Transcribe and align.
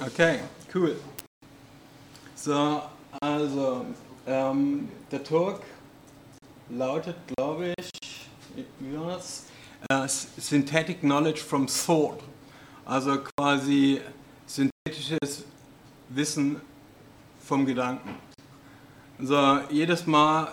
Okay, 0.00 0.40
cool. 0.74 0.96
So, 2.34 2.82
also, 3.20 3.86
ähm, 4.26 4.88
der 5.10 5.22
Talk 5.22 5.62
lautet, 6.68 7.16
glaube 7.36 7.74
ich, 7.78 7.90
wie? 8.54 8.96
Uh, 9.92 10.06
Synthetic 10.06 11.00
Knowledge 11.00 11.40
from 11.40 11.66
Thought. 11.66 12.20
Also 12.84 13.18
quasi 13.36 14.00
synthetisches 14.46 15.44
Wissen 16.08 16.60
vom 17.40 17.66
Gedanken. 17.66 18.16
So, 19.18 19.60
jedes 19.70 20.06
Mal, 20.06 20.48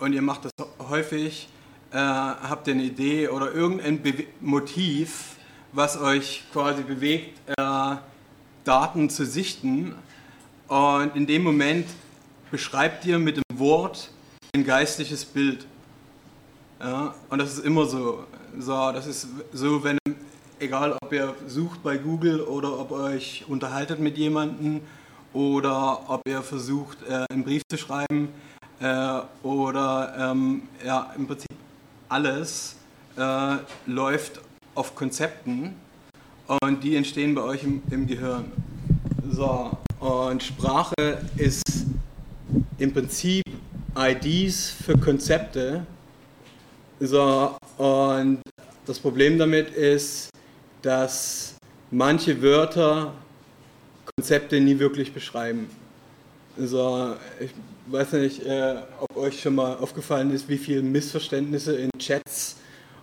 und 0.00 0.12
ihr 0.12 0.22
macht 0.22 0.44
das 0.44 0.52
häufig, 0.88 1.48
äh, 1.92 1.96
habt 1.96 2.66
ihr 2.66 2.74
eine 2.74 2.84
Idee 2.84 3.28
oder 3.28 3.52
irgendein 3.52 4.02
Be 4.02 4.24
Motiv, 4.40 5.36
was 5.72 5.96
euch 6.00 6.44
quasi 6.52 6.82
bewegt, 6.82 7.38
äh, 7.56 7.96
Daten 8.64 9.10
zu 9.10 9.24
sichten. 9.24 9.94
Und 10.68 11.14
in 11.14 11.26
dem 11.26 11.42
Moment 11.42 11.86
beschreibt 12.50 13.04
ihr 13.04 13.18
mit 13.18 13.36
dem 13.36 13.58
Wort 13.58 14.10
ein 14.54 14.64
geistliches 14.64 15.24
Bild. 15.24 15.66
Ja, 16.80 17.14
und 17.30 17.38
das 17.38 17.54
ist 17.54 17.64
immer 17.64 17.86
so. 17.86 18.24
so. 18.58 18.92
Das 18.92 19.06
ist 19.06 19.28
so, 19.52 19.84
wenn, 19.84 19.98
egal 20.58 20.96
ob 21.02 21.12
ihr 21.12 21.34
sucht 21.46 21.82
bei 21.82 21.96
Google 21.96 22.40
oder 22.40 22.78
ob 22.78 22.90
ihr 22.90 22.96
euch 22.96 23.44
unterhaltet 23.48 24.00
mit 24.00 24.16
jemandem 24.18 24.80
oder 25.32 26.08
ob 26.08 26.22
ihr 26.26 26.42
versucht, 26.42 26.98
äh, 27.08 27.24
einen 27.30 27.44
Brief 27.44 27.62
zu 27.68 27.76
schreiben 27.76 28.28
äh, 28.80 29.20
oder 29.42 30.14
ähm, 30.18 30.62
ja, 30.84 31.12
im 31.16 31.26
Prinzip 31.26 31.50
alles 32.08 32.76
äh, 33.16 33.56
läuft 33.86 34.40
auf 34.74 34.94
Konzepten 34.94 35.74
und 36.46 36.84
die 36.84 36.96
entstehen 36.96 37.34
bei 37.34 37.42
euch 37.42 37.62
im, 37.62 37.82
im 37.90 38.06
Gehirn. 38.06 38.52
So, 39.30 39.70
und 40.00 40.42
Sprache 40.42 40.94
ist 41.36 41.62
im 42.78 42.92
Prinzip 42.92 43.44
IDs 43.96 44.70
für 44.84 44.96
Konzepte. 44.98 45.86
So, 47.00 47.56
und 47.78 48.40
das 48.86 48.98
Problem 48.98 49.38
damit 49.38 49.70
ist, 49.70 50.30
dass 50.82 51.56
manche 51.90 52.40
Wörter 52.42 53.14
Konzepte 54.16 54.60
nie 54.60 54.78
wirklich 54.78 55.12
beschreiben. 55.12 55.68
So, 56.58 57.16
ich 57.40 57.50
weiß 57.86 58.12
nicht, 58.12 58.44
äh, 58.44 58.76
ob 59.00 59.16
euch 59.16 59.40
schon 59.40 59.56
mal 59.56 59.76
aufgefallen 59.76 60.30
ist, 60.30 60.48
wie 60.48 60.58
viele 60.58 60.82
Missverständnisse 60.82 61.76
in 61.76 61.90
Chats 61.98 62.56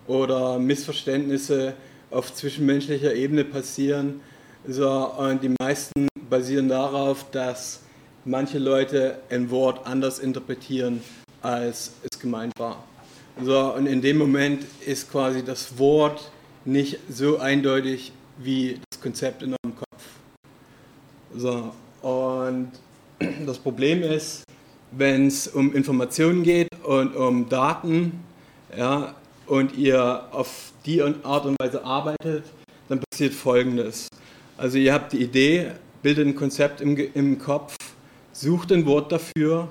oder 0.06 0.58
Missverständnisse 0.58 1.74
auf 2.12 2.34
zwischenmenschlicher 2.34 3.14
Ebene 3.14 3.44
passieren. 3.44 4.20
So, 4.66 4.90
und 4.90 5.42
die 5.42 5.54
meisten 5.60 6.08
basieren 6.30 6.68
darauf, 6.68 7.30
dass 7.30 7.80
manche 8.24 8.58
Leute 8.58 9.18
ein 9.30 9.50
Wort 9.50 9.86
anders 9.86 10.18
interpretieren, 10.18 11.02
als 11.40 11.92
es 12.08 12.18
gemeint 12.18 12.52
war. 12.58 12.84
So, 13.42 13.74
und 13.74 13.86
in 13.86 14.02
dem 14.02 14.18
Moment 14.18 14.64
ist 14.86 15.10
quasi 15.10 15.42
das 15.42 15.78
Wort 15.78 16.30
nicht 16.64 16.98
so 17.08 17.38
eindeutig 17.38 18.12
wie 18.38 18.78
das 18.90 19.00
Konzept 19.00 19.42
in 19.42 19.54
eurem 19.64 19.76
Kopf. 19.76 20.04
So, 21.34 21.72
und 22.06 22.70
das 23.46 23.58
Problem 23.58 24.02
ist, 24.02 24.44
wenn 24.90 25.26
es 25.26 25.48
um 25.48 25.74
Informationen 25.74 26.42
geht 26.42 26.68
und 26.84 27.16
um 27.16 27.48
Daten, 27.48 28.22
ja, 28.76 29.14
und 29.46 29.76
ihr 29.76 30.24
auf 30.30 30.71
die 30.86 31.02
Art 31.02 31.46
und 31.46 31.56
Weise 31.60 31.84
arbeitet, 31.84 32.44
dann 32.88 33.00
passiert 33.10 33.34
Folgendes. 33.34 34.08
Also 34.56 34.78
ihr 34.78 34.92
habt 34.92 35.12
die 35.12 35.22
Idee, 35.22 35.72
bildet 36.02 36.26
ein 36.26 36.34
Konzept 36.34 36.80
im, 36.80 36.96
im 36.96 37.38
Kopf, 37.38 37.76
sucht 38.32 38.72
ein 38.72 38.86
Wort 38.86 39.12
dafür, 39.12 39.68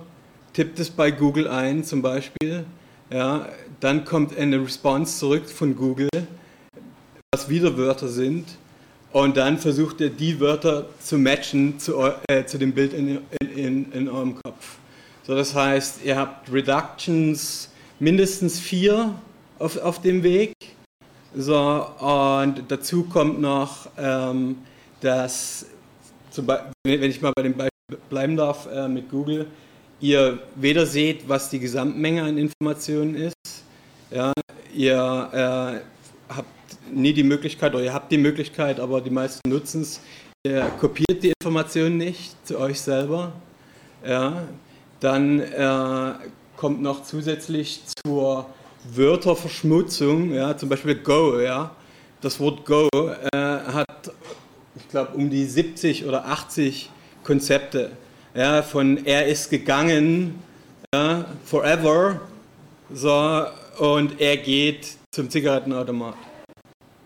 tippt 0.54 0.80
es 0.80 0.90
bei 0.90 1.12
Google 1.12 1.48
ein 1.48 1.84
zum 1.84 2.02
Beispiel, 2.02 2.66
ja, 3.10 3.50
dann 3.80 4.06
kommt 4.06 4.38
eine 4.38 4.62
Response 4.62 5.20
zurück 5.20 5.50
von 5.50 5.76
Google, 5.76 6.10
was 7.34 7.50
wieder 7.50 7.78
Wörter 7.78 8.08
sind, 8.08 8.58
und 9.12 9.36
dann 9.36 9.58
versucht 9.58 10.00
ihr 10.00 10.10
die 10.10 10.40
Wörter 10.40 10.88
zu 11.00 11.18
matchen 11.18 11.78
zu, 11.80 12.02
äh, 12.30 12.46
zu 12.46 12.58
dem 12.58 12.72
Bild 12.72 12.94
in, 12.94 13.20
in, 13.56 13.92
in 13.92 14.10
eurem 14.10 14.36
Kopf. 14.42 14.78
So, 15.24 15.36
das 15.36 15.54
heißt, 15.54 16.06
ihr 16.06 16.16
habt 16.16 16.52
Reductions 16.52 17.70
mindestens 18.00 18.60
vier 18.60 19.14
auf, 19.60 19.78
auf 19.78 20.02
dem 20.02 20.24
Weg. 20.24 20.54
So, 21.34 21.56
und 21.56 22.64
dazu 22.68 23.04
kommt 23.04 23.40
noch, 23.40 23.88
ähm, 23.98 24.58
dass, 25.00 25.66
wenn 26.84 27.04
ich 27.04 27.22
mal 27.22 27.32
bei 27.34 27.44
dem 27.44 27.54
Beispiel 27.54 28.00
bleiben 28.10 28.36
darf 28.36 28.68
äh, 28.68 28.90
mit 28.90 29.10
Google, 29.10 29.48
ihr 30.02 30.40
weder 30.56 30.86
seht, 30.86 31.30
was 31.30 31.50
die 31.50 31.60
Gesamtmenge 31.60 32.24
an 32.24 32.38
Informationen 32.38 33.16
ist, 33.16 33.64
ja, 34.10 34.34
ihr 34.74 35.80
äh, 35.80 36.34
habt 36.34 36.48
nie 36.94 37.14
die 37.14 37.24
Möglichkeit, 37.24 37.74
oder 37.74 37.84
ihr 37.86 37.94
habt 37.94 38.12
die 38.12 38.18
Möglichkeit, 38.18 38.82
aber 38.82 39.00
die 39.00 39.10
meisten 39.10 39.50
nutzen 39.50 39.84
es, 39.84 40.02
ihr 40.46 40.64
kopiert 40.82 41.24
die 41.24 41.32
Informationen 41.42 41.98
nicht 41.98 42.46
zu 42.46 42.60
euch 42.60 42.82
selber, 42.82 43.32
ja, 44.06 44.44
dann 45.00 45.40
äh, 45.40 46.14
kommt 46.58 46.82
noch 46.82 47.04
zusätzlich 47.04 47.84
zur 48.06 48.48
Wörterverschmutzung, 48.84 50.34
ja, 50.34 50.58
zum 50.58 50.70
Beispiel 50.70 50.96
Go, 50.96 51.40
ja. 51.40 51.76
Das 52.22 52.40
Wort 52.40 52.66
Go 52.66 52.88
äh, 52.94 53.38
hat, 53.38 54.12
ich 54.76 54.88
glaube, 54.90 55.16
um 55.16 55.30
die 55.30 55.46
70 55.46 56.06
oder 56.06 56.26
80 56.26 56.90
Konzepte. 57.24 57.92
Ja, 58.34 58.64
von 58.64 59.06
er 59.06 59.28
ist 59.28 59.50
gegangen, 59.50 60.42
ja, 60.94 61.26
forever, 61.46 62.22
so, 62.94 63.46
und 63.80 64.20
er 64.20 64.38
geht 64.38 64.96
zum 65.12 65.30
Zigarettenautomat. 65.30 66.16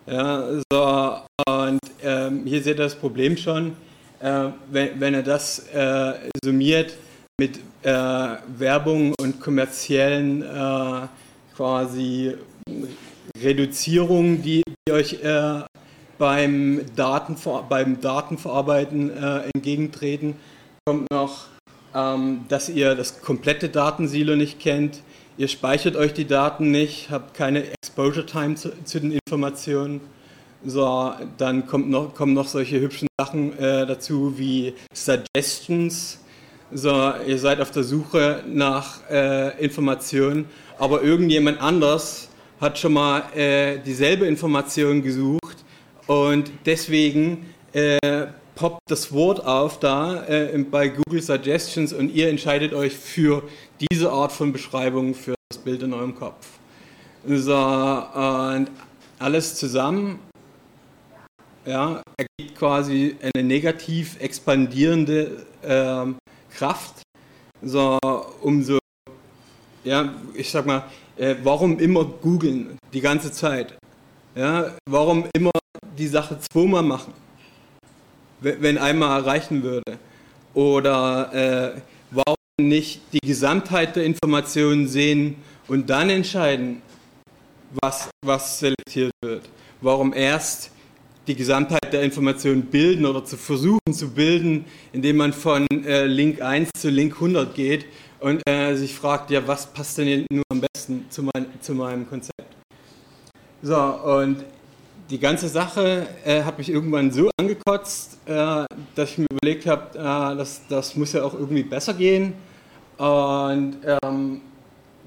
Ja, 0.07 0.47
so, 0.71 1.19
und 1.47 1.79
ähm, 2.03 2.43
hier 2.45 2.61
seht 2.61 2.77
ihr 2.77 2.83
das 2.83 2.95
Problem 2.95 3.37
schon, 3.37 3.75
äh, 4.19 4.49
wenn, 4.71 4.99
wenn 4.99 5.13
er 5.15 5.23
das 5.23 5.67
äh, 5.73 6.13
summiert 6.43 6.95
mit 7.39 7.59
äh, 7.83 7.91
Werbung 8.57 9.13
und 9.19 9.41
kommerziellen 9.41 10.43
äh, 10.43 11.07
quasi 11.55 12.33
Reduzierung, 13.41 14.41
die, 14.41 14.63
die 14.87 14.91
euch 14.91 15.23
äh, 15.23 15.61
beim, 16.17 16.81
Datenver 16.95 17.65
beim 17.67 18.01
Datenverarbeiten 18.01 19.09
äh, 19.09 19.49
entgegentreten. 19.53 20.35
Kommt 20.85 21.09
noch, 21.11 21.45
ähm, 21.93 22.45
dass 22.49 22.69
ihr 22.69 22.95
das 22.95 23.21
komplette 23.21 23.69
Datensilo 23.69 24.35
nicht 24.35 24.59
kennt. 24.59 25.01
Ihr 25.37 25.47
speichert 25.47 25.95
euch 25.95 26.13
die 26.13 26.27
Daten 26.27 26.71
nicht, 26.71 27.09
habt 27.09 27.33
keine 27.33 27.65
Exposure 27.69 28.25
Time 28.25 28.55
zu, 28.55 28.71
zu 28.83 28.99
den 28.99 29.11
Informationen. 29.11 30.01
So, 30.65 31.13
dann 31.37 31.67
kommt 31.67 31.89
noch, 31.89 32.15
kommen 32.15 32.33
noch 32.33 32.47
solche 32.47 32.79
hübschen 32.79 33.07
Sachen 33.19 33.57
äh, 33.59 33.85
dazu 33.85 34.37
wie 34.37 34.73
Suggestions. 34.93 36.19
So, 36.71 37.13
ihr 37.27 37.37
seid 37.37 37.61
auf 37.61 37.69
der 37.71 37.83
Suche 37.83 38.43
nach 38.47 39.07
äh, 39.09 39.63
Informationen 39.63 40.45
aber 40.77 41.01
irgendjemand 41.01 41.61
anders 41.61 42.29
hat 42.59 42.79
schon 42.79 42.93
mal 42.93 43.23
äh, 43.35 43.79
dieselbe 43.79 44.25
Information 44.25 45.01
gesucht 45.01 45.63
und 46.07 46.51
deswegen 46.65 47.53
äh, 47.73 47.97
poppt 48.55 48.79
das 48.87 49.11
Wort 49.11 49.45
auf 49.45 49.79
da 49.79 50.25
äh, 50.25 50.57
bei 50.69 50.87
Google 50.87 51.21
Suggestions 51.21 51.93
und 51.93 52.13
ihr 52.13 52.29
entscheidet 52.29 52.73
euch 52.73 52.93
für 52.93 53.43
diese 53.79 54.11
Art 54.11 54.31
von 54.31 54.53
Beschreibung 54.53 55.13
für 55.13 55.35
das 55.49 55.57
Bild 55.59 55.83
in 55.83 55.93
eurem 55.93 56.15
Kopf. 56.15 56.47
So, 57.27 57.55
und 57.55 58.67
alles 59.19 59.55
zusammen 59.55 60.19
ja, 61.65 62.01
ergibt 62.17 62.57
quasi 62.57 63.15
eine 63.21 63.43
negativ 63.43 64.19
expandierende 64.19 65.45
ähm, 65.63 66.17
Kraft. 66.51 67.01
So, 67.61 67.99
umso 68.41 68.77
ja, 69.85 70.13
ich 70.33 70.51
sag 70.51 70.65
mal, 70.65 70.83
äh, 71.15 71.35
warum 71.43 71.79
immer 71.79 72.03
googeln 72.03 72.77
die 72.91 73.01
ganze 73.01 73.31
Zeit? 73.31 73.77
Ja, 74.35 74.75
warum 74.89 75.25
immer 75.33 75.51
die 75.97 76.07
Sache 76.07 76.37
zweimal 76.39 76.83
machen, 76.83 77.13
wenn 78.41 78.77
einmal 78.77 79.21
erreichen 79.21 79.63
würde? 79.63 79.97
Oder 80.53 81.33
äh, 81.33 81.81
warum 82.11 82.35
nicht 82.59 83.01
die 83.13 83.25
Gesamtheit 83.25 83.95
der 83.95 84.03
Informationen 84.03 84.87
sehen 84.87 85.35
und 85.67 85.89
dann 85.89 86.09
entscheiden, 86.09 86.81
was, 87.81 88.09
was 88.25 88.59
selektiert 88.59 89.11
wird? 89.21 89.47
Warum 89.81 90.13
erst 90.13 90.71
die 91.27 91.35
Gesamtheit 91.35 91.91
der 91.91 92.03
Informationen 92.03 92.63
bilden 92.63 93.05
oder 93.05 93.25
zu 93.25 93.37
versuchen 93.37 93.93
zu 93.93 94.11
bilden, 94.11 94.65
indem 94.93 95.17
man 95.17 95.33
von 95.33 95.67
äh, 95.85 96.05
Link 96.05 96.41
1 96.41 96.69
zu 96.77 96.89
Link 96.89 97.13
100 97.13 97.55
geht 97.55 97.85
und 98.25 98.41
äh, 98.49 98.73
sich 98.75 98.95
fragt, 98.95 99.29
ja, 99.29 99.47
was 99.47 99.67
passt 99.67 99.99
denn 99.99 100.25
nur 100.31 100.43
am 100.49 100.59
besten 100.59 101.05
zu, 101.11 101.21
mein, 101.21 101.45
zu 101.61 101.75
meinem 101.75 102.09
Konzept? 102.09 102.55
So, 103.61 103.77
und 103.77 104.43
die 105.11 105.19
ganze 105.19 105.47
Sache 105.47 106.07
äh, 106.25 106.41
hat 106.41 106.57
mich 106.57 106.69
irgendwann 106.69 107.11
so 107.11 107.29
angekotzt, 107.39 108.17
äh, 108.25 108.65
dass 108.95 109.11
ich 109.11 109.19
mir 109.19 109.27
überlegt 109.29 109.67
habe, 109.67 109.95
äh, 109.95 110.37
das, 110.37 110.61
das 110.67 110.95
muss 110.95 111.13
ja 111.13 111.23
auch 111.23 111.35
irgendwie 111.35 111.61
besser 111.61 111.93
gehen. 111.93 112.33
Und 112.97 113.77
ähm, 114.03 114.41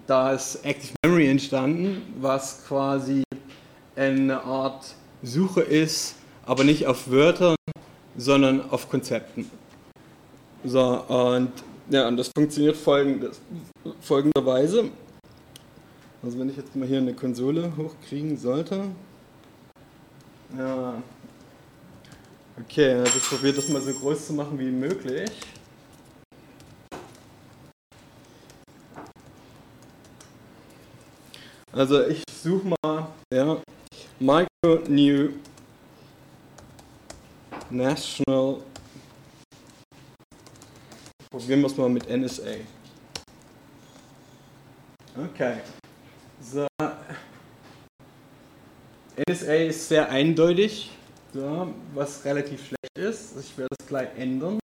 da 0.07 0.33
ist 0.33 0.65
Active 0.65 0.93
Memory 1.05 1.29
entstanden, 1.29 2.15
was 2.21 2.65
quasi 2.69 3.25
eine 3.97 4.45
Art 4.45 4.95
Suche 5.25 5.63
ist, 5.63 6.15
aber 6.47 6.63
nicht 6.63 6.87
auf 6.87 7.11
Wörtern, 7.11 7.57
sondern 8.17 8.71
auf 8.71 8.89
Konzepten. 8.89 9.51
So, 10.63 11.01
und, 11.09 11.51
ja, 11.91 12.09
und 12.09 12.17
das 12.17 12.31
funktioniert 12.37 12.77
folgendes, 12.77 13.41
folgenderweise. 14.01 14.91
Also 16.23 16.39
wenn 16.39 16.51
ich 16.51 16.57
jetzt 16.57 16.75
mal 16.75 16.87
hier 16.87 16.99
eine 16.99 17.15
Konsole 17.15 17.73
hochkriegen 17.77 18.37
sollte. 18.37 18.85
Ja. 20.57 21.03
Okay, 22.61 22.95
also 22.95 23.17
ich 23.17 23.23
probiere 23.23 23.55
das 23.55 23.69
mal 23.69 23.81
so 23.81 23.93
groß 23.93 24.27
zu 24.27 24.33
machen 24.33 24.59
wie 24.59 24.71
möglich. 24.71 25.31
Also 31.73 32.05
ich 32.07 32.25
suche 32.43 32.75
mal 32.83 33.07
ja, 33.33 33.63
Micro 34.19 34.83
New 34.89 35.31
National. 37.71 38.63
Probieren 41.31 41.61
wir 41.61 41.67
es 41.67 41.77
mal 41.77 41.91
mit 41.91 42.09
NSA. 42.09 42.43
Okay. 45.17 45.59
So. 46.41 46.67
NSA 49.29 49.55
ist 49.55 49.89
sehr 49.89 50.09
eindeutig, 50.11 50.91
so, 51.35 51.75
was 51.93 52.25
relativ 52.25 52.67
schlecht 52.67 52.97
ist. 52.97 53.37
Ich 53.39 53.59
werde 53.59 53.75
das 53.77 53.87
gleich 53.87 54.09
ändern. 54.17 54.59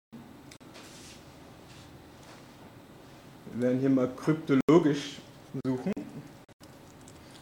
Wir 3.54 3.68
werden 3.68 3.80
hier 3.80 3.90
mal 3.90 4.10
kryptologisch 4.16 5.18
suchen. 5.66 5.92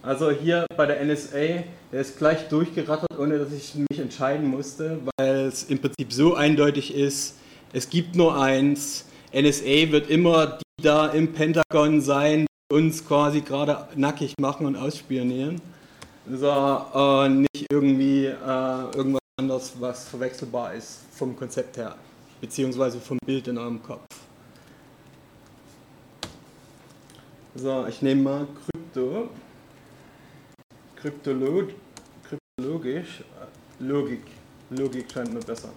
Also 0.02 0.32
hier 0.32 0.66
bei 0.78 0.86
der 0.86 1.04
NSA, 1.04 1.64
der 1.92 2.02
ist 2.02 2.18
gleich 2.18 2.48
durchgerattert, 2.48 3.20
ohne 3.20 3.38
dass 3.38 3.52
ich 3.52 3.76
mich 3.76 4.00
entscheiden 4.00 4.48
musste, 4.48 5.00
weil 5.18 5.48
es 5.48 5.64
im 5.64 5.80
Prinzip 5.80 6.14
so 6.14 6.36
eindeutig 6.36 6.96
ist, 6.96 7.36
es 7.74 7.90
gibt 7.90 8.16
nur 8.16 8.42
eins. 8.42 9.06
NSA 9.32 9.92
wird 9.92 10.10
immer 10.10 10.58
die 10.80 10.84
da 10.84 11.08
im 11.08 11.34
Pentagon 11.34 12.02
sein, 12.02 12.46
die 12.72 12.76
uns 12.76 13.06
quasi 13.06 13.42
gerade 13.42 13.88
nackig 13.96 14.34
machen 14.40 14.66
und 14.66 14.76
ausspionieren. 14.76 15.62
So, 16.32 16.48
äh, 16.48 17.30
nicht 17.30 17.68
irgendwie 17.72 18.26
äh, 18.26 18.96
irgendwas 18.96 19.22
anderes, 19.38 19.74
was 19.80 20.08
verwechselbar 20.10 20.74
ist 20.74 21.02
vom 21.12 21.36
Konzept 21.36 21.78
her, 21.78 21.96
beziehungsweise 22.42 23.00
vom 23.00 23.18
Bild 23.26 23.48
in 23.48 23.58
eurem 23.58 23.82
Kopf. 23.82 24.06
So, 27.56 27.86
ich 27.88 28.02
nehme 28.02 28.22
mal 28.22 28.48
Krypto. 28.66 29.30
Kryptolog, 30.96 31.70
kryptologisch, 32.24 33.24
Logik. 33.80 34.24
Logik 34.70 35.12
scheint 35.12 35.34
mir 35.34 35.40
besser. 35.40 35.70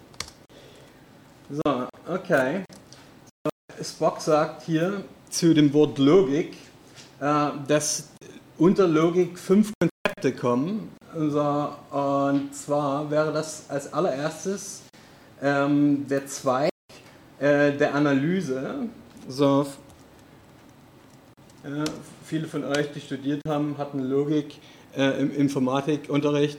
So, 1.49 1.87
okay. 2.09 2.65
Spock 3.85 4.21
sagt 4.21 4.63
hier 4.63 5.05
zu 5.31 5.55
dem 5.55 5.73
Wort 5.73 5.99
Logik, 5.99 6.57
äh, 7.21 7.51
dass 7.67 8.09
unter 8.59 8.87
Logik 8.87 9.39
fünf 9.39 9.73
Konzepte 9.79 10.39
kommen. 10.39 10.91
So, 11.15 11.69
und 11.91 12.55
zwar 12.55 13.11
wäre 13.11 13.33
das 13.33 13.69
als 13.69 13.93
allererstes 13.93 14.83
ähm, 15.43 16.07
der 16.07 16.27
Zweig 16.27 16.71
äh, 17.39 17.73
der 17.73 17.95
Analyse. 17.95 18.89
So, 19.29 19.67
äh, 21.65 21.85
viele 22.25 22.47
von 22.47 22.65
euch, 22.65 22.93
die 22.93 23.01
studiert 23.01 23.41
haben, 23.47 23.77
hatten 23.79 24.01
Logik 24.01 24.59
äh, 24.97 25.21
im 25.21 25.35
Informatikunterricht, 25.35 26.59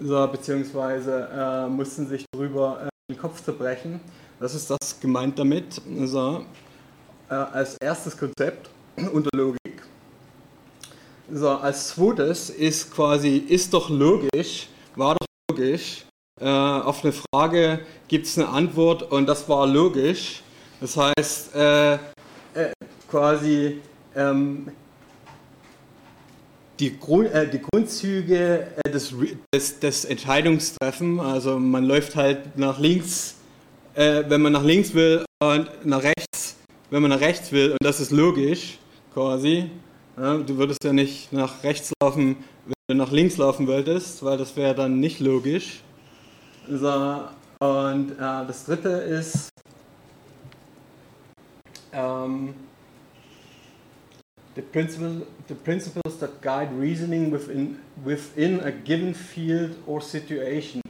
so, 0.00 0.26
beziehungsweise 0.28 1.28
äh, 1.32 1.68
mussten 1.68 2.06
sich 2.06 2.24
darüber 2.32 2.86
äh, 2.86 3.12
den 3.12 3.18
Kopf 3.18 3.44
zerbrechen. 3.44 4.00
Das 4.40 4.54
ist 4.54 4.70
das 4.70 4.98
gemeint 4.98 5.38
damit. 5.38 5.82
So, 6.04 6.46
äh, 7.28 7.34
als 7.34 7.76
erstes 7.76 8.16
Konzept 8.16 8.70
unter 9.12 9.28
Logik. 9.36 9.58
So, 11.30 11.50
als 11.50 11.88
zweites 11.88 12.48
ist 12.48 12.90
quasi, 12.90 13.36
ist 13.36 13.74
doch 13.74 13.90
logisch, 13.90 14.68
war 14.96 15.14
doch 15.14 15.26
logisch. 15.50 16.06
Äh, 16.40 16.48
auf 16.48 17.04
eine 17.04 17.12
Frage 17.12 17.80
gibt 18.08 18.26
es 18.26 18.38
eine 18.38 18.48
Antwort 18.48 19.02
und 19.12 19.26
das 19.26 19.46
war 19.46 19.66
logisch. 19.66 20.42
Das 20.80 20.96
heißt, 20.96 21.54
äh, 21.54 21.98
quasi 23.10 23.82
ähm, 24.16 24.68
die, 26.78 26.98
Grund, 26.98 27.30
äh, 27.30 27.46
die 27.46 27.60
Grundzüge 27.60 28.68
äh, 28.82 28.90
des, 28.90 29.14
des, 29.54 29.80
des 29.80 30.04
Entscheidungstreffen, 30.06 31.20
also 31.20 31.58
man 31.58 31.84
läuft 31.84 32.16
halt 32.16 32.56
nach 32.56 32.78
links, 32.78 33.34
äh, 33.94 34.24
wenn 34.28 34.42
man 34.42 34.52
nach 34.52 34.64
links 34.64 34.94
will 34.94 35.24
und 35.42 35.68
nach 35.84 36.02
rechts, 36.02 36.56
wenn 36.90 37.02
man 37.02 37.10
nach 37.10 37.20
rechts 37.20 37.52
will 37.52 37.72
und 37.72 37.78
das 37.82 38.00
ist 38.00 38.10
logisch 38.10 38.78
quasi. 39.12 39.70
Ja, 40.16 40.36
du 40.36 40.56
würdest 40.58 40.84
ja 40.84 40.92
nicht 40.92 41.32
nach 41.32 41.62
rechts 41.64 41.92
laufen, 42.02 42.36
wenn 42.66 42.98
du 42.98 43.04
nach 43.04 43.12
links 43.12 43.36
laufen 43.36 43.66
wolltest, 43.66 44.22
weil 44.24 44.36
das 44.36 44.56
wäre 44.56 44.74
dann 44.74 45.00
nicht 45.00 45.20
logisch. 45.20 45.80
So, 46.68 47.22
und 47.60 48.12
äh, 48.12 48.16
das 48.18 48.64
dritte 48.66 48.88
ist, 48.88 49.48
ähm, 51.92 52.54
the, 54.54 54.62
principle, 54.62 55.26
the 55.48 55.54
principles 55.54 56.18
that 56.18 56.42
guide 56.42 56.70
reasoning 56.78 57.32
within, 57.32 57.78
within 58.04 58.60
a 58.60 58.70
given 58.70 59.14
field 59.14 59.76
or 59.86 60.00
situation. 60.00 60.82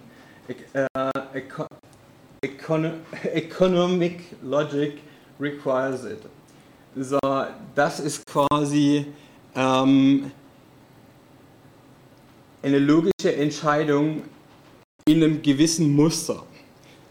Uh, 0.74 1.10
eco 1.32 1.64
econo 2.42 2.92
economic 3.32 4.20
logic 4.42 4.98
requires 5.38 6.04
it. 6.04 6.22
So, 6.96 7.18
das 7.74 8.00
ist 8.00 8.24
quasi 8.26 9.06
ähm, 9.54 10.30
eine 12.62 12.78
logische 12.78 13.34
Entscheidung 13.36 14.22
in 15.06 15.22
einem 15.22 15.42
gewissen 15.42 15.94
Muster. 15.94 16.42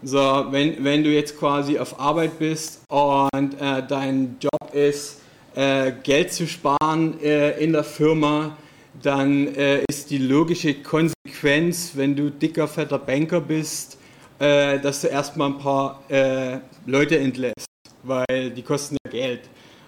So, 0.02 0.46
wenn, 0.50 0.82
wenn 0.82 1.04
du 1.04 1.10
jetzt 1.10 1.38
quasi 1.38 1.78
auf 1.78 1.98
Arbeit 1.98 2.38
bist 2.38 2.80
und 2.88 3.54
äh, 3.60 3.82
dein 3.86 4.36
Job 4.40 4.74
ist, 4.74 5.20
äh, 5.54 5.92
Geld 6.02 6.32
zu 6.32 6.46
sparen 6.46 7.20
äh, 7.20 7.62
in 7.62 7.72
der 7.72 7.84
Firma, 7.84 8.56
dann 9.02 9.54
äh, 9.54 9.82
ist 9.88 10.10
die 10.10 10.18
logische 10.18 10.74
Konsequenz, 10.74 11.92
wenn 11.94 12.16
du 12.16 12.30
dicker, 12.30 12.66
fetter 12.66 12.98
Banker 12.98 13.40
bist, 13.40 13.98
äh, 14.40 14.80
dass 14.80 15.02
du 15.02 15.06
erstmal 15.06 15.50
ein 15.50 15.58
paar 15.58 16.02
äh, 16.08 16.58
Leute 16.86 17.18
entlässt, 17.18 17.66
weil 18.02 18.50
die 18.50 18.62
kosten 18.62 18.96
ja 19.04 19.10
Geld. 19.12 19.42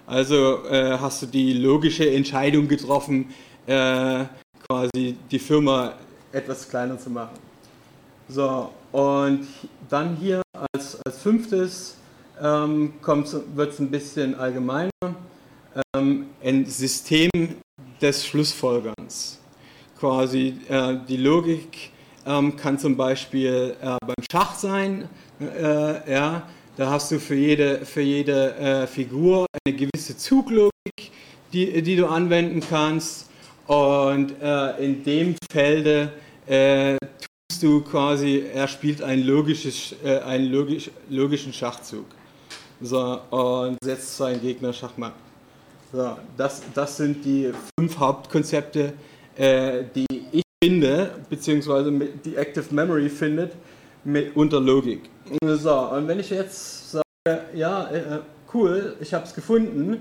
Also 0.07 0.65
äh, 0.69 0.97
hast 0.97 1.23
du 1.23 1.25
die 1.25 1.53
logische 1.53 2.09
Entscheidung 2.09 2.67
getroffen, 2.67 3.33
quasi 3.65 5.15
die 5.31 5.39
Firma 5.39 5.93
etwas 6.33 6.67
kleiner 6.67 6.99
zu 6.99 7.09
machen. 7.09 7.39
So, 8.27 8.71
und 8.91 9.47
dann 9.89 10.17
hier 10.17 10.41
als, 10.73 10.99
als 11.05 11.17
fünftes 11.19 11.95
ähm, 12.41 12.93
wird 13.55 13.71
es 13.71 13.79
ein 13.79 13.89
bisschen 13.89 14.35
allgemeiner 14.35 14.89
ähm, 15.95 16.27
ein 16.43 16.65
System 16.65 17.29
des 18.01 18.25
Schlussfolgerns. 18.25 19.39
Quasi 19.97 20.57
äh, 20.67 20.97
die 21.07 21.17
Logik 21.17 21.91
ähm, 22.25 22.55
kann 22.55 22.79
zum 22.79 22.95
Beispiel 22.95 23.75
äh, 23.81 23.97
beim 24.05 24.25
Schach 24.31 24.55
sein. 24.55 25.07
Äh, 25.39 26.11
ja, 26.11 26.47
da 26.75 26.89
hast 26.89 27.11
du 27.11 27.19
für 27.19 27.35
jede, 27.35 27.85
für 27.85 28.01
jede 28.01 28.55
äh, 28.55 28.87
Figur 28.87 29.45
eine 29.65 29.75
gewisse 29.75 30.17
Zuglogik, 30.17 30.71
die, 31.51 31.81
die 31.81 31.95
du 31.95 32.07
anwenden 32.07 32.61
kannst. 32.61 33.29
Und 33.67 34.33
äh, 34.41 34.83
in 34.83 35.03
dem 35.03 35.35
Felde 35.51 36.11
äh, 36.47 36.97
tust 37.49 37.63
du 37.63 37.81
quasi, 37.81 38.43
er 38.53 38.67
spielt 38.67 39.01
ein 39.01 39.23
logisches, 39.23 39.95
einen 40.03 40.51
logisch, 40.51 40.89
logischen 41.09 41.53
Schachzug. 41.53 42.05
So, 42.81 43.19
und 43.29 43.77
setzt 43.81 44.17
seinen 44.17 44.41
Gegner 44.41 44.73
Schachmatt. 44.73 45.13
So, 45.93 46.17
das, 46.35 46.63
das 46.73 46.97
sind 46.97 47.23
die 47.23 47.51
fünf 47.79 47.97
Hauptkonzepte, 47.97 48.93
äh, 49.37 49.83
die 49.95 50.05
ich 50.31 50.42
finde, 50.63 51.11
beziehungsweise 51.29 51.91
die 52.23 52.37
Active 52.37 52.73
Memory 52.73 53.09
findet, 53.09 53.51
mit, 54.05 54.33
unter 54.33 54.61
Logik. 54.61 55.09
So, 55.41 55.77
und 55.89 56.07
wenn 56.07 56.21
ich 56.21 56.29
jetzt 56.29 56.91
sage, 56.91 57.41
ja, 57.53 57.89
äh, 57.89 58.19
cool, 58.53 58.95
ich 59.01 59.13
habe 59.13 59.25
es 59.25 59.33
gefunden, 59.33 59.97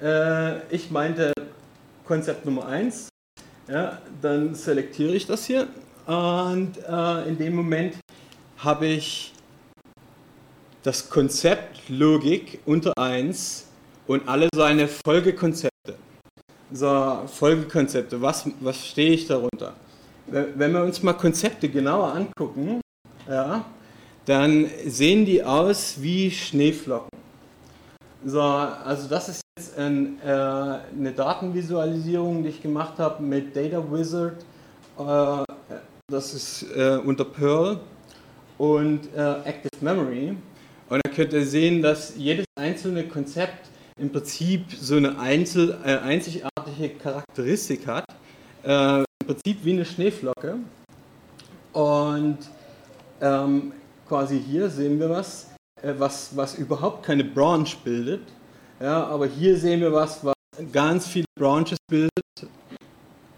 äh, 0.00 0.58
ich 0.72 0.92
meinte 0.92 1.32
Konzept 2.04 2.44
Nummer 2.44 2.66
1, 2.68 3.08
ja, 3.68 3.98
dann 4.22 4.54
selektiere 4.54 5.14
ich 5.16 5.26
das 5.26 5.46
hier 5.46 5.66
und 6.06 6.78
äh, 6.88 7.28
in 7.28 7.36
dem 7.36 7.56
Moment 7.56 7.96
habe 8.58 8.86
ich 8.86 9.32
das 10.84 11.10
Konzept 11.10 11.88
Logik 11.88 12.60
unter 12.66 12.96
1 12.96 13.66
und 14.06 14.28
alle 14.28 14.48
seine 14.54 14.86
Folgekonzepte. 14.86 15.96
So, 16.72 17.22
Folgekonzepte, 17.26 18.22
was, 18.22 18.48
was 18.60 18.86
stehe 18.86 19.12
ich 19.12 19.26
darunter? 19.26 19.74
Wenn 20.26 20.72
wir 20.72 20.82
uns 20.82 21.02
mal 21.02 21.12
Konzepte 21.12 21.68
genauer 21.68 22.14
angucken, 22.14 22.80
ja, 23.28 23.64
dann 24.24 24.66
sehen 24.86 25.26
die 25.26 25.42
aus 25.42 25.96
wie 26.00 26.30
Schneeflocken. 26.30 27.10
So, 28.24 28.40
also 28.40 29.08
das 29.08 29.28
ist 29.28 29.42
jetzt 29.58 29.78
ein, 29.78 30.18
äh, 30.24 30.28
eine 30.28 31.12
Datenvisualisierung, 31.14 32.42
die 32.42 32.48
ich 32.48 32.62
gemacht 32.62 32.94
habe 32.98 33.22
mit 33.22 33.54
Data 33.54 33.82
Wizard. 33.92 34.44
Äh, 34.98 35.44
das 36.10 36.32
ist 36.32 36.66
äh, 36.74 36.96
unter 37.04 37.26
Perl 37.26 37.80
und 38.56 39.00
äh, 39.14 39.40
Active 39.44 39.82
Memory. 39.82 40.36
Und 40.88 41.00
da 41.04 41.10
könnt 41.10 41.34
ihr 41.34 41.44
sehen, 41.44 41.82
dass 41.82 42.16
jedes 42.16 42.46
einzelne 42.58 43.06
Konzept 43.08 43.68
im 43.98 44.10
Prinzip 44.10 44.72
so 44.72 44.96
eine 44.96 45.18
einzel, 45.18 45.76
äh, 45.84 45.98
einzigartige 45.98 46.90
Charakteristik 46.90 47.86
hat. 47.86 48.04
Prinzip 49.26 49.64
wie 49.64 49.72
eine 49.72 49.84
Schneeflocke. 49.84 50.56
Und 51.72 52.38
ähm, 53.20 53.72
quasi 54.08 54.40
hier 54.40 54.70
sehen 54.70 54.98
wir 55.00 55.10
was, 55.10 55.50
äh, 55.82 55.94
was, 55.98 56.36
was 56.36 56.54
überhaupt 56.54 57.04
keine 57.04 57.24
Branch 57.24 57.68
bildet. 57.82 58.22
Ja, 58.80 59.06
aber 59.06 59.26
hier 59.26 59.56
sehen 59.56 59.80
wir 59.80 59.92
was, 59.92 60.24
was 60.24 60.34
ganz 60.72 61.06
viele 61.06 61.26
Branches 61.38 61.78
bildet. 61.88 62.10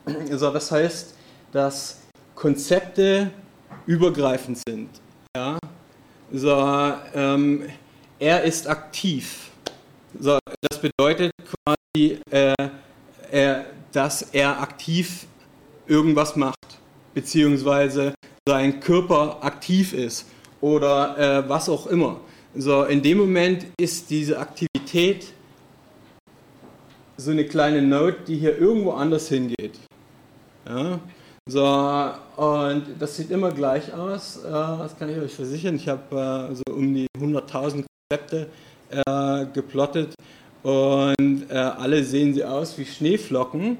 Also 0.31 0.52
das 0.52 0.71
heißt, 0.71 1.14
dass 1.50 2.02
Konzepte 2.37 3.31
übergreifend 3.87 4.59
sind. 4.69 4.88
Ja? 5.37 5.59
So, 6.33 6.93
ähm, 7.14 7.69
er 8.19 8.43
ist 8.45 8.69
aktiv. 8.69 9.50
So, 10.19 10.38
das 10.61 10.81
bedeutet 10.81 11.33
quasi, 11.45 12.21
äh, 12.31 12.55
äh, 13.31 13.64
dass 13.93 14.23
er 14.23 14.61
aktiv 14.61 15.26
irgendwas 15.87 16.37
macht, 16.37 16.78
beziehungsweise 17.14 18.14
sein 18.49 18.81
Körper 18.81 19.38
aktiv 19.43 19.93
ist 19.93 20.26
oder 20.61 21.19
äh, 21.19 21.49
was 21.49 21.69
auch 21.69 21.87
immer. 21.87 22.21
So, 22.55 22.85
in 22.85 23.02
dem 23.02 23.19
Moment 23.19 23.66
ist 23.78 24.09
diese 24.11 24.38
Aktivität 24.38 25.26
so 27.16 27.31
eine 27.31 27.45
kleine 27.45 27.83
Note, 27.83 28.19
die 28.26 28.37
hier 28.37 28.59
irgendwo 28.59 28.93
anders 28.93 29.28
hingeht. 29.28 29.78
Ja? 30.66 31.00
So, 31.49 31.64
und 32.37 32.83
das 32.99 33.16
sieht 33.16 33.31
immer 33.31 33.52
gleich 33.52 33.93
aus, 33.93 34.38
äh, 34.38 34.50
das 34.50 34.99
kann 34.99 35.11
ich 35.11 35.19
euch 35.19 35.33
versichern. 35.33 35.76
Ich 35.76 35.88
habe 35.88 36.50
äh, 36.50 36.55
so 36.55 36.62
um 36.73 36.95
die 36.95 37.07
100.000 37.19 37.85
Konzepte 38.11 38.49
äh, 38.90 39.47
geplottet 39.52 40.14
und 40.62 41.49
alle 41.52 42.02
sehen 42.02 42.35
sie 42.35 42.45
aus 42.45 42.76
wie 42.76 42.85
Schneeflocken 42.85 43.78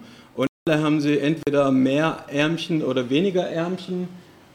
haben 0.69 1.01
sie 1.01 1.19
entweder 1.19 1.71
mehr 1.71 2.25
Ärmchen 2.27 2.83
oder 2.83 3.09
weniger 3.09 3.49
Ärmchen. 3.49 4.09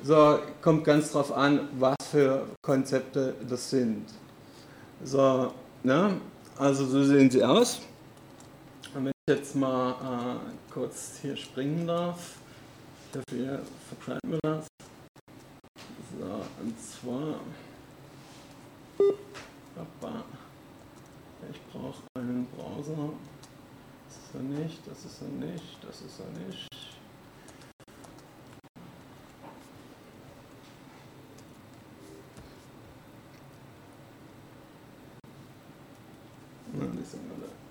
So, 0.03 0.39
kommt 0.61 0.83
ganz 0.83 1.11
drauf 1.11 1.31
an, 1.31 1.69
was 1.79 1.95
für 2.11 2.47
Konzepte 2.61 3.33
das 3.47 3.69
sind. 3.69 4.05
So, 5.03 5.53
ne? 5.83 6.17
also 6.57 6.85
so 6.85 7.03
sehen 7.03 7.29
sie 7.29 7.43
aus. 7.43 7.81
Und 8.93 9.05
wenn 9.05 9.13
ich 9.25 9.35
jetzt 9.35 9.55
mal 9.55 9.91
äh, 9.91 10.73
kurz 10.73 11.19
hier 11.21 11.37
springen 11.37 11.87
darf. 11.87 12.35
Dafür 13.13 13.61
vertreiben 13.87 14.31
wir 14.31 14.39
das. 14.41 14.67
So, 16.19 16.25
und 16.61 16.75
zwar. 16.79 17.35
Ich 21.51 21.59
brauche 21.71 22.03
einen 22.15 22.47
Browser. 22.55 23.13
Ist 24.31 24.35
er 24.35 24.43
nicht, 24.43 24.79
das 24.87 25.03
ist 25.03 25.21
er 25.21 25.27
nicht, 25.27 25.77
das 25.85 26.01
ist 26.01 26.19
er 26.21 26.47
nicht. 26.47 26.67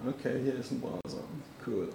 Okay, 0.07 0.41
hier 0.43 0.55
ist 0.57 0.71
ein 0.73 0.81
Browser. 0.83 1.25
Cool. 1.67 1.89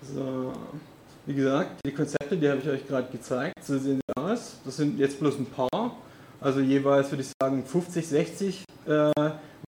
So, 0.00 0.54
wie 1.26 1.34
gesagt, 1.34 1.80
die 1.84 1.92
Konzepte, 1.92 2.38
die 2.38 2.48
habe 2.48 2.60
ich 2.60 2.68
euch 2.68 2.86
gerade 2.86 3.10
gezeigt, 3.10 3.62
so 3.62 3.78
sehen 3.78 4.00
sie 4.06 4.22
aus. 4.22 4.56
Das 4.64 4.78
sind 4.78 4.98
jetzt 4.98 5.20
bloß 5.20 5.38
ein 5.38 5.46
paar, 5.46 5.83
also 6.44 6.60
jeweils 6.60 7.10
würde 7.10 7.22
ich 7.22 7.32
sagen 7.40 7.64
50, 7.64 8.06
60 8.06 8.64
äh, 8.86 9.10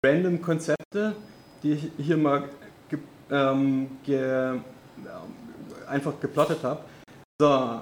random 0.05 0.41
Konzepte, 0.41 1.15
die 1.63 1.71
ich 1.71 1.91
hier 1.97 2.17
mal 2.17 2.49
ge, 2.89 2.99
ähm, 3.31 3.91
ge, 4.03 4.17
äh, 4.19 4.59
einfach 5.87 6.19
geplottet 6.19 6.61
habe. 6.63 6.81
So, 7.39 7.81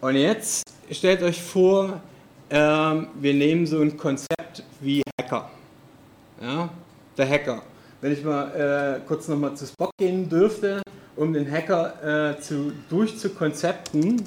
und 0.00 0.14
jetzt 0.14 0.62
stellt 0.90 1.20
euch 1.22 1.42
vor, 1.42 2.00
ähm, 2.48 3.08
wir 3.16 3.34
nehmen 3.34 3.66
so 3.66 3.80
ein 3.80 3.96
Konzept 3.96 4.62
wie 4.80 5.02
Hacker. 5.20 5.50
Ja, 6.40 6.70
der 7.18 7.28
Hacker. 7.28 7.62
Wenn 8.00 8.12
ich 8.12 8.22
mal 8.22 9.00
äh, 9.00 9.00
kurz 9.04 9.26
nochmal 9.26 9.56
zu 9.56 9.66
Spock 9.66 9.90
gehen 9.98 10.28
dürfte, 10.28 10.80
um 11.16 11.32
den 11.32 11.50
Hacker 11.50 12.34
äh, 12.36 12.40
zu, 12.40 12.72
durchzukonzepten. 12.88 14.22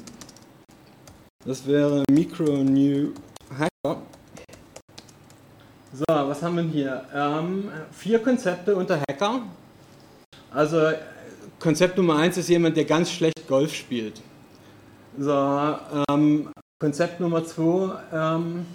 Das 1.46 1.66
wäre 1.66 2.04
Micro 2.10 2.62
New. 2.62 3.12
So, 5.92 6.04
was 6.08 6.42
haben 6.42 6.56
wir 6.56 6.62
hier? 6.64 7.04
Ähm, 7.14 7.68
vier 7.90 8.20
Konzepte 8.20 8.76
unter 8.76 9.00
Hacker. 9.00 9.42
Also 10.50 10.92
Konzept 11.58 11.96
Nummer 11.96 12.16
eins 12.16 12.36
ist 12.36 12.48
jemand, 12.48 12.76
der 12.76 12.84
ganz 12.84 13.10
schlecht 13.10 13.46
Golf 13.48 13.74
spielt. 13.74 14.20
So, 15.18 15.76
ähm, 16.10 16.50
Konzept 16.80 17.20
Nummer 17.20 17.44
zwei 17.44 17.98
ähm, 18.12 18.66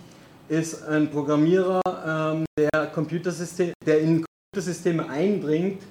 ist 0.50 0.84
ein 0.88 1.10
Programmierer, 1.10 1.82
ähm, 2.05 2.46
der, 2.58 2.88
Computersystem, 2.88 3.74
der 3.86 4.01
in 4.01 4.25
Computersysteme 4.51 5.10
eindringt 5.10 5.82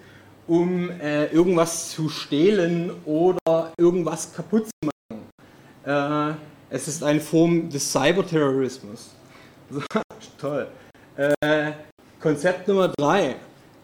um 0.46 0.90
äh, 0.90 1.26
irgendwas 1.26 1.90
zu 1.90 2.08
stehlen 2.08 2.90
oder 3.04 3.72
irgendwas 3.78 4.32
kaputt 4.34 4.66
zu 4.66 4.88
machen. 4.88 5.22
Äh, 5.84 6.53
es 6.74 6.88
ist 6.88 7.04
eine 7.04 7.20
Form 7.20 7.70
des 7.70 7.92
Cyberterrorismus. 7.92 9.14
Toll. 10.40 10.66
Äh, 11.16 11.72
Konzept 12.20 12.66
Nummer 12.66 12.88
drei 12.88 13.36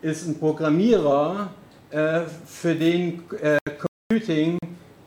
ist 0.02 0.26
ein 0.26 0.37
Programmierer, 0.37 1.50
äh, 1.90 2.23
für 2.47 2.75
den 2.75 3.23
äh, 3.40 3.59
Computing 4.09 4.59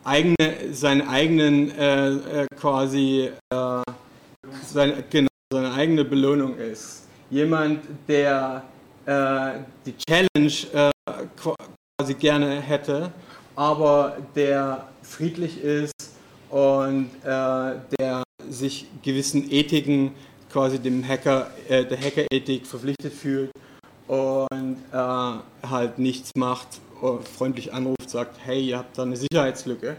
eigene, 0.06 0.36
seine 0.72 1.10
eigenen 1.10 1.78
äh, 1.78 2.46
quasi 2.58 3.30
seine, 3.52 5.04
genau, 5.10 5.28
seine 5.52 5.74
eigene 5.74 6.06
Belohnung 6.06 6.58
ist. 6.58 7.04
Jemand, 7.30 7.82
der 8.08 8.64
die 9.06 9.96
Challenge 9.98 10.92
quasi 11.36 12.14
gerne 12.14 12.62
hätte, 12.62 13.12
aber 13.58 14.18
der 14.34 14.88
friedlich 15.02 15.62
ist 15.62 16.13
und 16.54 17.10
äh, 17.24 17.80
der 18.00 18.24
sich 18.48 18.86
gewissen 19.02 19.52
Ethiken, 19.52 20.12
quasi 20.52 20.78
dem 20.78 21.06
Hacker, 21.06 21.50
äh, 21.68 21.84
der 21.84 22.00
Hackerethik 22.00 22.68
verpflichtet 22.68 23.12
fühlt 23.12 23.50
und 24.08 24.78
äh, 24.92 25.68
halt 25.68 25.98
nichts 25.98 26.30
macht, 26.36 26.68
freundlich 27.38 27.74
anruft, 27.74 28.08
sagt, 28.08 28.38
hey, 28.46 28.68
ihr 28.68 28.78
habt 28.78 28.96
da 28.98 29.02
eine 29.02 29.18
Sicherheitslücke. 29.18 29.98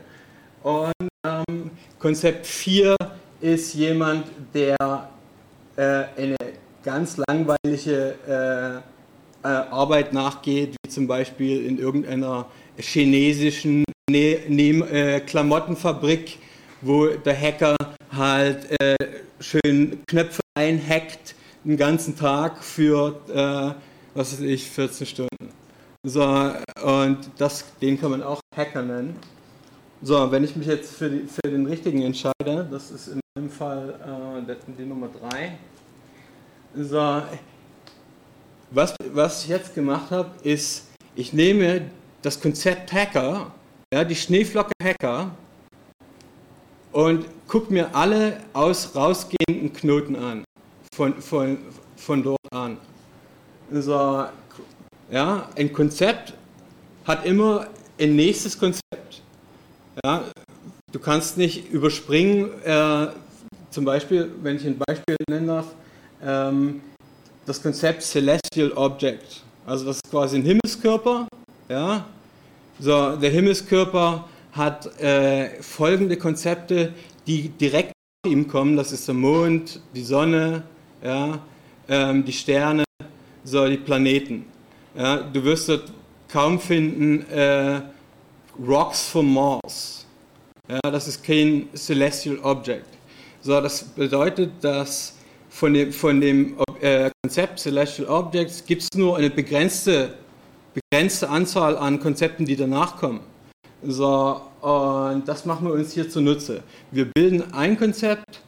Und 0.62 0.92
ähm, 1.26 1.72
Konzept 1.98 2.46
4 2.46 2.96
ist 3.40 3.74
jemand, 3.74 4.26
der 4.54 4.76
äh, 5.76 6.04
eine 6.16 6.36
ganz 6.84 7.16
langweilige 7.26 8.14
äh, 8.28 9.46
äh, 9.46 9.48
Arbeit 9.48 10.12
nachgeht, 10.12 10.76
wie 10.84 10.88
zum 10.88 11.08
Beispiel 11.08 11.66
in 11.66 11.78
irgendeiner 11.78 12.46
chinesischen 12.78 13.84
ne 14.10 14.40
ne 14.48 14.70
äh, 14.90 15.20
Klamottenfabrik, 15.20 16.38
wo 16.82 17.06
der 17.06 17.40
Hacker 17.40 17.76
halt 18.12 18.68
äh, 18.80 18.96
schön 19.40 20.02
Knöpfe 20.06 20.40
einhackt 20.54 21.34
den 21.64 21.76
ganzen 21.76 22.16
Tag 22.16 22.62
für, 22.62 23.20
äh, 23.28 23.80
was 24.14 24.32
weiß 24.32 24.40
ich, 24.40 24.70
14 24.70 25.06
Stunden. 25.06 25.48
So, 26.02 26.22
und 26.82 27.18
das, 27.38 27.64
den 27.80 27.98
kann 27.98 28.10
man 28.10 28.22
auch 28.22 28.40
Hacker 28.54 28.82
nennen. 28.82 29.16
So, 30.02 30.30
wenn 30.30 30.44
ich 30.44 30.54
mich 30.54 30.66
jetzt 30.66 30.94
für, 30.94 31.08
die, 31.08 31.26
für 31.26 31.50
den 31.50 31.66
richtigen 31.66 32.02
entscheide, 32.02 32.68
das 32.70 32.90
ist 32.90 33.08
in 33.08 33.20
meinem 33.34 33.48
Fall 33.48 34.44
äh, 34.46 34.54
die 34.78 34.84
Nummer 34.84 35.08
3. 35.08 35.58
So, 36.76 37.22
was, 38.70 38.94
was 39.12 39.44
ich 39.44 39.48
jetzt 39.48 39.74
gemacht 39.74 40.10
habe, 40.10 40.30
ist, 40.42 40.88
ich 41.14 41.32
nehme 41.32 41.90
das 42.20 42.38
Konzept 42.38 42.92
Hacker, 42.92 43.50
ja, 43.94 44.02
die 44.02 44.16
Schneeflocke 44.16 44.72
Hacker, 44.82 45.30
und 46.90 47.26
gucke 47.46 47.72
mir 47.72 47.94
alle 47.94 48.40
aus 48.52 48.96
rausgehenden 48.96 49.72
Knoten 49.72 50.16
an, 50.16 50.44
von, 50.92 51.22
von, 51.22 51.58
von 51.96 52.20
dort 52.24 52.40
an. 52.52 52.76
So, 53.70 54.24
ja, 55.12 55.48
ein 55.54 55.72
Konzept 55.72 56.34
hat 57.04 57.24
immer 57.24 57.68
ein 58.00 58.16
nächstes 58.16 58.58
Konzept. 58.58 59.22
Ja, 60.04 60.24
du 60.90 60.98
kannst 60.98 61.38
nicht 61.38 61.70
überspringen, 61.70 62.50
äh, 62.64 63.06
zum 63.70 63.84
Beispiel, 63.84 64.28
wenn 64.42 64.56
ich 64.56 64.66
ein 64.66 64.76
Beispiel 64.76 65.16
nennen 65.30 65.46
darf, 65.46 65.66
ähm, 66.20 66.80
das 67.46 67.62
Konzept 67.62 68.02
Celestial 68.02 68.72
Object. 68.72 69.44
Also 69.64 69.84
das 69.84 69.96
ist 69.96 70.10
quasi 70.10 70.38
ein 70.38 70.42
Himmelskörper. 70.42 71.28
Ja? 71.68 72.04
So, 72.80 73.14
der 73.16 73.30
Himmelskörper 73.30 74.28
hat 74.52 75.00
äh, 75.00 75.62
folgende 75.62 76.16
Konzepte, 76.16 76.92
die 77.26 77.48
direkt 77.48 77.92
nach 78.24 78.30
ihm 78.30 78.48
kommen. 78.48 78.76
Das 78.76 78.90
ist 78.90 79.06
der 79.06 79.14
Mond, 79.14 79.80
die 79.94 80.02
Sonne, 80.02 80.64
ja? 81.02 81.38
Ähm, 81.88 82.24
die 82.24 82.32
Sterne, 82.32 82.84
so 83.44 83.68
die 83.68 83.76
Planeten. 83.76 84.46
Ja? 84.96 85.18
Du 85.18 85.44
wirst 85.44 85.68
dort 85.68 85.92
kaum 86.28 86.58
finden 86.58 87.30
äh, 87.30 87.80
Rocks 88.66 89.06
from 89.06 89.34
Mars. 89.34 90.06
Ja, 90.68 90.80
das 90.90 91.06
ist 91.06 91.22
kein 91.22 91.68
Celestial 91.74 92.38
Object. 92.38 92.86
So, 93.42 93.60
das 93.60 93.84
bedeutet, 93.84 94.50
dass 94.62 95.14
von 95.50 95.74
dem, 95.74 95.92
von 95.92 96.20
dem 96.20 96.56
äh, 96.80 97.10
Konzept 97.22 97.60
Celestial 97.60 98.08
Objects 98.08 98.64
gibt 98.64 98.82
es 98.82 98.88
nur 98.96 99.18
eine 99.18 99.30
begrenzte, 99.30 100.14
begrenzte 100.74 101.28
Anzahl 101.28 101.76
an 101.76 102.00
Konzepten, 102.00 102.44
die 102.44 102.56
danach 102.56 102.96
kommen. 102.96 103.20
So, 103.82 104.40
und 104.60 105.28
das 105.28 105.44
machen 105.44 105.66
wir 105.66 105.74
uns 105.74 105.92
hier 105.92 106.08
zunutze. 106.08 106.62
Wir 106.90 107.06
bilden 107.06 107.52
ein 107.52 107.78
Konzept 107.78 108.40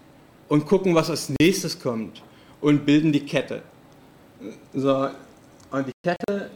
und 0.49 0.67
gucken, 0.67 0.95
was 0.95 1.11
als 1.11 1.31
nächstes 1.41 1.79
kommt 1.79 2.23
und 2.61 2.87
bilden 2.87 3.13
die 3.13 3.25
Kette. 3.25 3.63
So, 4.75 5.09
und 5.71 5.87
die 5.87 5.93
Kette 6.03 6.51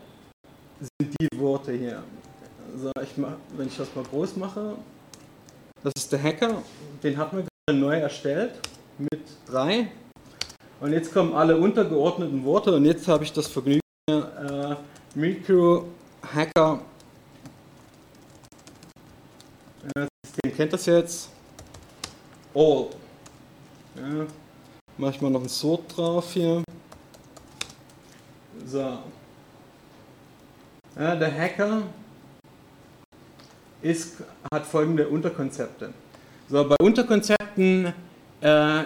sind 0.81 1.15
die 1.21 1.39
Worte 1.39 1.73
hier. 1.73 2.03
So, 2.77 2.91
ich 3.03 3.17
mach, 3.17 3.33
wenn 3.57 3.67
ich 3.67 3.77
das 3.77 3.89
mal 3.95 4.05
groß 4.05 4.37
mache, 4.37 4.77
das 5.83 5.93
ist 5.97 6.12
der 6.12 6.23
Hacker, 6.23 6.62
den 7.03 7.17
hatten 7.17 7.39
wir 7.39 7.75
neu 7.75 7.97
erstellt 7.97 8.53
mit 8.99 9.21
drei. 9.47 9.91
Und 10.81 10.93
jetzt 10.93 11.12
kommen 11.12 11.35
alle 11.35 11.57
untergeordneten 11.57 12.45
Worte 12.45 12.75
und 12.75 12.85
jetzt 12.85 13.07
habe 13.09 13.25
ich 13.25 13.33
das 13.33 13.49
Vergnügen, 13.49 13.81
äh, 14.09 14.77
Micro 15.14 15.88
Hacker. 16.23 16.81
Das 19.95 20.09
System 20.25 20.57
kennt 20.57 20.73
das 20.73 20.87
jetzt. 20.87 21.31
All. 22.55 22.90
Ja, 23.97 24.26
mache 24.97 25.11
ich 25.11 25.21
mal 25.21 25.31
noch 25.31 25.43
ein 25.43 25.49
Sort 25.49 25.97
drauf 25.97 26.33
hier. 26.33 26.62
So. 28.67 28.99
Ja, 30.97 31.17
der 31.17 31.37
Hacker 31.37 31.83
ist, 33.83 34.23
hat 34.52 34.67
folgende 34.67 35.09
Unterkonzepte. 35.09 35.93
So, 36.49 36.69
bei 36.69 36.76
Unterkonzepten 36.81 37.93
äh, 38.40 38.81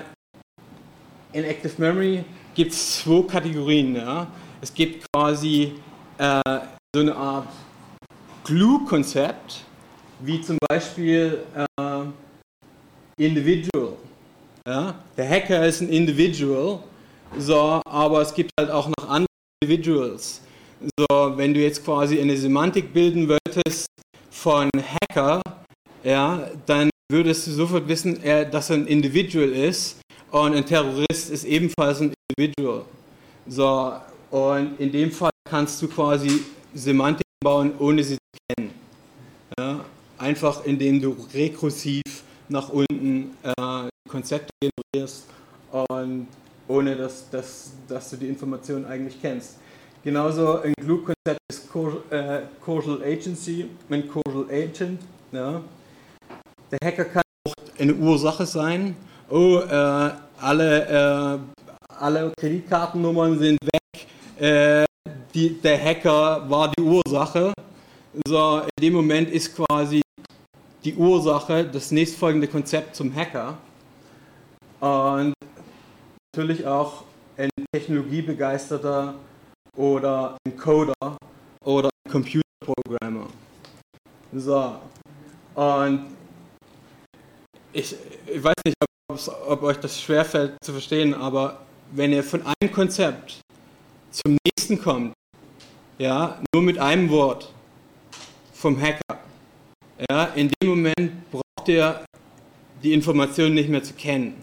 in 1.33 1.45
Active 1.45 1.75
Memory 1.79 2.25
gibt 2.55 2.73
es 2.73 3.03
zwei 3.03 3.23
Kategorien. 3.27 3.97
Ja? 3.97 4.27
Es 4.61 4.73
gibt 4.73 5.05
quasi 5.13 5.75
äh, 6.19 6.61
so 6.95 7.01
eine 7.01 7.15
Art 7.15 7.49
Glue-Konzept, 8.45 9.65
wie 10.21 10.41
zum 10.41 10.59
Beispiel 10.69 11.45
äh, 11.55 13.25
Individual. 13.25 13.95
Ja? 14.67 14.95
Der 15.17 15.29
Hacker 15.29 15.67
ist 15.67 15.81
ein 15.81 15.89
Individual, 15.89 16.81
so, 17.39 17.81
aber 17.85 18.23
es 18.23 18.33
gibt 18.35 18.51
halt 18.59 18.71
auch 18.71 18.89
noch 18.89 19.09
andere 19.09 19.29
Individuals. 19.63 20.41
So, 20.99 21.33
wenn 21.37 21.55
du 21.55 21.61
jetzt 21.61 21.85
quasi 21.85 22.21
eine 22.21 22.37
Semantik 22.37 22.93
bilden 22.93 23.29
wolltest 23.29 23.87
von 24.31 24.69
Hacker, 24.77 25.41
ja, 26.03 26.51
dann 26.67 26.91
würdest 27.11 27.47
du 27.47 27.53
sofort 27.53 27.89
wissen, 27.89 28.21
dass 28.51 28.71
er 28.71 28.77
ein 28.77 28.87
Individual 28.87 29.49
ist 29.49 30.01
und 30.31 30.55
ein 30.55 30.67
Terrorist 30.67 31.31
ist 31.31 31.45
ebenfalls 31.45 32.01
ein 32.01 32.13
Individual. 32.37 32.85
So, 33.47 33.95
und 34.31 34.79
in 34.81 34.93
dem 34.93 35.11
Fall 35.11 35.31
kannst 35.49 35.81
du 35.83 35.89
quasi 35.89 36.43
Semantik 36.75 37.27
bauen, 37.43 37.73
ohne 37.79 38.03
sie 38.03 38.15
zu 38.15 38.39
kennen. 38.49 38.71
Ja, 39.59 39.85
einfach 40.19 40.65
indem 40.65 41.01
du 41.01 41.17
rekursiv 41.33 42.03
nach 42.49 42.71
unten 42.71 43.37
äh, 43.43 43.89
Konzepte 44.09 44.51
generierst 44.61 45.27
und 45.89 46.29
ohne 46.67 46.97
dass, 46.97 47.29
dass, 47.31 47.73
dass 47.89 48.11
du 48.11 48.17
die 48.17 48.29
Informationen 48.29 48.87
eigentlich 48.87 49.21
kennst. 49.21 49.59
Genauso 50.03 50.61
ein 50.61 50.75
Glue-Konzept 50.81 51.39
ist 51.51 51.71
Causal 51.71 53.03
äh, 53.03 53.13
Agency, 53.13 53.71
ein 53.91 54.09
Causal 54.09 54.47
Agent. 54.51 55.01
Ja. 55.33 55.63
Der 56.71 56.79
Hacker 56.85 57.05
kann 57.07 57.23
auch 57.47 57.55
eine 57.79 57.95
Ursache 57.95 58.47
sein. 58.47 58.97
Oh, 59.31 59.59
äh, 59.59 60.11
alle, 60.41 61.39
äh, 61.39 61.39
alle 61.99 62.33
Kreditkartennummern 62.39 63.39
sind 63.39 63.59
weg. 63.63 64.85
Die, 65.35 65.61
der 65.61 65.83
Hacker 65.83 66.49
war 66.49 66.71
die 66.71 66.83
Ursache. 66.83 67.53
So, 68.25 68.61
in 68.61 68.83
dem 68.83 68.93
Moment 68.93 69.31
ist 69.31 69.57
quasi 69.57 70.01
die 70.85 70.95
Ursache 70.95 71.65
das 71.65 71.91
nächstfolgende 71.91 72.47
Konzept 72.47 72.95
zum 72.95 73.13
Hacker. 73.13 73.59
Und 74.79 75.35
natürlich 76.33 76.65
auch 76.65 77.03
ein 77.37 77.51
technologiebegeisterter 77.75 79.15
oder 79.77 80.37
ein 80.47 80.57
Coder 80.57 81.17
oder 81.65 81.89
ein 81.89 82.13
Computerprogrammer. 82.13 83.27
So, 84.33 84.77
und 85.57 86.07
ich, 87.73 87.97
ich 88.27 88.45
weiß 88.45 88.55
nicht, 88.65 88.77
ob 89.49 89.63
euch 89.65 89.79
das 89.79 90.01
schwerfällt 90.01 90.57
zu 90.63 90.71
verstehen, 90.71 91.13
aber 91.13 91.61
wenn 91.91 92.13
ihr 92.13 92.23
von 92.23 92.43
einem 92.43 92.73
Konzept 92.73 93.41
zum 94.13 94.37
nächsten 94.47 94.81
kommt, 94.81 95.13
ja, 95.99 96.41
nur 96.55 96.63
mit 96.63 96.79
einem 96.79 97.09
Wort 97.11 97.53
vom 98.53 98.81
Hacker, 98.81 99.21
ja, 100.11 100.25
in 100.35 100.51
dem 100.61 100.69
Moment 100.71 101.31
braucht 101.31 101.69
ihr 101.69 102.05
die 102.83 102.93
Information 102.93 103.55
nicht 103.55 103.69
mehr 103.69 103.83
zu 103.83 103.95
kennen. 103.95 104.35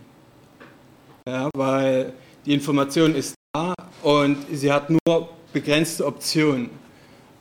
Ja, 1.27 1.49
weil 1.55 2.13
die 2.45 2.53
Information 2.53 3.15
ist 3.15 3.35
da 3.53 3.73
und 4.01 4.37
sie 4.51 4.71
hat 4.71 4.89
nur 4.89 5.29
begrenzte 5.53 6.05
Optionen. 6.05 6.69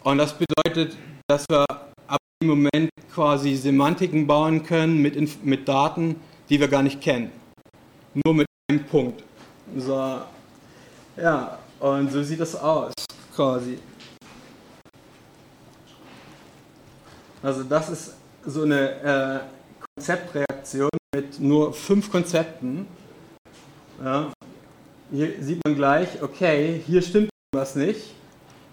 Und 0.02 0.18
das 0.18 0.34
bedeutet, 0.36 0.96
dass 1.28 1.44
wir 1.50 1.64
im 2.42 2.48
Moment 2.48 2.90
quasi 3.12 3.54
Semantiken 3.54 4.26
bauen 4.26 4.62
können 4.62 5.02
mit, 5.02 5.44
mit 5.44 5.68
Daten, 5.68 6.16
die 6.48 6.58
wir 6.58 6.68
gar 6.68 6.82
nicht 6.82 7.00
kennen. 7.00 7.30
Nur 8.24 8.34
mit 8.34 8.46
einem 8.68 8.84
Punkt. 8.84 9.22
So, 9.76 10.20
ja, 11.16 11.58
und 11.78 12.10
so 12.10 12.22
sieht 12.22 12.40
das 12.40 12.56
aus, 12.56 12.92
quasi. 13.34 13.78
Also 17.42 17.62
das 17.62 17.88
ist 17.88 18.14
so 18.44 18.62
eine 18.62 18.90
äh, 19.03 19.40
Konzeptreaktion 19.96 20.90
mit 21.14 21.40
nur 21.40 21.72
fünf 21.72 22.11
Konzepten. 22.11 22.87
Ja, 24.03 24.33
hier 25.11 25.33
sieht 25.40 25.64
man 25.64 25.74
gleich, 25.74 26.22
okay, 26.22 26.83
hier 26.87 27.03
stimmt 27.03 27.31
was 27.53 27.74
nicht. 27.74 28.14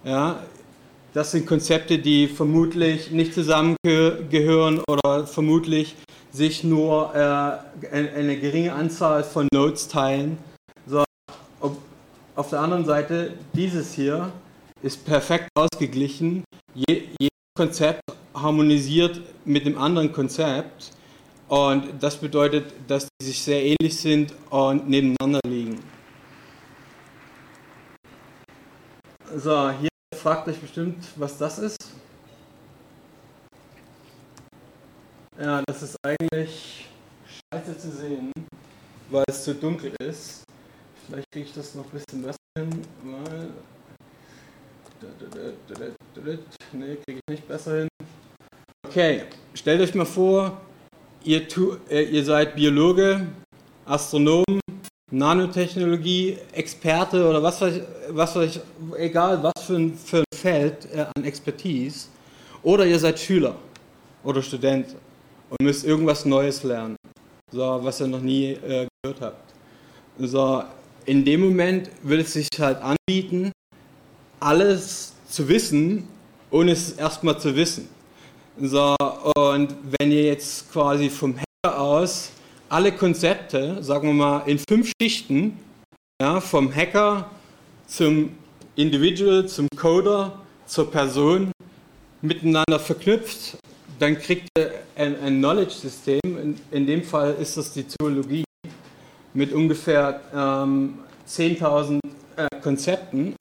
Ja, 0.04 0.40
das 1.14 1.32
sind 1.32 1.48
Konzepte, 1.48 1.98
die 1.98 2.28
vermutlich 2.28 3.12
nicht 3.12 3.34
zusammengehören 3.34 4.82
oder 4.88 5.26
vermutlich 5.26 5.96
sich 6.32 6.64
nur 6.64 7.16
äh, 7.16 7.88
eine 7.92 8.38
geringe 8.38 8.74
Anzahl 8.74 9.24
von 9.24 9.48
Nodes 9.52 9.88
teilen. 9.88 10.38
So, 10.86 11.04
auf 12.36 12.50
der 12.50 12.60
anderen 12.60 12.86
Seite, 12.86 13.34
dieses 13.54 13.94
hier 13.94 14.32
ist 14.84 15.04
perfekt 15.06 15.50
ausgeglichen. 15.56 16.44
Je, 16.76 17.04
jedes 17.20 17.32
Konzept 17.58 18.02
harmonisiert 18.42 19.22
mit 19.46 19.66
dem 19.66 19.78
anderen 19.78 20.12
Konzept. 20.12 20.92
Und 21.48 21.92
das 22.02 22.18
bedeutet, 22.18 22.74
dass 22.88 23.08
sie 23.22 23.28
sich 23.28 23.42
sehr 23.42 23.64
ähnlich 23.64 23.98
sind 23.98 24.34
und 24.50 24.90
nebeneinander 24.90 25.40
liegen. 25.48 25.80
So, 29.36 29.72
hier 29.72 29.90
fragt 30.16 30.48
euch 30.48 30.60
bestimmt, 30.60 31.04
was 31.16 31.38
das 31.38 31.60
ist. 31.60 31.78
Ja, 35.40 35.62
das 35.68 35.84
ist 35.84 35.96
eigentlich 36.04 36.88
scheiße 37.54 37.78
zu 37.78 37.92
sehen, 37.92 38.32
weil 39.10 39.24
es 39.28 39.44
zu 39.44 39.54
dunkel 39.54 39.94
ist. 40.00 40.44
Vielleicht 41.06 41.32
kriege 41.32 41.46
ich 41.46 41.54
das 41.54 41.76
noch 41.76 41.86
ein 41.86 41.92
bisschen 41.92 42.24
besser 42.24 42.38
hin. 42.58 42.82
Mal. 43.04 43.50
Ne, 46.74 46.98
kriege 47.06 47.20
ich 47.20 47.32
nicht 47.32 47.48
besser 47.48 47.78
hin. 47.78 47.88
Okay, 48.90 49.24
stellt 49.54 49.82
euch 49.82 49.94
mal 49.96 50.06
vor, 50.06 50.62
ihr, 51.26 51.46
tu, 51.46 51.76
äh, 51.90 52.04
ihr 52.04 52.24
seid 52.24 52.56
Biologe, 52.56 53.28
Astronom, 53.86 54.46
Nanotechnologie, 55.12 56.38
Experte 56.54 57.28
oder 57.28 57.44
was 57.44 57.60
weiß 57.60 57.82
was 58.12 58.34
weiß 58.34 58.56
ich 58.56 58.62
egal 58.98 59.44
was 59.44 59.62
für 59.66 59.76
ein, 59.76 59.94
für 59.94 60.20
ein 60.20 60.24
Feld 60.34 60.88
äh, 60.96 61.06
an 61.14 61.26
Expertise. 61.26 62.08
Oder 62.64 62.86
ihr 62.86 62.98
seid 62.98 63.20
Schüler 63.20 63.56
oder 64.24 64.42
Student 64.42 64.96
und 65.50 65.62
müsst 65.62 65.84
irgendwas 65.84 66.24
Neues 66.24 66.64
lernen, 66.64 66.96
so, 67.52 67.80
was 67.84 68.00
ihr 68.00 68.08
noch 68.08 68.22
nie 68.22 68.52
äh, 68.54 68.88
gehört 69.04 69.20
habt. 69.20 69.54
So, 70.18 70.64
in 71.06 71.26
dem 71.26 71.42
Moment 71.42 71.90
würde 72.04 72.24
es 72.24 72.32
sich 72.32 72.48
halt 72.58 72.78
anbieten, 72.82 73.52
alles 74.40 75.14
zu 75.30 75.50
wissen, 75.50 76.08
ohne 76.52 76.72
es 76.72 76.94
erstmal 76.94 77.38
zu 77.38 77.54
wissen. 77.54 77.97
So, 78.60 78.96
und 79.36 79.76
wenn 80.00 80.12
ihr 80.12 80.24
jetzt 80.24 80.72
quasi 80.72 81.12
vom 81.12 81.36
Hacker 81.38 81.80
aus 81.80 82.32
alle 82.70 82.92
Konzepte, 82.92 83.84
sagen 83.84 84.08
wir 84.08 84.14
mal, 84.16 84.40
in 84.48 84.58
fünf 84.68 84.92
Schichten, 85.00 85.60
ja, 86.20 86.42
vom 86.42 86.74
Hacker 86.74 87.30
zum 87.86 88.32
Individual, 88.76 89.48
zum 89.48 89.68
Coder, 89.76 90.40
zur 90.66 90.90
Person 90.90 91.52
miteinander 92.24 92.80
verknüpft, 92.80 93.58
dann 94.00 94.18
kriegt 94.18 94.50
ihr 94.58 94.72
ein, 94.96 95.22
ein 95.22 95.38
Knowledge-System. 95.38 96.20
In, 96.24 96.60
in, 96.72 96.88
dem 96.88 97.04
Fall 97.04 97.36
ist 97.40 97.58
das 97.58 97.74
die 97.74 97.86
Zoologie 97.88 98.44
mit 99.36 99.54
ungefähr 99.54 100.20
ähm, 100.34 100.98
10.000 101.30 102.00
äh, 102.36 102.48
Konzepten 102.64 103.36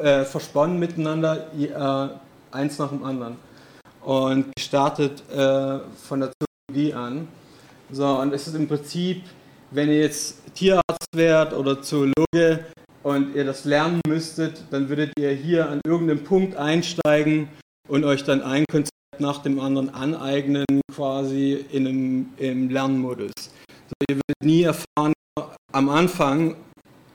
äh, 0.00 0.24
versponnen 0.24 0.78
miteinander, 0.78 1.50
äh, 1.58 2.56
eins 2.56 2.78
nach 2.78 2.90
dem 2.90 3.02
anderen 3.02 3.36
und 4.04 4.54
gestartet 4.56 5.22
äh, 5.30 5.78
von 6.08 6.20
der 6.20 6.32
Zoologie 6.68 6.94
an. 6.94 7.28
So, 7.90 8.06
und 8.06 8.32
es 8.32 8.46
ist 8.46 8.54
im 8.54 8.68
Prinzip, 8.68 9.22
wenn 9.70 9.88
ihr 9.88 10.00
jetzt 10.00 10.54
Tierarzt 10.54 11.08
wärt 11.14 11.52
oder 11.52 11.82
Zoologe 11.82 12.64
und 13.02 13.34
ihr 13.34 13.44
das 13.44 13.64
lernen 13.64 14.00
müsstet, 14.06 14.62
dann 14.70 14.88
würdet 14.88 15.12
ihr 15.18 15.30
hier 15.30 15.68
an 15.68 15.80
irgendeinem 15.84 16.24
Punkt 16.24 16.56
einsteigen 16.56 17.48
und 17.88 18.04
euch 18.04 18.24
dann 18.24 18.42
ein 18.42 18.64
Konzept 18.70 18.92
nach 19.18 19.38
dem 19.42 19.60
anderen 19.60 19.90
aneignen, 19.90 20.64
quasi 20.92 21.64
in 21.70 21.86
einem, 21.86 22.26
im 22.38 22.70
Lernmodus. 22.70 23.32
So, 23.38 23.94
ihr 24.08 24.16
würdet 24.16 24.44
nie 24.44 24.62
erfahren 24.62 25.12
am 25.72 25.88
Anfang, 25.88 26.56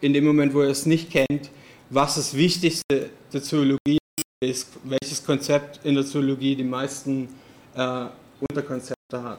in 0.02 0.14
dem 0.14 0.26
Moment, 0.26 0.54
wo 0.54 0.62
ihr 0.62 0.70
es 0.70 0.86
nicht 0.86 1.12
kennt, 1.12 1.50
was 1.90 2.16
das 2.16 2.36
Wichtigste 2.36 3.10
der 3.34 3.44
Zoologie 3.44 3.98
ist, 4.44 4.70
welches 4.84 5.26
Konzept 5.26 5.84
in 5.84 5.96
der 5.96 6.06
Zoologie 6.06 6.56
die 6.56 6.64
meisten 6.64 7.28
äh, 7.76 8.06
Unterkonzepte 8.48 9.24
hat, 9.24 9.38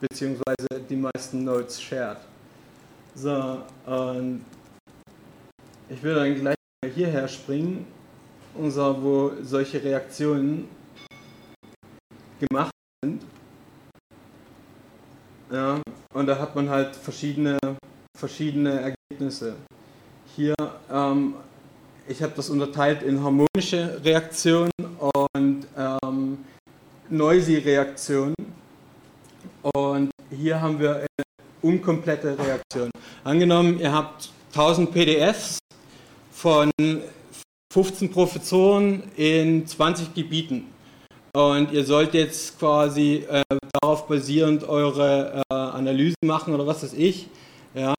beziehungsweise 0.00 0.80
die 0.88 0.96
meisten 0.96 1.44
Nodes 1.44 1.80
shared. 1.80 2.18
So, 3.14 3.62
und 3.86 4.44
ich 5.88 6.02
will 6.02 6.14
dann 6.14 6.34
gleich 6.34 6.56
mal 6.82 6.90
hierher 6.92 7.26
springen, 7.26 7.86
unser, 8.54 9.02
wo 9.02 9.32
solche 9.42 9.82
Reaktionen 9.82 10.68
gemacht 12.38 12.70
sind. 13.02 13.22
Ja, 15.50 15.80
und 16.12 16.26
da 16.26 16.38
hat 16.38 16.54
man 16.54 16.68
halt 16.68 16.94
verschiedene, 16.94 17.58
verschiedene 18.16 18.94
Ergebnisse. 19.10 19.56
Hier 20.34 20.54
ähm, 20.90 21.34
ich 22.08 22.22
habe 22.22 22.32
das 22.36 22.50
unterteilt 22.50 23.02
in 23.02 23.22
harmonische 23.22 24.00
Reaktionen 24.04 24.70
und 24.98 25.66
ähm, 25.76 26.38
noisy 27.08 27.56
Reaktionen. 27.56 28.34
Und 29.62 30.10
hier 30.30 30.60
haben 30.60 30.78
wir 30.78 30.96
eine 30.96 31.06
unkomplette 31.62 32.36
Reaktion. 32.38 32.90
Angenommen, 33.24 33.80
ihr 33.80 33.92
habt 33.92 34.30
1000 34.52 34.92
PDFs 34.92 35.58
von 36.30 36.70
15 37.72 38.10
Professoren 38.10 39.02
in 39.16 39.66
20 39.66 40.14
Gebieten. 40.14 40.66
Und 41.34 41.72
ihr 41.72 41.84
sollt 41.84 42.14
jetzt 42.14 42.58
quasi 42.58 43.26
äh, 43.28 43.42
darauf 43.80 44.06
basierend 44.06 44.64
eure 44.64 45.42
äh, 45.50 45.54
Analysen 45.54 46.16
machen 46.24 46.54
oder 46.54 46.66
was 46.66 46.82
weiß 46.82 46.94
ich. 46.94 47.28
Ja. 47.74 47.94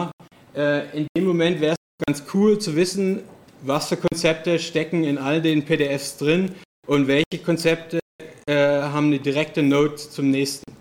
Äh, 0.56 0.98
in 0.98 1.08
dem 1.15 1.26
Moment 1.26 1.62
wäre 1.62 1.74
es 1.76 2.06
ganz 2.06 2.24
cool 2.34 2.58
zu 2.58 2.76
wissen, 2.76 3.22
was 3.67 3.89
für 3.89 3.97
Konzepte 3.97 4.58
stecken 4.60 5.03
in 5.03 5.17
all 5.17 5.41
den 5.41 5.65
PDFs 5.65 6.17
drin 6.17 6.56
und 6.88 7.08
welche 7.08 7.43
Konzepte 7.43 7.99
äh, 8.47 8.56
haben 8.56 9.08
eine 9.08 9.19
direkte 9.19 9.62
Note 9.62 9.97
zum 9.97 10.32
nächsten. 10.32 10.71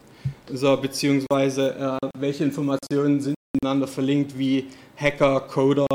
So, 0.53 0.77
beziehungsweise 0.77 1.99
äh, 2.01 2.09
welche 2.17 2.45
Informationen 2.45 3.21
sind 3.21 3.35
miteinander 3.53 3.89
verlinkt 3.89 4.39
wie 4.39 4.69
Hacker, 4.97 5.41
Coder 5.41 5.87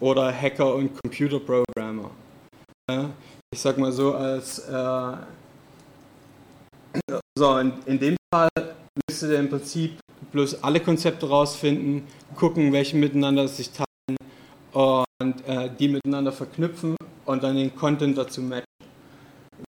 oder 0.00 0.32
Hacker 0.32 0.74
und 0.74 0.98
Computerprogrammer. 1.02 2.10
Ja, 2.90 3.10
ich 3.52 3.60
sag 3.60 3.76
mal 3.76 3.92
so, 3.92 4.14
als 4.14 4.60
äh, 4.60 5.12
so 7.38 7.58
in, 7.58 7.72
in 7.84 7.98
dem 7.98 8.16
Fall 8.34 8.48
müsstet 9.06 9.32
ihr 9.32 9.38
im 9.38 9.50
Prinzip 9.50 9.98
bloß 10.32 10.62
alle 10.62 10.80
Konzepte 10.80 11.28
rausfinden, 11.28 12.04
gucken, 12.34 12.72
welche 12.72 12.96
miteinander 12.96 13.46
sich 13.46 13.70
teilen 13.70 14.16
und 15.20 15.44
äh, 15.46 15.68
die 15.76 15.88
miteinander 15.88 16.32
verknüpfen 16.32 16.96
und 17.24 17.42
dann 17.42 17.56
den 17.56 17.74
Content 17.74 18.16
dazu 18.16 18.40
matchen. 18.40 18.64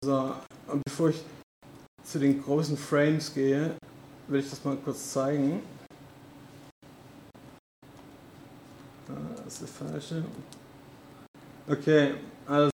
So, 0.04 0.34
und 0.66 0.82
bevor 0.84 1.08
ich 1.08 1.22
zu 2.04 2.18
den 2.18 2.42
großen 2.42 2.76
Frames 2.76 3.32
gehe, 3.32 3.74
will 4.28 4.40
ich 4.40 4.50
das 4.50 4.62
mal 4.64 4.76
kurz 4.76 5.12
zeigen. 5.12 5.62
Das 9.44 9.60
ist 9.60 9.60
der 9.62 9.88
falsche. 9.88 10.24
Okay, 11.66 12.14
also 12.46 12.70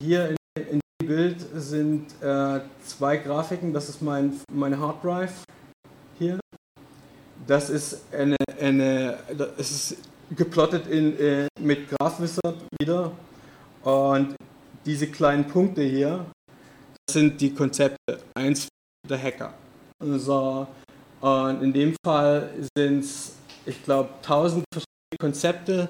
hier 0.00 0.30
in, 0.30 0.36
in 0.70 0.80
dem 1.00 1.08
Bild 1.08 1.40
sind 1.56 2.06
äh, 2.22 2.60
zwei 2.84 3.16
Grafiken. 3.16 3.72
Das 3.72 3.88
ist 3.88 4.00
mein, 4.00 4.40
meine 4.52 4.78
Hard 4.78 5.02
Drive 5.02 5.44
hier. 6.16 6.38
Das 7.46 7.70
ist 7.70 8.02
eine, 8.12 8.36
eine 8.60 9.18
das 9.36 9.70
ist 9.70 9.96
geplottet 10.30 10.86
in, 10.86 11.18
äh, 11.18 11.48
mit 11.60 11.88
GraphWizard 11.90 12.56
wieder. 12.80 13.12
Und 13.82 14.34
diese 14.84 15.06
kleinen 15.08 15.46
Punkte 15.46 15.82
hier, 15.82 16.26
das 17.06 17.14
sind 17.14 17.40
die 17.40 17.52
Konzepte, 17.52 18.20
eins 18.34 18.68
der 19.08 19.22
Hacker. 19.22 19.54
So, 20.00 20.66
und 21.20 21.62
in 21.62 21.72
dem 21.72 21.96
Fall 22.04 22.50
sind 22.76 23.04
es, 23.04 23.36
ich 23.66 23.82
glaube, 23.84 24.10
tausend 24.22 24.64
verschiedene 24.72 25.18
Konzepte, 25.18 25.88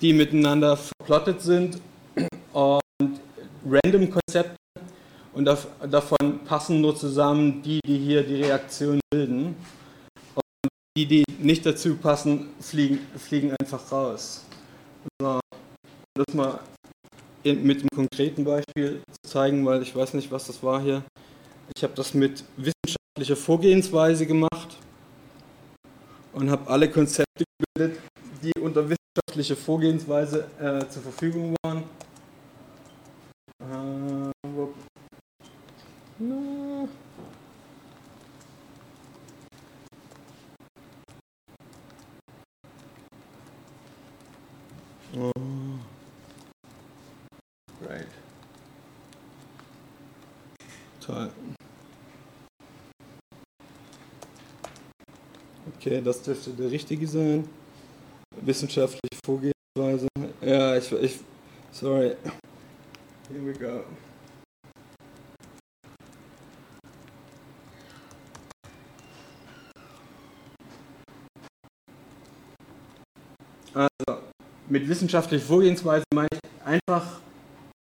die 0.00 0.12
miteinander 0.12 0.76
verplottet 0.76 1.40
sind 1.40 1.78
und 2.52 2.80
random 3.66 4.10
Konzepte 4.10 4.56
und 5.32 5.46
davon 5.46 6.40
passen 6.44 6.80
nur 6.80 6.94
zusammen 6.96 7.62
die, 7.62 7.80
die 7.84 7.98
hier 7.98 8.22
die 8.22 8.42
Reaktion 8.42 9.00
bilden. 9.10 9.56
Die, 10.96 11.06
die 11.06 11.24
nicht 11.40 11.66
dazu 11.66 11.96
passen, 11.96 12.50
fliegen, 12.60 13.00
fliegen 13.16 13.52
einfach 13.60 13.90
raus. 13.90 14.44
Um 15.20 15.40
das 16.14 16.34
mal 16.34 16.60
mit 17.42 17.80
einem 17.80 17.88
konkreten 17.92 18.44
Beispiel 18.44 19.02
zu 19.10 19.30
zeigen, 19.30 19.66
weil 19.66 19.82
ich 19.82 19.94
weiß 19.94 20.14
nicht, 20.14 20.30
was 20.30 20.46
das 20.46 20.62
war 20.62 20.80
hier. 20.80 21.02
Ich 21.76 21.82
habe 21.82 21.94
das 21.94 22.14
mit 22.14 22.44
wissenschaftlicher 22.56 23.36
Vorgehensweise 23.36 24.24
gemacht 24.24 24.76
und 26.32 26.50
habe 26.50 26.70
alle 26.70 26.88
Konzepte 26.88 27.44
gebildet, 27.58 28.00
die 28.42 28.52
unter 28.60 28.88
wissenschaftlicher 28.88 29.56
Vorgehensweise 29.56 30.46
äh, 30.60 30.88
zur 30.88 31.02
Verfügung 31.02 31.56
waren. 31.64 31.82
Äh, 33.60 34.33
Oh. 45.16 45.30
Right. 47.88 48.06
Toll. 51.00 51.30
Okay, 55.76 56.00
das 56.02 56.20
dürfte 56.22 56.50
der 56.50 56.70
richtige 56.70 57.06
sein. 57.06 57.48
Wissenschaftliche 58.40 59.20
Vorgehensweise. 59.24 60.08
Ja, 60.40 60.76
ich, 60.76 60.90
ich, 60.92 61.20
sorry. 61.70 62.16
Here 63.28 63.46
we 63.46 63.52
go. 63.52 63.84
Also, 73.74 74.22
mit 74.74 74.88
wissenschaftlicher 74.88 75.44
Vorgehensweise 75.44 76.02
meine 76.12 76.26
ich 76.32 76.66
einfach 76.66 77.20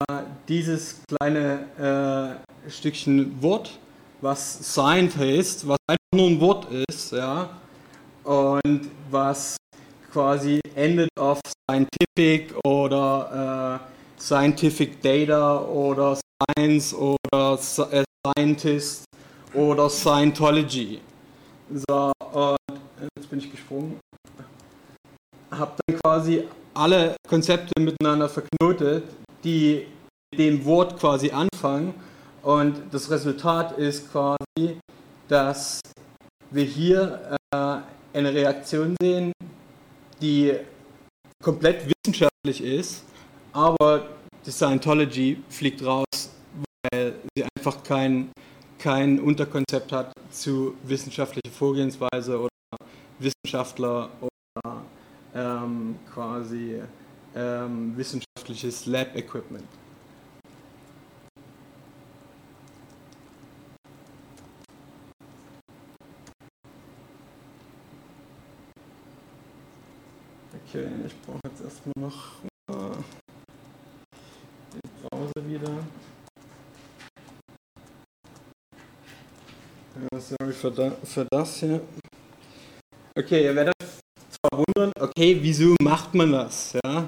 äh, 0.09 0.21
dieses 0.47 1.01
kleine 1.09 2.39
äh, 2.65 2.69
Stückchen 2.71 3.41
Wort, 3.43 3.77
was 4.21 4.59
Science 4.59 5.17
heißt, 5.17 5.67
was 5.67 5.77
einfach 5.85 6.15
nur 6.15 6.27
ein 6.27 6.39
Wort 6.39 6.67
ist, 6.87 7.11
ja, 7.11 7.49
und 8.23 8.89
was 9.11 9.57
quasi 10.09 10.61
End 10.73 11.09
of 11.19 11.41
Scientific 11.69 12.55
oder 12.63 13.81
äh, 14.17 14.21
Scientific 14.21 15.01
Data 15.01 15.59
oder 15.63 16.17
Science 16.17 16.93
oder 16.93 17.59
äh, 17.91 18.03
Scientist 18.25 19.03
oder 19.53 19.89
Scientology. 19.89 21.01
So, 21.73 22.13
und 22.31 22.57
jetzt 23.17 23.29
bin 23.29 23.39
ich 23.39 23.51
gesprungen. 23.51 23.99
Habe 25.51 25.73
dann 25.85 25.99
quasi 25.99 26.47
alle 26.73 27.15
Konzepte 27.27 27.73
miteinander 27.79 28.29
verknotet, 28.29 29.03
die 29.43 29.85
mit 30.31 30.39
dem 30.39 30.65
Wort 30.65 30.99
quasi 30.99 31.31
anfangen. 31.31 31.93
Und 32.41 32.81
das 32.91 33.09
Resultat 33.09 33.77
ist 33.77 34.11
quasi, 34.11 34.77
dass 35.27 35.81
wir 36.51 36.63
hier 36.63 37.37
äh, 37.51 37.77
eine 38.13 38.33
Reaktion 38.33 38.95
sehen, 39.01 39.33
die 40.21 40.55
komplett 41.43 41.85
wissenschaftlich 41.85 42.63
ist, 42.63 43.03
aber 43.53 44.07
die 44.45 44.51
Scientology 44.51 45.41
fliegt 45.49 45.83
raus, 45.85 46.31
weil 46.91 47.15
sie 47.35 47.45
einfach 47.57 47.83
kein, 47.83 48.31
kein 48.77 49.19
Unterkonzept 49.19 49.91
hat 49.91 50.13
zu 50.31 50.75
wissenschaftlicher 50.83 51.51
Vorgehensweise 51.51 52.39
oder 52.39 52.49
Wissenschaftler 53.19 54.09
oder 54.21 54.81
ähm, 55.35 55.95
quasi 56.13 56.81
ähm, 57.35 57.95
wissenschaftliches 57.95 58.85
Lab-Equipment. 58.85 59.67
Okay, 70.71 70.87
ich 71.05 71.15
brauche 71.21 71.39
jetzt 71.45 71.61
erstmal 71.61 71.93
noch 71.99 72.41
den 74.73 74.91
Browser 75.01 75.47
wieder. 75.47 75.83
Ja, 80.11 80.19
sorry 80.19 80.53
für, 80.53 80.71
da, 80.71 80.91
für 81.03 81.25
das 81.31 81.55
hier. 81.57 81.81
Okay, 83.17 83.43
ihr 83.45 83.55
werdet 83.55 83.73
wundern, 84.59 84.91
okay, 84.99 85.37
wieso 85.41 85.75
macht 85.81 86.13
man 86.13 86.31
das? 86.31 86.75
Ja? 86.83 87.07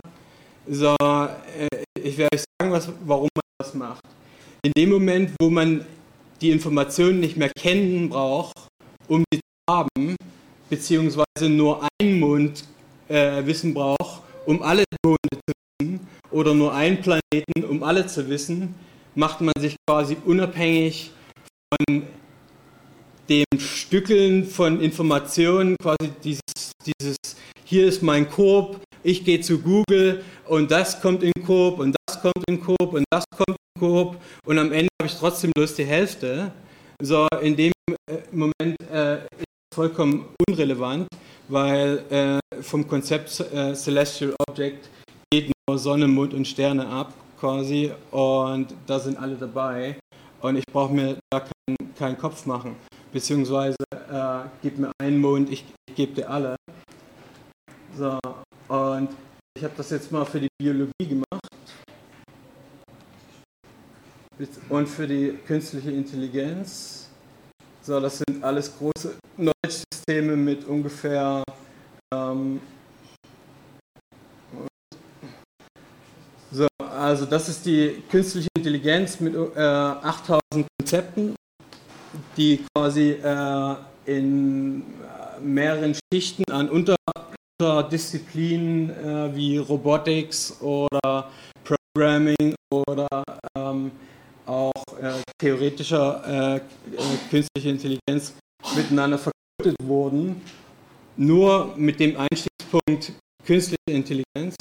So, 0.68 0.96
äh, 1.00 1.68
ich 2.00 2.18
werde 2.18 2.38
euch 2.38 2.44
sagen, 2.60 2.72
was, 2.72 2.90
warum 3.06 3.30
man 3.36 3.42
das 3.60 3.74
macht. 3.74 4.04
In 4.64 4.72
dem 4.78 4.90
Moment, 4.90 5.32
wo 5.40 5.50
man 5.50 5.86
die 6.42 6.52
Informationen 6.52 7.20
nicht 7.20 7.38
mehr 7.38 7.50
kennen 7.50 8.10
braucht, 8.10 8.58
um 9.08 9.24
sie 9.32 9.40
zu 9.40 9.74
haben, 9.74 10.16
beziehungsweise 10.70 11.50
nur 11.50 11.88
einen 12.00 12.20
Mund 12.20 12.64
äh, 13.08 13.42
braucht, 13.74 14.24
um 14.46 14.62
alle 14.62 14.84
Monde 15.04 15.18
zu 15.34 15.54
wissen, 15.80 16.08
oder 16.32 16.54
nur 16.54 16.74
einen 16.74 17.02
Planeten, 17.02 17.64
um 17.70 17.84
alle 17.84 18.08
zu 18.08 18.30
wissen, 18.30 18.76
macht 19.16 19.42
man 19.42 19.54
sich 19.60 19.76
quasi 19.88 20.18
unabhängig 20.26 21.12
von 21.88 22.04
dem 23.30 23.60
Stückeln 23.60 24.46
von 24.46 24.82
Informationen, 24.82 25.76
quasi 25.82 26.12
dieses, 26.24 26.71
dieses 26.86 27.17
hier 27.63 27.88
ist 27.88 28.04
mein 28.04 28.30
Korb, 28.30 28.82
ich 29.04 29.24
gehe 29.24 29.39
zu 29.39 29.60
Google 29.60 30.24
und 30.48 30.70
das 30.70 31.02
kommt 31.02 31.24
in 31.24 31.32
Korb 31.46 31.80
und 31.80 31.96
das 32.06 32.22
kommt 32.22 32.44
in 32.48 32.60
Korb 32.60 32.94
und 32.94 33.06
das 33.10 33.24
kommt 33.36 33.58
in 33.76 33.80
Korb 33.80 34.17
und 34.46 34.60
am 34.60 34.72
Ende 34.72 34.89
habe 35.02 35.08
ich 35.08 35.15
trotzdem 35.15 35.52
bloß 35.56 35.76
die 35.76 35.86
Hälfte. 35.86 36.52
So, 37.02 37.28
in 37.41 37.56
dem 37.56 37.72
äh, 38.10 38.17
Moment 38.32 38.76
äh, 38.91 39.15
ist 39.15 39.46
vollkommen 39.74 40.26
unrelevant, 40.48 41.08
weil 41.48 42.04
äh, 42.10 42.62
vom 42.62 42.88
Konzept 42.88 43.39
äh, 43.39 43.74
Celestial 43.74 44.36
Object 44.48 44.89
geht 45.32 45.52
nur 45.67 45.78
Sonne, 45.80 46.08
Mond 46.08 46.34
und 46.34 46.48
Sterne 46.48 46.86
ab 46.88 47.13
quasi 47.39 47.91
und 48.12 48.67
da 48.86 49.00
sind 49.00 49.17
alle 49.17 49.36
dabei 49.36 49.96
und 50.41 50.58
ich 50.58 50.65
brauche 50.72 50.94
mir 50.94 51.17
da 51.32 51.39
keinen, 51.39 51.96
keinen 51.96 52.17
Kopf 52.17 52.46
machen, 52.46 52.76
beziehungsweise 53.12 53.78
äh, 54.12 54.50
gib 54.62 54.78
mir 54.78 54.91
einen 55.02 55.19
Mond, 55.19 55.50
ich, 55.50 55.65
ich 55.88 55.95
gebe 55.95 56.13
dir 56.13 56.30
alle. 56.30 56.56
So, 57.97 58.19
und 58.67 59.10
ich 59.58 59.63
habe 59.63 59.74
das 59.78 59.89
jetzt 59.89 60.12
mal 60.12 60.26
für 60.26 60.39
die 60.39 60.50
Biologie 60.60 61.08
gemacht 61.08 61.41
und 64.69 64.88
für 64.88 65.08
die 65.08 65.38
künstliche 65.45 65.91
Intelligenz. 65.91 67.10
So, 67.82 68.00
das 68.00 68.19
sind 68.19 68.43
alles 68.43 68.71
große 68.78 69.15
Knowledge-Systeme 69.36 70.36
mit 70.36 70.65
ungefähr 70.65 71.43
ähm, 72.13 72.60
so, 76.52 76.67
also 76.78 77.26
das 77.26 77.50
ist 77.50 77.65
die 77.65 78.04
künstliche 78.10 78.50
Intelligenz 78.56 79.19
mit 79.19 79.36
äh, 79.36 79.60
8000 79.60 80.41
Konzepten, 80.80 81.36
die 82.38 82.63
quasi 82.74 83.12
äh, 83.12 83.76
in 84.17 84.84
mehreren 85.41 85.95
Schichten 86.13 86.43
an 86.52 86.69
Unter 86.69 86.95
Disziplinen 87.91 88.89
äh, 88.89 89.36
wie 89.36 89.58
Robotics 89.58 90.60
oder 90.62 91.30
Programming 91.63 92.56
oder 92.74 93.08
ähm, 93.56 93.91
auch 94.47 94.71
äh, 95.00 95.21
theoretischer 95.39 96.24
äh, 96.26 96.56
äh 96.58 96.62
künstliche 97.30 97.69
Intelligenz 97.69 98.34
miteinander 98.76 99.19
verknüpft 99.19 99.78
wurden, 99.84 100.41
nur 101.17 101.76
mit 101.78 102.00
dem 102.00 102.17
Einstiegspunkt 102.17 103.13
künstliche 103.45 103.91
Intelligenz. 103.91 104.56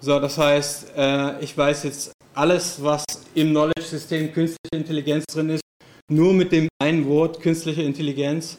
So, 0.00 0.18
das 0.18 0.36
heißt, 0.36 0.96
äh, 0.96 1.40
ich 1.40 1.56
weiß 1.56 1.84
jetzt 1.84 2.12
alles, 2.34 2.82
was 2.82 3.04
im 3.34 3.50
Knowledge-System 3.50 4.32
künstliche 4.32 4.74
Intelligenz 4.74 5.24
drin 5.26 5.50
ist, 5.50 5.62
nur 6.10 6.34
mit 6.34 6.52
dem 6.52 6.68
einen 6.82 7.06
Wort 7.06 7.40
künstliche 7.40 7.82
Intelligenz 7.82 8.58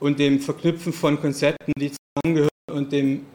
und 0.00 0.18
dem 0.18 0.40
Verknüpfen 0.40 0.92
von 0.92 1.20
Konzepten, 1.20 1.72
die 1.78 1.92
zusammengehören 1.92 2.50
und 2.70 2.92
dem 2.92 3.26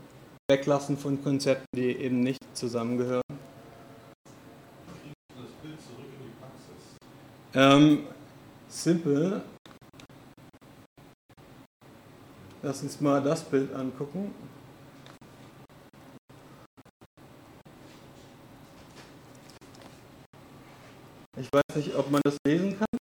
Weglassen 0.49 0.97
von 0.97 1.21
Konzepten, 1.23 1.65
die 1.75 1.95
eben 1.95 2.21
nicht 2.21 2.39
zusammengehören. 2.53 3.21
Ähm, 7.53 8.07
simpel. 8.69 9.41
Lass 12.63 12.81
uns 12.81 13.01
mal 13.01 13.21
das 13.21 13.43
Bild 13.43 13.73
angucken. 13.73 14.33
Ich 21.37 21.47
weiß 21.51 21.75
nicht, 21.75 21.95
ob 21.95 22.11
man 22.11 22.21
das 22.23 22.37
lesen 22.45 22.77
kann. 22.77 23.00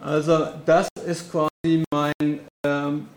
Also 0.00 0.46
das 0.64 0.88
ist 1.06 1.30
quasi 1.30 1.82
mein 1.92 2.40
ähm, 2.64 3.08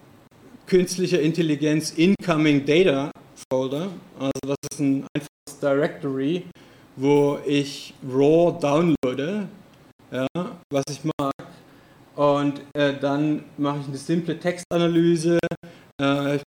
künstlicher 0.66 1.22
Intelligenz 1.22 1.92
Incoming 1.92 2.66
Data 2.66 3.12
Folder. 3.52 3.90
Also 4.20 4.32
das 4.48 4.58
ist 4.72 4.80
ein 4.80 5.06
einfaches 5.16 5.60
Directory, 5.62 6.46
wo 6.96 7.40
ich 7.46 7.94
RAW 8.08 8.60
downloade, 8.60 9.48
ja, 10.12 10.28
was 10.72 10.84
ich 10.90 11.02
mag. 11.20 11.34
Und 12.16 12.62
äh, 12.74 12.94
dann 13.00 13.44
mache 13.58 13.80
ich 13.82 13.88
eine 13.88 13.98
simple 13.98 14.40
Textanalyse. 14.40 15.40
Äh, 16.02 16.36
ich, 16.36 16.44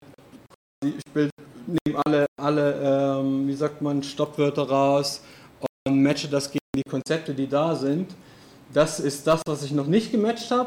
nehme 1.67 2.01
alle, 2.05 2.27
alle 2.41 3.21
ähm, 3.21 3.47
wie 3.47 3.55
sagt 3.55 3.83
man, 3.83 4.03
Stoppwörter 4.03 4.63
raus 4.63 5.23
und 5.87 6.03
matche 6.03 6.29
das 6.29 6.51
gegen 6.51 6.59
die 6.75 6.89
Konzepte, 6.89 7.35
die 7.35 7.47
da 7.47 7.75
sind. 7.75 8.15
Das 8.73 9.01
ist 9.01 9.27
das, 9.27 9.43
was 9.47 9.63
ich 9.65 9.73
noch 9.73 9.87
nicht 9.87 10.11
gematcht 10.11 10.51
habe. 10.51 10.67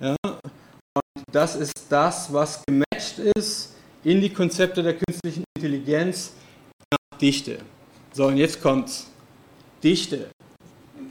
Ja? 0.00 0.16
Und 0.24 1.24
das 1.30 1.54
ist 1.54 1.72
das, 1.88 2.32
was 2.32 2.62
gematcht 2.66 3.18
ist 3.36 3.74
in 4.02 4.20
die 4.20 4.30
Konzepte 4.30 4.82
der 4.82 4.96
künstlichen 4.96 5.44
Intelligenz 5.56 6.32
nach 6.90 7.18
Dichte. 7.18 7.58
So, 8.12 8.26
und 8.26 8.36
jetzt 8.36 8.60
kommt's. 8.60 9.08
Dichte. 9.82 10.30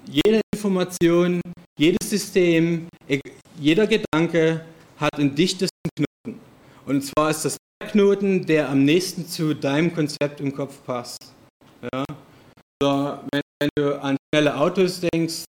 Jede 0.05 0.41
Information, 0.53 1.39
jedes 1.77 2.09
System, 2.09 2.87
jeder 3.59 3.87
Gedanke 3.87 4.65
hat 4.97 5.13
einen 5.17 5.33
dichtesten 5.33 5.69
Knoten. 5.95 6.39
Und 6.85 7.05
zwar 7.05 7.29
ist 7.29 7.45
das 7.45 7.57
der 7.81 7.89
Knoten, 7.89 8.45
der 8.45 8.69
am 8.69 8.83
nächsten 8.83 9.27
zu 9.27 9.53
deinem 9.53 9.93
Konzept 9.93 10.41
im 10.41 10.53
Kopf 10.53 10.83
passt. 10.85 11.33
Ja? 11.81 12.03
So, 12.81 13.19
wenn, 13.31 13.41
wenn 13.61 13.69
du 13.75 14.01
an 14.01 14.17
schnelle 14.33 14.57
Autos 14.57 14.99
denkst, 14.99 15.45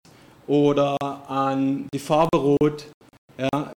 oder 0.47 0.97
an 1.29 1.87
die 1.93 1.99
Farbe 1.99 2.37
Rot, 2.37 2.87
ja, 3.37 3.49
dann 3.51 3.73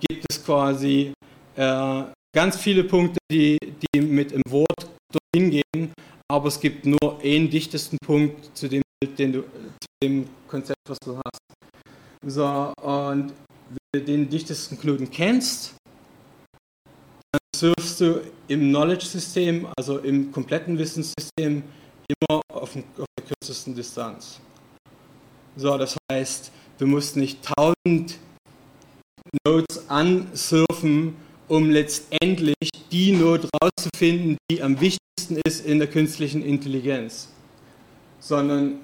gibt 0.00 0.24
es 0.28 0.44
quasi 0.44 1.12
äh, 1.56 2.02
ganz 2.34 2.56
viele 2.56 2.84
Punkte, 2.84 3.18
die, 3.30 3.58
die 3.60 4.00
mit 4.00 4.32
dem 4.32 4.42
Wort 4.48 4.88
dorthin 5.12 5.50
gehen, 5.50 5.92
aber 6.30 6.48
es 6.48 6.60
gibt 6.60 6.86
nur 6.86 7.20
einen 7.22 7.48
dichtesten 7.50 7.98
Punkt 8.04 8.56
zu 8.56 8.68
dem 8.68 8.82
den 9.04 9.32
du, 9.32 9.42
zu 9.42 9.88
dem 10.02 10.28
Konzept, 10.46 10.80
was 10.88 10.98
du 10.98 11.16
hast. 11.16 11.40
So, 12.26 12.72
und 12.82 13.32
wenn 13.92 14.00
du 14.00 14.04
den 14.04 14.28
dichtesten 14.28 14.78
Knoten 14.78 15.10
kennst, 15.10 15.74
dann 17.32 17.40
surfst 17.54 18.00
du 18.00 18.22
im 18.48 18.60
Knowledge-System, 18.70 19.68
also 19.76 19.98
im 19.98 20.32
kompletten 20.32 20.78
Wissenssystem, 20.78 21.62
immer 22.08 22.40
auf, 22.52 22.76
auf 22.76 23.06
der 23.16 23.26
kürzesten 23.26 23.74
Distanz. 23.74 24.40
So, 25.58 25.76
das 25.76 25.96
heißt, 26.12 26.52
du 26.78 26.86
musst 26.86 27.16
nicht 27.16 27.40
tausend 27.44 28.16
Nodes 29.44 29.90
ansurfen, 29.90 31.16
um 31.48 31.68
letztendlich 31.68 32.54
die 32.92 33.10
Node 33.10 33.48
rauszufinden, 33.60 34.36
die 34.48 34.62
am 34.62 34.80
wichtigsten 34.80 35.36
ist 35.44 35.66
in 35.66 35.80
der 35.80 35.88
künstlichen 35.88 36.44
Intelligenz, 36.44 37.32
sondern 38.20 38.78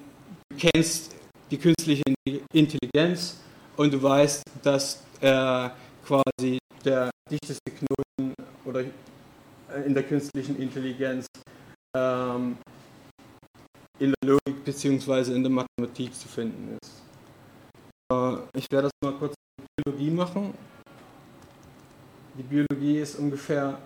du 0.49 0.57
kennst 0.57 1.15
die 1.49 1.57
künstliche 1.57 2.03
Intelligenz 2.51 3.37
und 3.77 3.93
du 3.93 4.03
weißt, 4.03 4.43
dass 4.61 5.01
äh, 5.21 5.69
quasi 6.05 6.59
der 6.83 7.09
dichteste 7.31 7.71
Knoten 7.71 8.33
oder 8.65 8.81
äh, 8.81 9.85
in 9.85 9.93
der 9.93 10.03
künstlichen 10.03 10.61
Intelligenz 10.61 11.25
ähm, 11.95 12.57
in 13.99 14.13
der 14.21 14.29
Logik 14.31 14.63
bzw. 14.63 15.33
in 15.33 15.43
der 15.43 15.51
Mathematik 15.51 16.13
zu 16.13 16.27
finden 16.27 16.77
ist. 16.81 17.01
Äh, 18.11 18.37
ich 18.57 18.71
werde 18.71 18.89
das 18.89 18.91
mal 19.03 19.17
kurz 19.17 19.33
in 19.57 19.65
Biologie 19.83 20.11
machen. 20.11 20.53
Die 22.37 22.43
Biologie 22.43 22.99
ist 22.99 23.15
ungefähr 23.15 23.77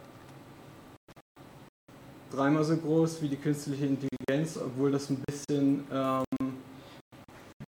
dreimal 2.32 2.63
so 2.63 2.76
groß 2.78 3.22
wie 3.22 3.30
die 3.30 3.36
künstliche 3.36 3.86
Intelligenz, 3.86 4.58
obwohl 4.58 4.91
das 4.91 5.10
ein 5.10 5.22
bisschen 5.28 5.86
ähm, 5.91 6.24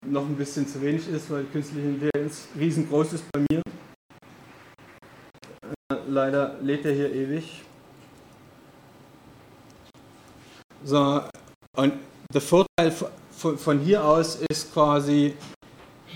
noch 0.05 0.25
ein 0.25 0.35
bisschen 0.35 0.67
zu 0.67 0.81
wenig 0.81 1.07
ist, 1.09 1.29
weil 1.29 1.43
die 1.43 1.51
künstliche 1.51 1.87
Intelligenz 1.87 2.47
riesengroß 2.57 3.13
ist 3.13 3.23
bei 3.31 3.39
mir. 3.49 3.61
Äh, 5.91 5.95
leider 6.07 6.59
lädt 6.61 6.85
er 6.85 6.93
hier 6.93 7.13
ewig. 7.13 7.63
So, 10.83 11.23
und 11.75 11.93
der 12.33 12.41
Vorteil 12.41 12.93
von, 13.31 13.79
hier 13.79 14.03
aus 14.03 14.37
ist 14.49 14.71
quasi, 14.71 15.33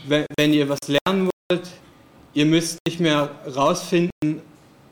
wenn, 0.08 0.26
wenn 0.38 0.54
ihr 0.54 0.70
was 0.70 0.80
lernen 0.88 1.30
wollt, 1.50 1.68
ihr 2.34 2.46
müsst 2.46 2.78
nicht 2.88 3.00
mehr 3.00 3.32
rausfinden, 3.48 4.42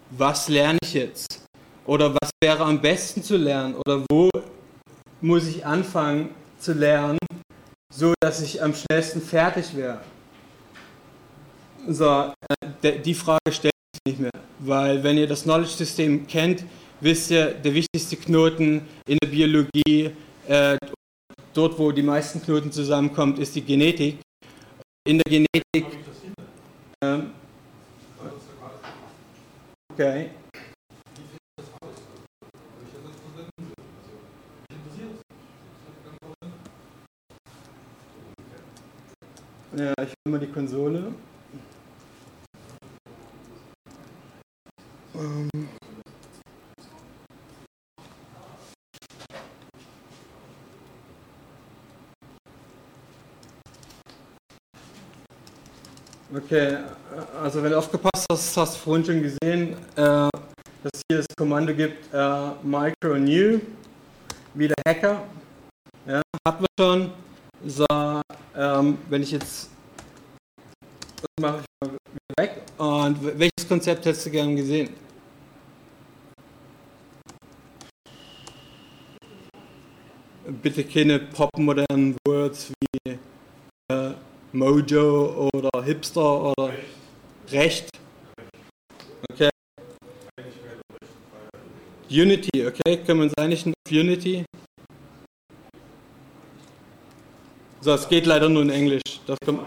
was 0.10 0.50
lerne 0.50 0.80
ich 0.84 0.94
jetzt? 0.94 1.46
Oder 1.86 2.14
was 2.14 2.30
wäre 2.44 2.64
am 2.64 2.82
besten 2.82 3.22
zu 3.22 3.38
lernen? 3.38 3.76
Oder 3.76 4.04
wo 4.10 4.30
muss 5.22 5.48
ich 5.48 5.66
anfangen 5.66 6.30
zu 6.60 6.74
lernen, 6.74 7.20
so 7.94 8.14
dass 8.20 8.42
ich 8.42 8.62
am 8.62 8.74
schnellsten 8.74 9.22
fertig 9.22 9.76
wäre? 9.76 10.02
So, 11.88 12.34
äh, 12.82 13.00
die 13.00 13.14
Frage 13.14 13.52
stellt 13.52 13.74
sich 13.94 14.14
nicht 14.14 14.20
mehr, 14.20 14.32
weil 14.60 15.04
wenn 15.04 15.18
ihr 15.18 15.28
das 15.28 15.44
Knowledge-System 15.44 16.26
kennt, 16.28 16.64
wisst 17.00 17.30
ihr, 17.32 17.52
der 17.52 17.74
wichtigste 17.74 18.16
Knoten 18.16 18.82
in 19.08 19.18
der 19.22 19.30
Biologie, 19.30 20.12
äh, 20.48 20.78
dort 21.54 21.78
wo 21.78 21.92
die 21.92 22.04
meisten 22.04 22.42
Knoten 22.42 22.72
zusammenkommen, 22.72 23.38
ist 23.38 23.56
die 23.56 23.62
Genetik. 23.62 24.20
In 25.08 25.18
der 25.18 25.30
Genetik. 25.32 26.00
Ähm, 27.04 27.32
okay. 29.92 30.30
Ja, 39.76 39.94
ich 40.04 40.14
will 40.26 40.32
mal 40.32 40.40
die 40.40 40.52
Konsole. 40.52 41.14
Ähm. 45.16 45.50
Okay, 56.34 56.78
also 57.44 57.62
wenn 57.62 57.72
du 57.72 57.78
aufgepasst 57.78 58.26
hast, 58.32 58.56
hast 58.56 58.76
du 58.76 58.80
vorhin 58.80 59.06
schon 59.06 59.22
gesehen, 59.22 59.74
äh, 59.98 60.30
dass 60.82 61.02
hier 61.10 61.18
das 61.18 61.26
Kommando 61.38 61.74
gibt 61.74 62.14
äh, 62.14 62.52
micro 62.64 63.18
new, 63.18 63.60
wie 64.54 64.70
der 64.70 64.78
Hacker. 64.88 65.24
Ja, 66.08 66.22
hatten 66.48 66.64
wir 66.64 66.68
schon. 66.80 67.12
So, 67.66 67.86
ähm, 68.56 68.98
wenn 69.10 69.24
ich 69.24 69.32
jetzt 69.32 69.72
das 71.18 71.30
mache 71.42 71.60
ich 71.60 71.88
mal 71.88 71.92
wieder 71.92 72.44
weg. 72.44 72.62
Und 72.78 73.38
welches 73.38 73.68
Konzept 73.68 74.06
hättest 74.06 74.26
du 74.26 74.32
gern 74.32 74.56
gesehen? 74.56 74.90
Bitte 80.62 80.86
keine 80.86 81.20
popmodernen 81.20 82.16
Words 82.26 82.72
wie 82.72 83.11
Mojo 84.54 85.50
oder 85.54 85.84
Hipster 85.84 86.52
oder 86.52 86.74
Recht. 87.52 87.90
Okay. 89.32 89.50
Unity, 92.10 92.68
okay, 92.68 92.98
können 92.98 93.20
wir 93.20 93.24
uns 93.24 93.34
einigen 93.38 93.74
auf 93.74 93.92
Unity? 93.92 94.44
So, 97.80 97.94
es 97.94 98.08
geht 98.10 98.26
leider 98.26 98.50
nur 98.50 98.64
in 98.64 98.70
Englisch. 98.70 99.02
Das 99.26 99.38
kommt. 99.46 99.62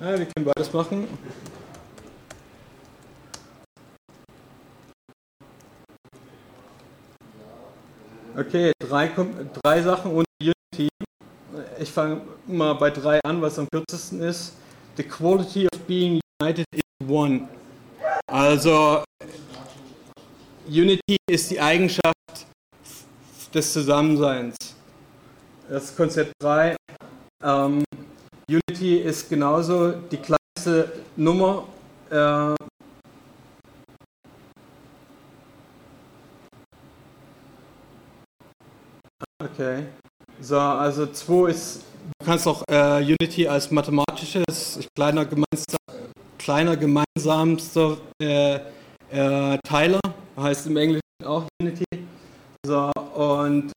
Ja, 0.00 0.18
wir 0.18 0.26
können 0.26 0.46
beides 0.46 0.72
machen. 0.72 1.08
Okay, 8.36 8.70
drei, 8.78 9.10
drei 9.62 9.82
Sachen 9.82 10.12
und. 10.12 10.25
Ich 11.78 11.90
fange 11.90 12.22
mal 12.46 12.74
bei 12.74 12.90
drei 12.90 13.20
an, 13.24 13.42
was 13.42 13.58
am 13.58 13.68
kürzesten 13.70 14.22
ist. 14.22 14.54
The 14.96 15.02
quality 15.02 15.66
of 15.66 15.80
being 15.86 16.20
united 16.40 16.64
is 16.72 16.82
one. 17.06 17.48
Also 18.26 19.04
Unity 20.66 21.16
ist 21.30 21.50
die 21.50 21.60
Eigenschaft 21.60 22.14
des 23.52 23.72
Zusammenseins. 23.72 24.56
Das 25.68 25.84
ist 25.84 25.96
Konzept 25.96 26.32
3. 26.40 26.76
Ähm, 27.42 27.84
Unity 28.48 28.98
ist 28.98 29.28
genauso 29.28 29.92
die 29.92 30.16
kleinste 30.16 31.02
Nummer. 31.16 31.66
Äh, 32.10 32.54
okay. 39.44 39.86
So, 40.48 40.60
also 40.60 41.06
2 41.06 41.50
ist, 41.50 41.82
du 42.20 42.24
kannst 42.24 42.46
auch 42.46 42.62
äh, 42.70 43.02
Unity 43.02 43.48
als 43.48 43.68
mathematisches, 43.68 44.78
kleiner, 44.94 45.24
gemeinsam, 45.24 45.76
kleiner 46.38 46.76
gemeinsamster 46.76 47.96
äh, 48.22 48.60
äh, 49.10 49.58
Teiler, 49.66 49.98
heißt 50.36 50.68
im 50.68 50.76
Englischen 50.76 51.02
auch 51.24 51.48
Unity. 51.60 51.84
So, 52.64 52.92
und 53.16 53.72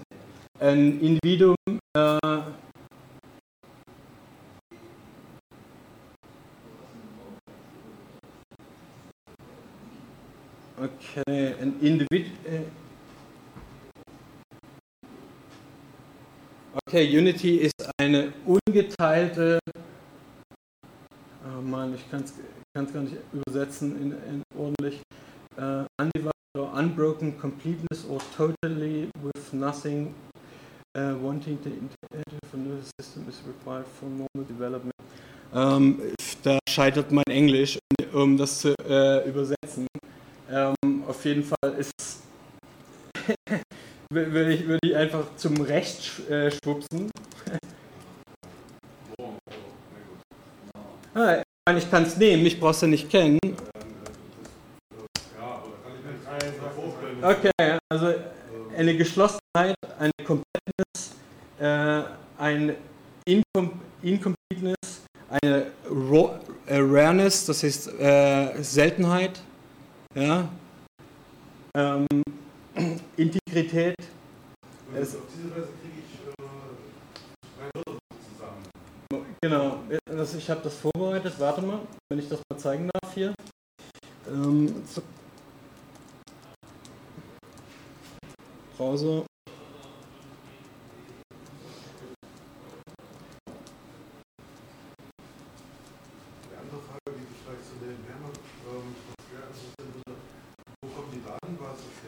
ein 0.60 1.00
Individuum 1.02 1.56
äh, 1.98 2.20
Okay, 10.78 11.56
ein 11.60 11.80
Individuum. 11.82 12.38
Okay, 16.74 17.06
Unity 17.06 17.58
ist 17.58 17.90
eine 18.00 18.34
ungeteilte. 18.46 19.60
Oh 21.46 21.62
Mann, 21.62 21.96
ich 21.96 22.10
kann 22.10 22.24
es 22.24 22.34
gar 22.94 23.02
nicht 23.02 23.18
übersetzen 23.34 24.02
in, 24.02 24.12
in 24.12 24.44
ordentlich. 24.58 25.02
Uh, 25.58 25.86
undivided 26.00 26.32
or 26.58 26.72
unbroken 26.74 27.38
completeness 27.38 28.06
or 28.10 28.20
totally 28.38 29.10
with 29.22 29.54
nothing 29.54 30.14
uh, 30.96 31.14
wanting 31.22 31.60
the 31.64 31.70
integration 31.70 32.40
of 32.44 32.54
a 32.54 32.58
nervous 32.58 32.90
system 33.00 33.26
is 33.28 33.42
required 33.46 33.86
for 33.86 34.06
normal 34.06 34.48
development. 34.48 34.94
Ähm, 35.54 36.00
da 36.44 36.60
scheitert 36.70 37.12
mein 37.12 37.26
Englisch, 37.28 37.80
um 38.14 38.38
das 38.38 38.60
zu 38.62 38.74
äh, 38.88 39.28
übersetzen. 39.28 39.88
Ähm, 40.50 41.04
auf 41.08 41.26
jeden 41.26 41.44
Fall 41.44 41.74
ist 41.78 42.22
würde 44.12 44.54
ich, 44.54 44.68
würd 44.68 44.80
ich 44.84 44.96
einfach 44.96 45.36
zum 45.36 45.62
Recht 45.62 46.28
äh, 46.30 46.50
schwupsen. 46.52 47.12
ah, 51.14 51.36
ich 51.38 51.44
meine, 51.68 51.80
ich 51.80 51.92
kann 51.92 52.04
es 52.04 52.18
nehmen, 52.18 52.44
mich 52.44 52.60
brauchst 52.60 52.82
du 52.82 52.88
nicht 52.88 53.10
kennen. 53.10 53.40
Okay, 57.22 57.52
also 57.92 58.14
eine 58.78 58.96
Geschlossenheit, 58.96 59.76
eine 60.00 60.12
Completeness, 60.26 61.16
äh, 61.60 62.04
ein 62.38 62.76
Incom 63.26 63.80
Incompleteness, 64.02 65.02
eine 65.42 65.68
Awareness, 66.70 67.46
das 67.46 67.62
heißt 67.62 68.00
äh, 68.00 68.64
Seltenheit, 68.64 69.42
ja, 70.16 70.48
ähm, 71.76 72.08
Integrität. 73.18 73.96
Es, 74.96 75.16
auf 75.16 75.22
diese 75.36 75.52
Weise 75.52 75.68
kriege 75.82 76.00
ich 76.00 76.14
äh, 76.28 77.64
ein 77.64 77.70
Wörterbuch 77.76 78.00
zusammen. 78.32 79.36
Genau, 79.42 79.80
das, 80.06 80.36
ich 80.50 80.52
habe 80.52 80.64
das 80.64 80.78
vorbereitet. 80.78 81.36
Warte 81.38 81.62
mal, 81.62 81.80
wenn 82.10 82.18
ich 82.18 82.28
das 82.28 82.40
mal 82.50 82.58
zeigen 82.58 82.90
darf 82.92 83.14
hier. 83.14 83.36
Ähm, 84.28 84.84
so. 84.88 85.04
Browser. 88.76 89.26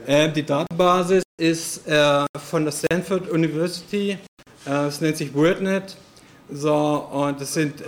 Äh, 0.07 0.31
die 0.31 0.43
Datenbasis 0.43 1.21
ist 1.37 1.87
äh, 1.87 2.25
von 2.49 2.65
der 2.65 2.71
Stanford 2.71 3.29
University. 3.29 4.17
Äh, 4.65 4.87
es 4.87 4.99
nennt 4.99 5.17
sich 5.17 5.31
WordNet. 5.31 5.95
So, 6.49 7.07
und 7.11 7.39
das 7.39 7.53
sind, 7.53 7.81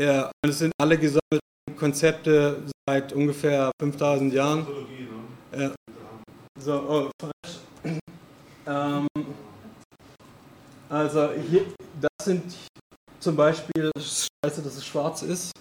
äh, 0.00 0.30
das 0.42 0.58
sind 0.58 0.72
alle 0.80 0.96
gesammelten 0.96 1.76
Konzepte 1.76 2.62
seit 2.88 3.12
ungefähr 3.12 3.70
5000 3.80 4.32
Jahren. 4.32 4.66
Ne? 5.52 5.74
so, 6.58 6.72
oh. 6.72 7.28
Ähm, 8.66 9.06
also, 10.88 11.30
hier, 11.50 11.66
das 12.00 12.10
sind 12.24 12.42
zum 13.18 13.36
Beispiel, 13.36 13.90
scheiße, 13.96 14.62
dass 14.62 14.76
es 14.76 14.86
schwarz 14.86 15.22
ist. 15.22 15.52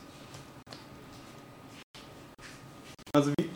Also, 3.14 3.32
wie, 3.38 3.50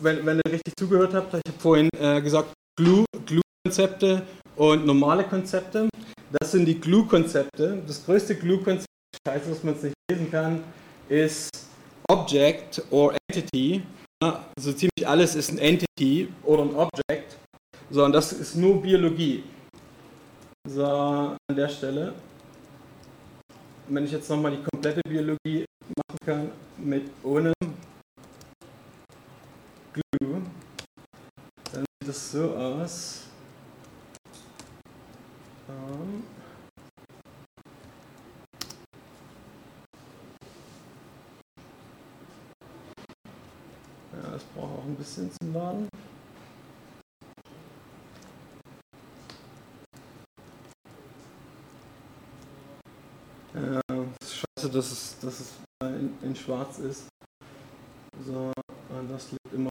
wenn, 0.00 0.26
wenn 0.26 0.40
ihr 0.44 0.52
richtig 0.52 0.74
zugehört 0.78 1.14
habt, 1.14 1.34
ich 1.34 1.42
habe 1.46 1.58
vorhin 1.60 1.88
äh, 1.98 2.20
gesagt, 2.20 2.52
Glue-Konzepte 2.76 4.26
Glue 4.56 4.68
und 4.70 4.86
normale 4.86 5.24
Konzepte. 5.24 5.88
Das 6.32 6.52
sind 6.52 6.66
die 6.66 6.80
Glue-Konzepte. 6.80 7.82
Das 7.86 8.04
größte 8.04 8.36
Glue-Konzept, 8.36 8.86
scheiße, 9.26 9.50
dass 9.50 9.62
man 9.62 9.74
es 9.74 9.82
nicht 9.82 9.94
lesen 10.10 10.30
kann, 10.30 10.64
ist 11.08 11.50
Object 12.08 12.82
or 12.90 13.14
Entity. 13.28 13.82
Ja, 14.22 14.44
also 14.56 14.72
ziemlich 14.72 15.06
alles 15.06 15.34
ist 15.34 15.50
ein 15.50 15.58
Entity 15.58 16.28
oder 16.44 16.62
ein 16.62 16.74
Object. 16.74 17.36
So, 17.90 18.04
und 18.04 18.12
das 18.12 18.32
ist 18.32 18.56
nur 18.56 18.80
Biologie. 18.80 19.44
So, 20.68 20.84
an 20.84 21.36
der 21.56 21.68
Stelle. 21.68 22.14
Wenn 23.88 24.04
ich 24.04 24.12
jetzt 24.12 24.30
nochmal 24.30 24.52
die 24.52 24.62
komplette 24.62 25.00
Biologie 25.08 25.64
machen 25.96 26.18
kann, 26.24 26.50
mit 26.78 27.10
ohne 27.22 27.52
Glue, 29.92 30.42
dann 31.72 31.84
sieht 32.00 32.08
es 32.08 32.32
so 32.32 32.54
aus. 32.54 33.24
Ähm 35.68 36.22
das 44.32 44.42
braucht 44.44 44.78
auch 44.78 44.84
ein 44.84 44.96
bisschen 44.96 45.30
zum 45.30 45.52
Laden. 45.52 45.88
Ja, 53.54 53.80
scheiße, 54.24 54.70
dass 54.70 54.90
es, 54.90 55.18
dass 55.20 55.40
es 55.40 55.52
in, 55.82 56.16
in 56.22 56.34
schwarz 56.34 56.78
ist. 56.78 57.08
So, 58.24 58.52
das 59.10 59.32
liegt 59.32 59.52
immer 59.52 59.68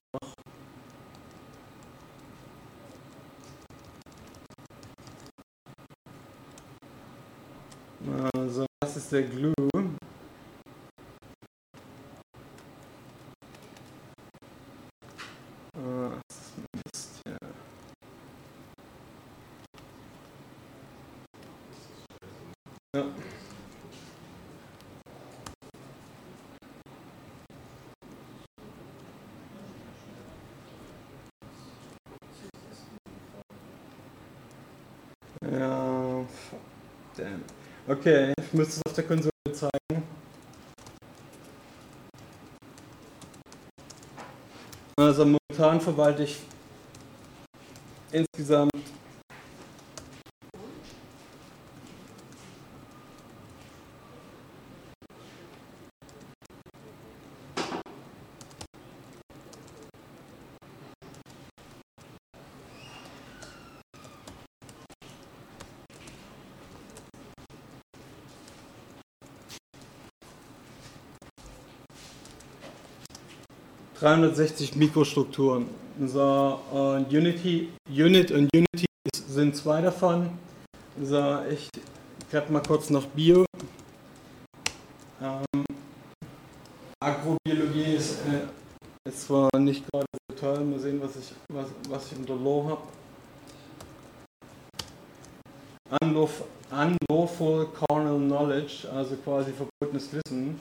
Also, 8.33 8.65
das 8.79 8.97
ist 8.97 9.11
der 9.11 9.23
Glue. 9.23 9.53
Ah, 15.83 16.21
Mist, 16.73 17.21
ja. 17.25 17.37
ja. 22.93 23.05
Ja, 35.41 36.25
damn. 37.15 37.43
Okay, 37.91 38.31
ich 38.39 38.53
müsste 38.53 38.79
es 38.79 38.85
auf 38.85 38.93
der 38.93 39.03
Konsole 39.03 39.31
zeigen. 39.51 40.03
Also 44.95 45.25
momentan 45.25 45.81
verwalte 45.81 46.23
ich 46.23 46.39
insgesamt 48.13 48.70
360 74.01 74.75
Mikrostrukturen. 74.77 75.67
So, 76.07 76.59
und 76.71 77.13
Unity, 77.13 77.69
Unit 77.87 78.31
und 78.31 78.49
Unity 78.51 78.85
sind 79.27 79.55
zwei 79.55 79.79
davon. 79.81 80.31
So, 80.99 81.41
ich 81.51 81.69
grab 82.31 82.49
mal 82.49 82.63
kurz 82.63 82.89
noch 82.89 83.05
Bio. 83.05 83.45
Ähm, 85.21 85.63
Agrobiologie 86.99 87.95
ist, 87.95 88.21
äh, 88.21 89.07
ist 89.07 89.21
zwar 89.21 89.49
nicht 89.59 89.85
gerade 89.91 90.07
so 90.29 90.35
toll, 90.35 90.65
mal 90.65 90.79
sehen, 90.79 90.99
was 90.99 91.15
ich, 91.17 91.33
was, 91.53 91.67
was 91.87 92.11
ich 92.11 92.17
unter 92.17 92.35
Law 92.35 92.69
habe. 92.69 92.81
Unlawful, 96.01 96.47
unlawful 96.71 97.67
Carnal 97.67 98.17
Knowledge, 98.17 98.89
also 98.91 99.15
quasi 99.17 99.51
verbotenes 99.51 100.09
Wissen. 100.11 100.59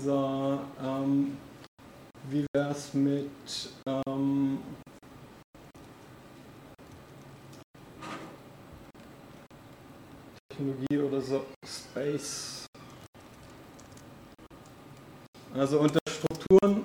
So, 0.00 0.60
ähm, 0.80 1.36
wie 2.30 2.46
wäre 2.54 2.70
es 2.70 2.94
mit 2.94 3.28
ähm, 3.86 4.58
Technologie 10.48 10.98
oder 10.98 11.20
so 11.20 11.44
Space? 11.66 12.66
Also 15.54 15.78
unter 15.80 16.00
Strukturen 16.08 16.84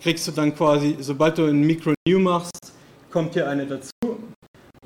kriegst 0.00 0.26
du 0.28 0.32
dann 0.32 0.54
quasi, 0.54 0.96
sobald 1.00 1.38
du 1.38 1.46
ein 1.46 1.60
Micro 1.60 1.94
New 2.06 2.18
machst, 2.18 2.72
kommt 3.10 3.32
hier 3.32 3.48
eine 3.48 3.66
dazu. 3.66 3.90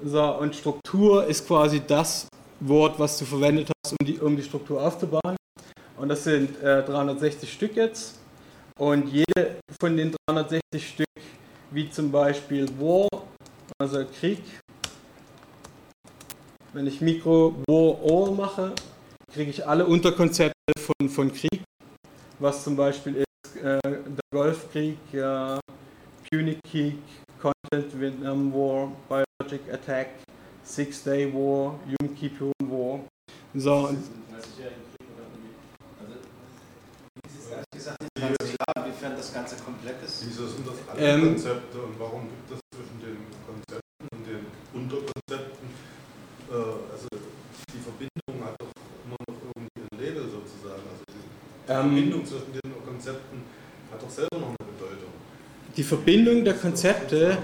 So, 0.03 0.39
und 0.39 0.55
Struktur 0.55 1.27
ist 1.27 1.47
quasi 1.47 1.83
das 1.85 2.29
Wort, 2.61 2.99
was 2.99 3.19
du 3.19 3.25
verwendet 3.25 3.71
hast, 3.85 3.95
um 3.99 4.07
die, 4.07 4.19
um 4.19 4.37
die 4.37 4.43
Struktur 4.43 4.81
aufzubauen. 4.81 5.37
Und 5.97 6.09
das 6.09 6.25
sind 6.25 6.63
äh, 6.63 6.85
360 6.85 7.53
Stück 7.53 7.75
jetzt. 7.75 8.19
Und 8.79 9.09
jede 9.13 9.59
von 9.81 9.97
den 9.97 10.15
360 10.29 10.89
Stück, 10.89 11.07
wie 11.73 11.91
zum 11.91 12.13
Beispiel 12.13 12.69
War, 12.79 13.09
also 13.77 14.05
Krieg, 14.05 14.41
wenn 16.73 16.87
ich 16.87 17.01
Mikro 17.01 17.57
War 17.67 17.99
All 18.05 18.31
mache, 18.33 18.73
kriege 19.33 19.51
ich 19.51 19.67
alle 19.67 19.85
Unterkonzepte 19.85 20.55
von, 20.79 21.09
von 21.09 21.33
Krieg, 21.33 21.63
was 22.39 22.63
zum 22.63 22.77
Beispiel 22.77 23.17
ist 23.17 23.57
äh, 23.57 23.81
der 23.83 24.03
Golfkrieg, 24.33 24.99
äh, 25.13 25.59
Punic 26.31 26.61
Krieg, 26.71 26.99
Content 27.41 28.01
Vietnam 28.01 28.53
War, 28.53 28.93
Biologic 29.09 29.73
Attack, 29.73 30.11
Six 30.63 31.03
Day 31.03 31.33
War, 31.35 31.81
Yom 31.89 32.15
Kippur 32.15 32.53
War. 32.61 33.01
So, 33.55 33.91
inwiefern 38.99 39.17
das 39.17 39.33
Ganze 39.33 39.57
komplett 39.65 40.03
ist? 40.05 40.25
Wieso 40.27 40.47
sind 40.47 40.67
das 40.67 40.75
alle 40.89 41.01
ähm, 41.01 41.23
Konzepte 41.35 41.79
und 41.79 41.99
warum 41.99 42.23
gibt 42.29 42.51
es 42.53 42.61
zwischen 42.75 42.99
den 43.01 43.19
Konzepten 43.47 44.09
und 44.13 44.27
den 44.27 44.47
Unterkonzepten, 44.75 45.69
äh, 46.51 46.93
also 46.93 47.07
die 47.73 47.81
Verbindung 47.81 48.47
hat 48.47 48.55
doch 48.61 48.73
immer 49.05 49.17
noch 49.29 49.39
irgendwie 49.55 49.81
ein 49.93 49.99
Label 49.99 50.25
sozusagen. 50.25 50.83
Die 51.09 51.73
Ähm, 51.73 51.93
Verbindung 51.93 52.27
zwischen 52.27 52.53
den 52.53 52.85
Konzepten 52.85 53.43
hat 53.93 54.03
doch 54.03 54.11
selber 54.11 54.39
noch 54.39 54.49
eine 54.49 54.69
Bedeutung. 54.73 55.13
die 55.77 55.83
Verbindung 55.83 56.45
der 56.45 56.55
Konzepte 56.55 57.39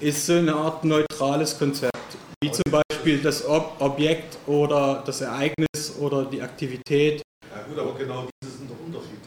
ist 0.00 0.18
ist 0.18 0.26
so 0.26 0.34
eine 0.34 0.54
Art 0.54 0.84
neutrales 0.84 1.58
Konzept, 1.58 2.18
wie 2.42 2.50
zum 2.52 2.70
Beispiel 2.70 3.18
das 3.22 3.44
Ob 3.46 3.80
Objekt 3.80 4.36
oder 4.46 5.02
das 5.06 5.20
Ereignis 5.20 5.96
oder 5.98 6.24
die 6.24 6.42
Aktivität. 6.42 7.22
Ja 7.54 7.62
gut, 7.62 7.78
aber 7.78 7.94
genau 7.94 8.26
diese 8.42 8.58
sind 8.58 8.70
doch 8.70 8.76
unterschiedlich. 8.84 9.17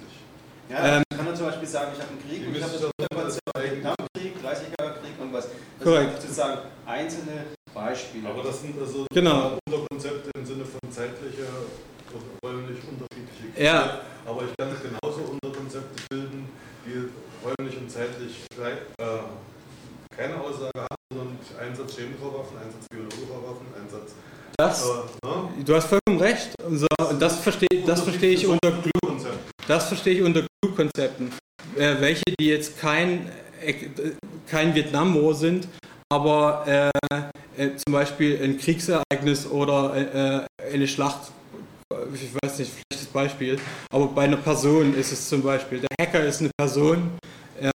Ja, 0.71 0.97
Ähm, 0.97 1.03
ich 1.11 1.17
kann 1.17 1.25
dann 1.25 1.35
zum 1.35 1.45
Beispiel 1.47 1.67
sagen, 1.67 1.91
ich 1.95 2.01
habe 2.01 2.11
einen 2.11 2.21
Krieg 2.29 2.47
und 2.47 2.55
ich 2.55 2.63
habe 2.63 2.73
das 2.73 3.39
eigentlich- 3.55 3.71
Vietnamkrieg, 3.83 4.33
30er 4.43 4.89
Krieg 5.01 5.13
und 5.19 5.33
was. 5.33 5.47
Das 5.79 5.83
Korrekt. 5.87 6.11
sind 6.11 6.21
sozusagen 6.21 6.59
einzelne 6.85 7.45
Beispiele. 7.73 8.29
Aber 8.29 8.43
das 8.43 8.61
sind 8.61 8.79
also 8.79 9.05
Genau. 9.13 9.57
Unterkonzepte 9.67 10.29
im 10.35 10.45
Sinne 10.45 10.63
von 10.65 10.79
zeitlicher 10.91 11.51
und 12.13 12.23
räumlich 12.43 12.79
unterschiedliche 12.87 13.61
Ja. 13.63 13.99
Aber 14.25 14.43
ich 14.43 14.55
kann 14.57 14.69
genauso 14.81 15.21
Unterkonzepte 15.41 16.03
bilden, 16.09 16.47
die 16.85 17.09
räumlich 17.45 17.77
und 17.77 17.89
zeitlich 17.91 18.45
äh, 18.59 20.15
keine 20.15 20.35
Aussage 20.39 20.71
haben, 20.79 20.95
sondern 21.11 21.37
Einsatz 21.59 21.95
chemischer 21.95 22.25
Waffen, 22.33 22.57
Einsatz 22.63 22.85
biologischer 22.89 23.41
Waffen, 23.43 23.67
Einsatz. 23.81 24.11
Das, 24.57 24.85
Äh, 24.85 25.25
ne? 25.27 25.63
du 25.65 25.75
hast 25.75 25.87
vollkommen 25.87 26.19
recht. 26.21 26.53
So, 26.69 26.87
und 27.09 27.19
das 27.21 27.39
verstehe 27.39 27.67
das 27.85 28.01
verstehe 28.01 28.31
ich 28.31 28.45
unter 28.45 28.71
Konzept. 29.03 29.50
Das 29.67 29.87
verstehe 29.87 30.15
ich 30.15 30.21
unter 30.21 30.45
Glue-Konzepten. 30.61 31.31
Äh, 31.77 31.95
welche, 31.99 32.23
die 32.39 32.47
jetzt 32.47 32.79
kein, 32.79 33.29
äh, 33.63 33.73
kein 34.47 34.73
Vietnam 34.75 35.15
War 35.15 35.33
sind, 35.33 35.67
aber 36.11 36.65
äh, 36.67 36.89
äh, 37.57 37.75
zum 37.77 37.93
Beispiel 37.93 38.39
ein 38.43 38.57
Kriegsereignis 38.57 39.47
oder 39.47 40.47
äh, 40.59 40.73
eine 40.73 40.87
Schlacht, 40.87 41.31
ich 42.13 42.31
weiß 42.43 42.59
nicht, 42.59 42.71
schlechtes 42.73 43.07
Beispiel, 43.13 43.59
aber 43.93 44.07
bei 44.07 44.23
einer 44.23 44.37
Person 44.37 44.93
ist 44.95 45.11
es 45.11 45.29
zum 45.29 45.41
Beispiel, 45.41 45.79
der 45.79 45.89
Hacker 46.01 46.25
ist 46.25 46.41
eine 46.41 46.49
Person, 46.57 47.11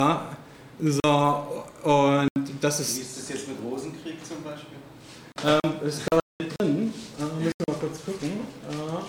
ja, 0.00 0.36
so, 0.80 1.64
und 1.82 2.28
das 2.60 2.78
Wie 2.78 2.82
ist, 2.82 2.98
ist 2.98 3.18
das 3.18 3.28
jetzt 3.30 3.48
mit 3.48 3.56
Rosenkrieg 3.64 4.16
zum 4.26 4.42
Beispiel? 4.42 4.76
ähm, 5.44 5.86
ist 5.88 6.02
da 6.10 6.18
drin, 6.60 6.92
äh, 7.18 7.22
müssen 7.22 7.52
wir 7.66 7.74
mal 7.74 7.80
kurz 7.80 8.04
gucken. 8.04 8.30
Äh, 8.70 8.74
Ja, 8.74 9.02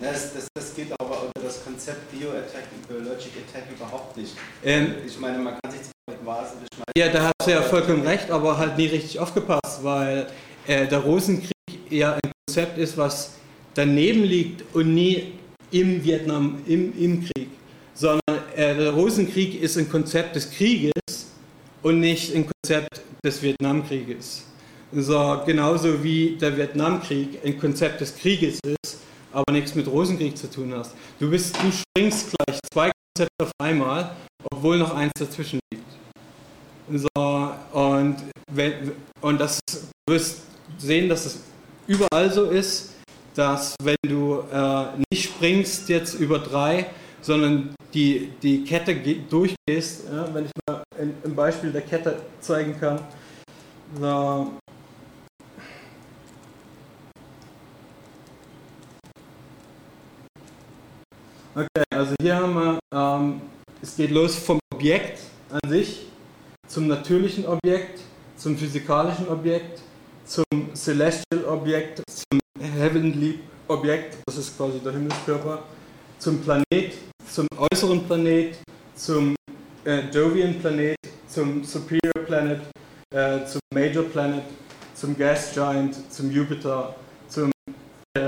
das, 0.00 0.34
das, 0.34 0.46
das 0.54 0.74
geht 0.74 0.88
aber 1.00 1.22
unter 1.22 1.40
das 1.42 1.64
Konzept 1.64 2.10
Bioattack 2.12 2.64
und 2.74 2.88
Biologic 2.88 3.32
Attack 3.48 3.64
überhaupt 3.74 4.16
nicht. 4.16 4.34
ähm, 4.64 4.94
Ich 5.06 5.18
meine, 5.18 5.38
man 5.38 5.54
kann 5.62 5.72
sich 5.72 5.82
zwar 5.82 6.16
mit 6.16 6.26
Vasen 6.26 6.58
beschmeißen. 6.60 6.92
Ja, 6.96 7.08
da 7.08 7.24
hast 7.24 7.46
du 7.46 7.50
ja 7.50 7.62
vollkommen 7.62 8.06
recht, 8.06 8.30
aber 8.30 8.58
halt 8.58 8.76
nie 8.76 8.86
richtig 8.86 9.18
aufgepasst, 9.18 9.82
weil 9.82 10.26
äh, 10.66 10.86
der 10.86 10.98
Rosenkrieg 10.98 11.52
eher 11.90 12.14
ein 12.14 12.32
Konzept 12.46 12.78
ist, 12.78 12.96
was 12.96 13.32
daneben 13.74 14.24
liegt 14.24 14.64
und 14.74 14.94
nie 14.94 15.32
im 15.70 16.04
Vietnam, 16.04 16.62
im, 16.66 16.92
im 16.98 17.24
Krieg. 17.24 17.48
Sondern 17.94 18.20
äh, 18.54 18.74
der 18.74 18.90
Rosenkrieg 18.90 19.60
ist 19.60 19.78
ein 19.78 19.88
Konzept 19.88 20.36
des 20.36 20.50
Krieges 20.50 20.92
und 21.82 22.00
nicht 22.00 22.34
ein 22.34 22.46
Konzept 22.46 23.00
des 23.24 23.42
Vietnamkrieges. 23.42 24.44
So, 24.92 25.42
genauso 25.44 26.02
wie 26.04 26.36
der 26.40 26.56
Vietnamkrieg 26.56 27.38
ein 27.44 27.58
Konzept 27.58 28.00
des 28.00 28.14
Krieges 28.14 28.60
ist, 28.64 28.98
aber 29.36 29.52
nichts 29.52 29.74
mit 29.74 29.86
Rosenkrieg 29.86 30.36
zu 30.36 30.50
tun 30.50 30.72
hast. 30.74 30.92
Du, 31.18 31.30
bist, 31.30 31.54
du 31.62 31.70
springst 31.70 32.32
gleich 32.32 32.58
zwei 32.72 32.90
Konzepte 32.90 33.44
auf 33.44 33.50
einmal, 33.62 34.16
obwohl 34.50 34.78
noch 34.78 34.94
eins 34.94 35.12
dazwischen 35.18 35.60
liegt. 35.72 35.84
So, 36.94 37.52
und, 37.72 38.16
wenn, 38.50 38.92
und 39.20 39.40
das, 39.40 39.58
du 40.06 40.14
wirst 40.14 40.42
sehen, 40.78 41.08
dass 41.08 41.26
es 41.26 41.40
überall 41.86 42.32
so 42.32 42.44
ist, 42.50 42.94
dass 43.34 43.74
wenn 43.82 43.96
du 44.06 44.42
äh, 44.52 44.86
nicht 45.12 45.24
springst 45.24 45.88
jetzt 45.90 46.14
über 46.14 46.38
drei, 46.38 46.86
sondern 47.20 47.74
die, 47.92 48.30
die 48.42 48.64
Kette 48.64 48.94
ge- 48.94 49.20
durchgehst, 49.28 50.04
ja, 50.10 50.32
wenn 50.32 50.46
ich 50.46 50.50
mal 50.66 50.82
ein 50.98 51.34
Beispiel 51.34 51.72
der 51.72 51.82
Kette 51.82 52.22
zeigen 52.40 52.78
kann. 52.80 53.00
So. 54.00 54.52
Okay, 61.56 61.84
also 61.88 62.14
hier 62.20 62.36
haben 62.36 62.52
wir, 62.54 62.78
ähm, 62.92 63.40
es 63.80 63.96
geht 63.96 64.10
los 64.10 64.36
vom 64.36 64.58
Objekt 64.74 65.20
an 65.48 65.60
sich 65.66 66.08
zum 66.68 66.86
natürlichen 66.86 67.46
Objekt, 67.46 68.00
zum 68.36 68.58
physikalischen 68.58 69.26
Objekt, 69.26 69.80
zum 70.26 70.44
Celestial 70.74 71.46
Objekt, 71.46 72.02
zum 72.10 72.38
Heavenly 72.60 73.38
Objekt, 73.68 74.18
das 74.26 74.36
ist 74.36 74.54
quasi 74.58 74.80
der 74.80 74.92
Himmelskörper, 74.92 75.62
zum 76.18 76.42
Planet, 76.42 76.92
zum 77.32 77.46
äußeren 77.72 78.06
Planet, 78.06 78.58
zum 78.94 79.34
äh, 79.86 80.00
Jovian 80.12 80.58
Planet, 80.58 80.98
zum 81.26 81.64
Superior 81.64 82.26
Planet, 82.26 82.60
äh, 83.14 83.46
zum 83.46 83.60
Major 83.72 84.04
Planet, 84.04 84.44
zum 84.94 85.16
Gas 85.16 85.54
Giant, 85.54 86.12
zum 86.12 86.30
Jupiter, 86.30 86.94
zum 87.30 87.50
äh, 88.12 88.26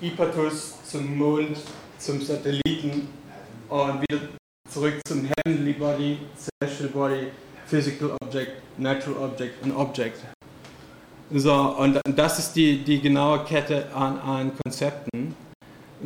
Ipatus, 0.00 0.74
zum 0.90 1.16
Mond, 1.16 1.56
zum 1.98 2.20
Satelliten 2.20 3.08
und 3.68 4.02
wieder 4.02 4.20
zurück 4.70 4.94
zum 5.06 5.28
Heavenly 5.44 5.72
Body, 5.72 6.18
Celestial 6.36 6.88
Body, 6.90 7.28
Physical 7.66 8.16
Object, 8.22 8.52
Natural 8.78 9.24
Object 9.24 9.62
und 9.64 9.76
Object. 9.76 10.18
So, 11.34 11.52
und 11.52 12.00
das 12.16 12.38
ist 12.38 12.52
die, 12.54 12.78
die 12.78 13.00
genaue 13.00 13.44
Kette 13.44 13.86
an, 13.94 14.18
an 14.18 14.52
Konzepten. 14.64 15.34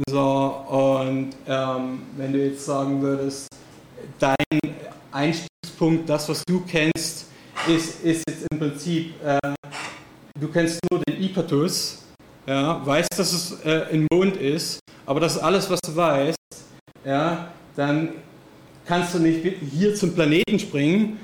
So, 0.08 0.64
und 0.68 1.30
ähm, 1.46 2.02
wenn 2.16 2.32
du 2.32 2.44
jetzt 2.44 2.64
sagen 2.64 3.00
würdest, 3.02 3.46
dein 4.18 4.34
Einstiegspunkt, 5.12 6.08
das, 6.08 6.28
was 6.28 6.42
du 6.44 6.64
kennst, 6.66 7.26
ist, 7.68 8.02
ist 8.02 8.24
jetzt 8.28 8.46
im 8.50 8.58
Prinzip, 8.58 9.14
äh, 9.22 9.38
du 10.40 10.48
kennst 10.48 10.80
nur 10.90 11.00
den 11.02 11.22
Ipatus, 11.22 12.01
ja, 12.46 12.84
weißt, 12.84 13.08
dass 13.16 13.32
es 13.32 13.64
äh, 13.64 13.86
ein 13.92 14.06
Mond 14.12 14.36
ist, 14.36 14.80
aber 15.06 15.20
das 15.20 15.36
ist 15.36 15.42
alles, 15.42 15.70
was 15.70 15.80
du 15.80 15.94
weißt, 15.94 16.36
ja, 17.04 17.48
dann 17.76 18.10
kannst 18.86 19.14
du 19.14 19.18
nicht 19.18 19.56
hier 19.70 19.94
zum 19.94 20.14
Planeten 20.14 20.58
springen, 20.58 21.18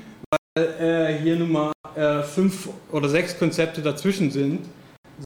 weil 0.55 0.65
äh, 0.79 1.19
hier 1.21 1.35
nun 1.35 1.51
mal 1.51 1.71
äh, 1.95 2.23
fünf 2.23 2.69
oder 2.91 3.09
sechs 3.09 3.37
Konzepte 3.37 3.81
dazwischen 3.81 4.31
sind. 4.31 4.65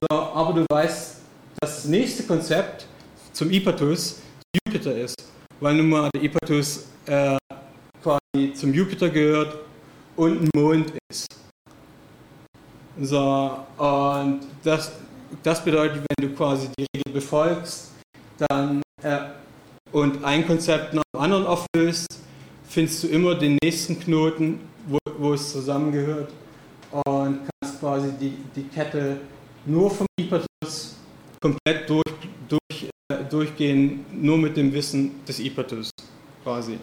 So, 0.01 0.17
aber 0.17 0.53
du 0.53 0.65
weißt, 0.71 1.17
dass 1.59 1.75
das 1.75 1.85
nächste 1.85 2.23
Konzept 2.23 2.87
zum 3.31 3.51
Ipatus 3.51 4.21
Jupiter 4.65 4.95
ist, 4.95 5.15
weil 5.59 5.75
nun 5.75 5.89
mal 5.89 6.09
der 6.13 6.23
Ipatus 6.23 6.87
äh, 7.05 7.37
quasi 8.01 8.53
zum 8.53 8.73
Jupiter 8.73 9.09
gehört 9.09 9.57
und 10.15 10.41
ein 10.41 10.49
Mond 10.55 10.93
ist. 11.09 11.27
So, 13.01 13.57
und 13.77 14.41
das, 14.63 14.91
das 15.41 15.63
bedeutet, 15.63 16.03
wenn 16.07 16.29
du 16.29 16.35
quasi 16.35 16.67
die 16.77 16.85
Regel 16.95 17.13
befolgst, 17.13 17.91
dann 18.37 18.81
äh, 19.01 19.19
und 19.91 20.23
ein 20.23 20.45
Konzept 20.45 20.93
nach 20.93 21.03
dem 21.13 21.21
anderen 21.21 21.45
auflöst, 21.45 22.07
findest 22.67 23.03
du 23.03 23.07
immer 23.07 23.35
den 23.35 23.57
nächsten 23.63 23.99
Knoten, 23.99 24.59
wo, 24.87 24.97
wo 25.17 25.33
es 25.33 25.51
zusammengehört 25.51 26.31
und 27.05 27.39
kannst 27.61 27.79
quasi 27.79 28.11
die, 28.19 28.33
die 28.55 28.63
Kette 28.63 29.17
nur 29.65 29.89
vom 29.89 30.07
Ipatus 30.19 30.97
komplett 31.39 31.89
durch, 31.89 32.03
durch, 32.47 32.89
äh, 33.11 33.23
durchgehen, 33.29 34.05
nur 34.11 34.37
mit 34.37 34.57
dem 34.57 34.73
Wissen 34.73 35.23
des 35.27 35.39
Ipatus 35.39 35.89
quasi. 36.43 36.77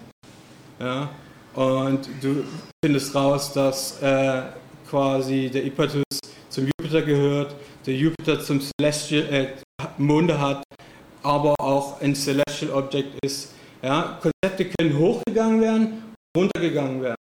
Ja? 0.78 1.10
Und 1.54 2.08
du 2.22 2.44
findest 2.84 3.14
raus, 3.14 3.52
dass 3.52 4.00
äh, 4.00 4.42
quasi 4.88 5.50
der 5.52 5.64
Ipatus 5.64 6.04
zum 6.48 6.66
Jupiter 6.66 7.02
gehört, 7.02 7.54
der 7.86 7.94
Jupiter 7.94 8.40
zum 8.40 8.60
Celestial, 8.60 9.22
äh, 9.32 9.46
Monde 9.98 10.38
hat, 10.38 10.62
aber 11.22 11.54
auch 11.58 12.00
ein 12.00 12.14
Celestial 12.14 12.70
Object 12.72 13.18
ist. 13.24 13.52
Ja? 13.82 14.18
Konzepte 14.20 14.66
können 14.78 14.98
hochgegangen 14.98 15.60
werden, 15.60 16.02
runtergegangen 16.36 17.02
werden. 17.02 17.16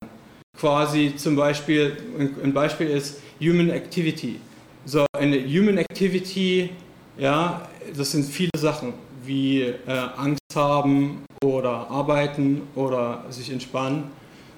Quasi 0.58 1.14
zum 1.18 1.36
Beispiel, 1.36 1.98
ein 2.44 2.54
Beispiel 2.54 2.88
ist 2.90 3.20
Human 3.42 3.70
Activity. 3.70 4.40
So 4.86 5.06
eine 5.18 5.38
Human 5.44 5.78
Activity, 5.78 6.70
ja, 7.18 7.68
das 7.96 8.12
sind 8.12 8.24
viele 8.24 8.52
Sachen, 8.58 8.94
wie 9.24 9.62
äh, 9.64 9.76
Angst 10.16 10.40
haben 10.56 11.26
oder 11.44 11.90
arbeiten 11.90 12.62
oder 12.76 13.26
sich 13.30 13.52
entspannen. 13.52 14.12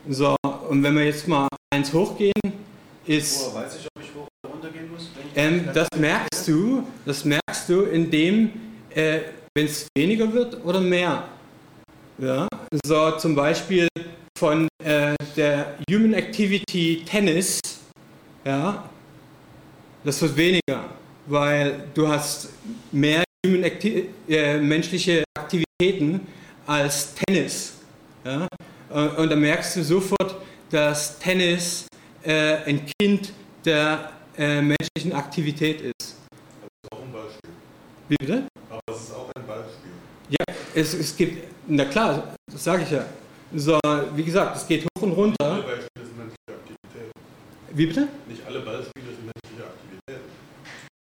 So, 0.10 0.36
und 0.70 0.84
wenn 0.84 0.96
wir 0.96 1.06
jetzt 1.06 1.28
mal 1.28 1.48
eins 1.74 1.92
hochgehen, 1.94 2.34
ist, 3.06 3.52
Woher 3.54 3.64
weiß 3.64 3.78
ich, 3.80 3.88
ob 3.88 4.04
ich 4.04 4.10
hoch 4.16 4.28
oder 4.44 4.54
runter 4.54 4.70
gehen 4.70 4.92
muss? 4.92 5.10
wenn 5.16 5.27
ich 5.27 5.27
ähm, 5.38 5.70
das 5.74 5.88
merkst 5.96 6.48
du, 6.48 6.84
das 7.06 7.24
merkst 7.24 7.70
du, 7.70 7.84
indem, 7.84 8.52
äh, 8.90 9.20
wenn 9.56 9.68
es 9.68 9.88
weniger 9.96 10.32
wird 10.34 10.66
oder 10.66 10.82
mehr. 10.82 11.24
Ja, 12.18 12.48
so 12.84 13.12
zum 13.12 13.36
Beispiel 13.36 13.88
von 14.38 14.68
äh, 14.84 15.14
der 15.36 15.78
Human 15.90 16.14
Activity 16.14 17.04
Tennis, 17.06 17.60
ja, 18.44 18.90
das 20.04 20.22
wird 20.22 20.36
weniger, 20.36 20.86
weil 21.28 21.84
du 21.94 22.08
hast 22.08 22.50
mehr 22.92 23.24
human 23.46 23.64
acti 23.64 24.10
äh, 24.28 24.58
menschliche 24.58 25.24
Aktivitäten 25.38 26.22
als 26.66 27.14
Tennis. 27.14 27.74
Ja? 28.26 28.48
Und, 28.90 29.18
und 29.18 29.30
da 29.30 29.36
merkst 29.36 29.76
du 29.76 29.84
sofort, 29.84 30.36
dass 30.72 31.20
Tennis 31.20 31.86
äh, 32.24 32.56
ein 32.66 32.82
Kind 33.00 33.32
der 33.64 34.12
äh, 34.38 34.62
menschlichen 34.62 35.14
Aktivität 35.14 35.82
ist. 35.82 35.94
Das 36.00 36.70
ist 36.84 36.92
auch 36.92 37.02
ein 37.02 37.12
Beispiel. 37.12 37.52
Wie 38.10 38.16
bitte? 38.20 38.48
Aber 38.70 38.82
es 38.96 39.02
ist 39.02 39.14
auch 39.14 39.30
ein 39.36 39.48
Beispiel. 39.48 39.92
Ja, 40.30 40.56
es, 40.76 40.94
es 40.94 41.16
gibt, 41.16 41.48
na 41.68 41.86
klar, 41.86 42.36
das 42.52 42.64
sage 42.64 42.84
ich 42.84 42.92
ja. 42.92 43.06
So, 43.56 43.80
wie 44.16 44.24
gesagt, 44.24 44.58
es 44.58 44.68
geht 44.68 44.84
hoch 44.84 45.04
und 45.04 45.10
Nicht 45.10 45.42
alle 45.42 45.56
runter. 45.56 45.64
Beispiele 45.64 46.06
sind 46.06 46.18
menschliche 46.18 46.52
Aktivität. 46.52 47.12
Wie 47.74 47.86
bitte? 47.86 48.08
Nicht 48.28 48.46
alle 48.46 48.60
Beispiele 48.60 49.06
sind 49.06 49.32
menschliche 49.34 49.64
Aktivität. 49.64 50.22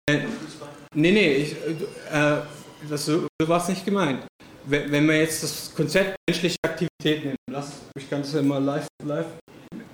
Äh, 0.09 0.19
nee, 0.95 1.11
nee, 1.11 1.33
ich, 1.35 1.51
äh, 2.11 2.37
das, 2.89 3.05
so 3.05 3.27
war 3.45 3.61
es 3.61 3.67
nicht 3.67 3.85
gemeint. 3.85 4.25
Wenn, 4.65 4.91
wenn 4.91 5.07
wir 5.07 5.17
jetzt 5.17 5.43
das 5.43 5.73
Konzept 5.75 6.15
menschliche 6.29 6.57
Aktivität 6.63 7.23
nehmen, 7.25 7.37
lass, 7.51 7.73
ich 7.97 8.09
kann 8.09 8.21
das 8.21 8.33
ja 8.33 8.41
mal 8.41 8.63
live, 8.63 8.87
live 9.03 9.27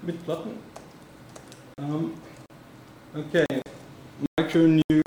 mitplotten. 0.01 0.51
Ähm, 1.79 2.11
okay, 3.16 3.45
Micro 4.38 4.59
New 4.59 5.01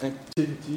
Activity. 0.00 0.76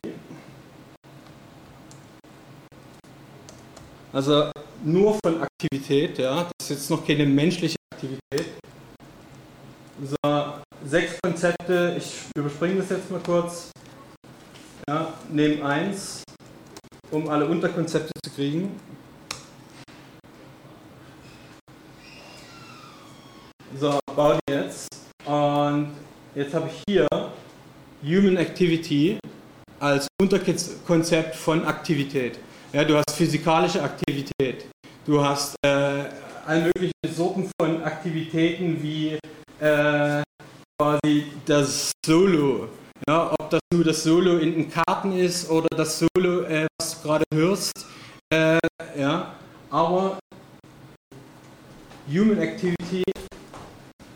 Also 4.14 4.52
nur 4.84 5.18
von 5.24 5.42
Aktivität, 5.42 6.18
ja, 6.18 6.44
das 6.44 6.70
ist 6.70 6.70
jetzt 6.70 6.90
noch 6.90 7.06
keine 7.06 7.26
menschliche 7.26 7.76
Aktivität. 7.94 8.54
So, 10.04 10.54
sechs 10.86 11.20
Konzepte, 11.22 11.96
ich 11.98 12.14
überspringe 12.36 12.76
das 12.76 12.90
jetzt 12.90 13.12
mal 13.12 13.20
kurz. 13.20 13.72
Ja, 14.88 15.14
nehmen 15.30 15.62
eins, 15.64 16.24
um 17.12 17.28
alle 17.30 17.46
Unterkonzepte 17.46 18.12
zu 18.24 18.32
kriegen. 18.32 18.80
Die 24.18 24.52
jetzt. 24.52 24.88
Und 25.26 25.92
jetzt 26.34 26.52
habe 26.56 26.68
ich 26.68 26.82
hier 26.90 27.08
Human 28.04 28.38
Activity 28.38 29.20
als 29.80 30.08
Unterkonzept 30.20 31.36
von 31.36 31.64
Aktivität. 31.64 32.40
Ja, 32.74 32.84
du 32.84 32.98
hast 32.98 33.12
physikalische 33.12 33.84
Aktivität. 33.84 34.66
Du 35.06 35.24
hast 35.24 35.56
äh, 35.64 36.06
alle 36.48 36.64
möglichen 36.64 36.94
Sorten 37.08 37.48
von 37.62 37.84
Aktivitäten 37.84 38.82
wie 38.82 39.20
äh, 39.60 40.24
quasi 40.80 41.26
das 41.46 41.92
Solo. 42.04 42.70
Ja, 43.08 43.32
ob 43.38 43.52
das 43.52 43.60
nur 43.72 43.84
das 43.84 44.02
Solo 44.02 44.40
in 44.40 44.54
den 44.54 44.72
Karten 44.72 45.12
ist 45.12 45.48
oder 45.48 45.68
das 45.78 46.00
Solo, 46.00 46.42
äh, 46.42 46.66
was 46.80 47.00
du 47.00 47.08
gerade 47.08 47.24
hörst. 47.32 47.86
Äh, 48.34 48.58
ja, 48.98 49.36
aber 49.70 50.18
Human 52.10 52.40
Activity 52.40 53.04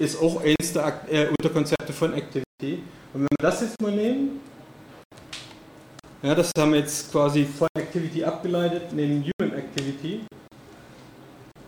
ist 0.02 0.20
auch 0.20 0.42
eines 0.42 0.74
der 0.74 1.00
äh, 1.12 1.28
Unterkonzepte 1.28 1.94
von 1.94 2.14
Activity. 2.14 2.84
Und 3.14 3.22
wenn 3.22 3.28
wir 3.30 3.38
das 3.40 3.62
jetzt 3.62 3.80
mal 3.80 3.92
nehmen, 3.92 4.42
ja, 6.24 6.34
das 6.34 6.52
haben 6.58 6.74
wir 6.74 6.80
jetzt 6.80 7.12
quasi 7.12 7.46
von 7.46 7.68
Activity 7.78 8.24
abgeleitet, 8.24 8.92
nehmen 8.94 9.24
Human 9.24 9.58
Activity. 9.58 10.22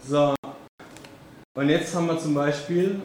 So, 0.08 0.34
und 1.56 1.70
jetzt 1.70 1.94
haben 1.96 2.08
wir 2.08 2.18
zum 2.18 2.34
Beispiel 2.34 3.00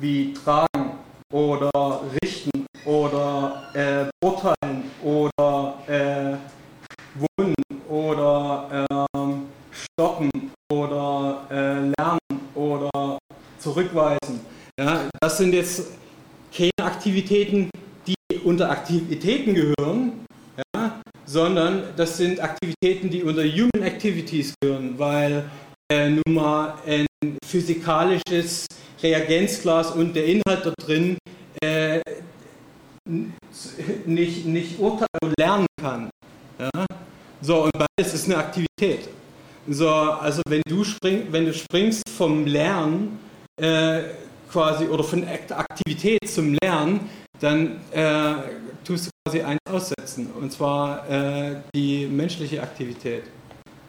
wie 0.00 0.32
tragen 0.32 0.98
oder 1.32 2.00
richten 2.22 2.66
oder 2.84 3.70
äh, 3.74 4.24
urteilen 4.24 4.90
oder 5.02 5.78
äh, 5.86 6.36
wohnen 7.36 7.54
oder 7.88 8.86
ähm, 8.90 9.48
stoppen 9.70 10.30
oder 10.70 11.27
äh, 11.50 11.90
lernen 11.98 12.18
oder 12.54 13.18
zurückweisen. 13.58 14.40
Ja, 14.78 15.08
das 15.20 15.38
sind 15.38 15.52
jetzt 15.54 15.88
keine 16.56 16.70
Aktivitäten, 16.82 17.70
die 18.06 18.14
unter 18.44 18.70
Aktivitäten 18.70 19.54
gehören, 19.54 20.24
ja, 20.74 21.00
sondern 21.24 21.84
das 21.96 22.16
sind 22.16 22.40
Aktivitäten, 22.40 23.10
die 23.10 23.22
unter 23.22 23.42
Human 23.42 23.82
Activities 23.82 24.54
gehören, 24.60 24.98
weil 24.98 25.44
äh, 25.90 26.10
nun 26.10 26.34
mal 26.34 26.74
ein 26.86 27.06
physikalisches 27.44 28.66
Reagenzglas 29.02 29.92
und 29.92 30.14
der 30.14 30.26
Inhalt 30.26 30.64
da 30.64 30.72
drin 30.78 31.18
äh, 31.62 32.00
nicht, 34.06 34.46
nicht 34.46 34.78
urteilen 34.78 35.06
und 35.22 35.34
lernen 35.38 35.66
kann. 35.80 36.10
Ja? 36.58 36.86
So, 37.40 37.64
und 37.64 37.72
beides 37.72 38.14
ist 38.14 38.26
eine 38.26 38.36
Aktivität. 38.36 39.08
So, 39.70 39.88
also 39.88 40.40
wenn 40.48 40.62
du, 40.66 40.82
spring, 40.82 41.26
wenn 41.30 41.44
du 41.44 41.52
springst 41.52 42.02
vom 42.16 42.46
Lernen 42.46 43.18
äh, 43.60 44.00
quasi 44.50 44.86
oder 44.86 45.04
von 45.04 45.26
Akt- 45.28 45.52
Aktivität 45.52 46.20
zum 46.26 46.56
Lernen, 46.62 47.00
dann 47.38 47.80
äh, 47.92 48.34
tust 48.84 49.06
du 49.06 49.10
quasi 49.24 49.42
eins 49.42 49.60
aussetzen, 49.70 50.28
und 50.40 50.50
zwar 50.52 51.08
äh, 51.10 51.56
die 51.74 52.06
menschliche 52.06 52.62
Aktivität. 52.62 53.24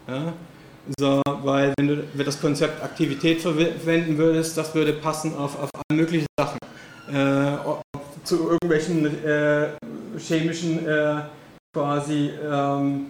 Ja? 0.06 0.34
So, 0.98 1.22
weil 1.42 1.72
wenn 1.78 1.88
du 1.88 2.04
wenn 2.14 2.26
das 2.26 2.40
Konzept 2.40 2.82
Aktivität 2.82 3.40
verwenden 3.40 4.18
würdest, 4.18 4.56
das 4.58 4.74
würde 4.74 4.92
passen 4.94 5.34
auf, 5.36 5.58
auf 5.58 5.70
alle 5.74 5.98
möglichen 6.00 6.26
Sachen. 6.38 6.58
Äh, 7.10 7.56
zu 8.24 8.50
irgendwelchen 8.50 9.24
äh, 9.24 9.68
chemischen 10.18 10.86
äh, 10.86 11.22
quasi 11.72 12.30
ähm, 12.50 13.06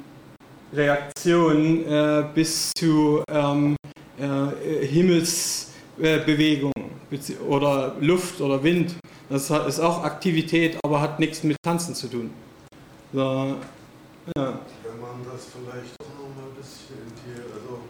Reaktionen 0.73 1.85
äh, 1.85 2.25
bis 2.35 2.73
zu 2.77 3.23
ähm, 3.31 3.77
äh, 4.19 4.51
Himmelsbewegungen 4.87 6.73
oder 7.49 7.97
Luft 8.01 8.41
oder 8.41 8.63
Wind. 8.63 8.95
Das 9.29 9.51
ist 9.51 9.81
auch 9.81 10.05
Aktivität, 10.05 10.79
aber 10.85 11.01
hat 11.01 11.19
nichts 11.19 11.43
mit 11.43 11.57
Tanzen 11.63 11.95
zu 11.95 12.09
tun. 12.09 12.31
So, 13.13 13.21
ja. 13.21 13.61
Wenn 14.37 15.01
man 15.01 15.25
das 15.25 15.47
vielleicht 15.47 15.95
doch 16.01 16.15
noch 16.19 16.31
mal 16.37 16.47
ein 16.49 16.55
bisschen 16.57 16.99
in 16.99 17.13
die, 17.25 17.41
also 17.53 17.81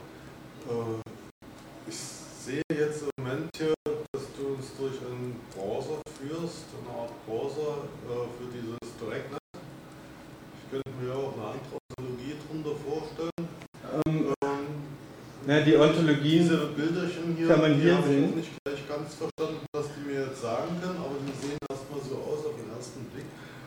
äh, 0.70 1.00
ich 1.88 1.96
sehe 1.96 2.62
jetzt 2.70 3.02
im 3.02 3.10
Moment 3.18 3.50
hier, 3.56 3.74
dass 4.12 4.24
du 4.38 4.54
uns 4.54 4.66
durch 4.78 4.98
einen 5.00 5.40
Browser 5.54 6.00
führst, 6.18 6.64
eine 6.80 6.90
Art 6.98 7.12
Browser 7.26 7.84
äh, 8.08 8.28
für 8.38 8.48
dieses 8.54 8.78
DirectNet. 9.00 9.40
Ich 10.62 10.70
könnte 10.70 10.90
mir 11.02 11.12
auch 11.14 11.32
eine 11.34 11.46
andere 11.52 11.76
Ontologie 11.98 12.34
drunter 12.48 12.74
vorstellen. 12.86 13.44
Ähm, 14.06 14.34
Ähm, 14.42 15.39
ja, 15.50 15.60
die 15.60 15.76
Ontologien 15.76 16.42
diese 16.46 16.66
Bilderchen 16.76 17.34
hier, 17.36 17.48
Kann 17.48 17.60
man 17.60 17.74
hier 17.74 17.98
ich 17.98 18.04
sehen. 18.06 18.30
auch 18.30 18.36
nicht 18.36 18.50
gleich 18.64 18.82
ganz 18.88 19.14
verstanden, 19.14 19.66
was 19.72 19.86
die 19.96 20.02
mir 20.06 20.20
jetzt 20.26 20.40
sagen 20.42 20.70
können, 20.80 20.98
aber 21.02 21.16
die 21.26 21.34
sehen 21.42 21.58
erstmal 21.68 22.00
so 22.00 22.14
aus 22.22 22.46
auf 22.46 22.54
den 22.54 22.70
ersten 22.70 23.02
Blick, 23.10 23.26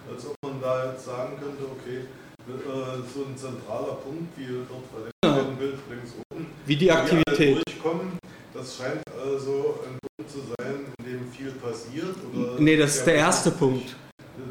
als 0.09 0.25
ob 0.27 0.35
man 0.43 0.61
da 0.61 0.91
jetzt 0.91 1.03
sagen 1.05 1.33
könnte, 1.39 1.63
okay, 1.75 2.07
äh, 2.47 3.03
so 3.13 3.19
ein 3.27 3.35
zentraler 3.35 3.95
Punkt, 4.03 4.31
wie 4.37 4.47
dort 4.67 4.87
bei 4.95 4.99
dem 5.07 5.11
Genau. 5.23 5.51
Bild 5.59 5.77
links 5.89 6.11
oben, 6.31 6.47
wie 6.65 6.75
die 6.75 6.91
Aktivität. 6.91 7.63
durchkommen, 7.67 8.17
das 8.53 8.77
scheint 8.77 9.03
also 9.19 9.79
ein 9.87 9.97
Punkt 9.99 10.31
zu 10.31 10.39
sein, 10.55 10.75
in 10.99 11.05
dem 11.05 11.31
viel 11.31 11.51
passiert. 11.51 12.15
Oder 12.33 12.59
Nee, 12.59 12.77
das 12.77 12.95
ist 12.97 13.05
der 13.07 13.15
erste 13.15 13.51
Punkt. 13.51 13.95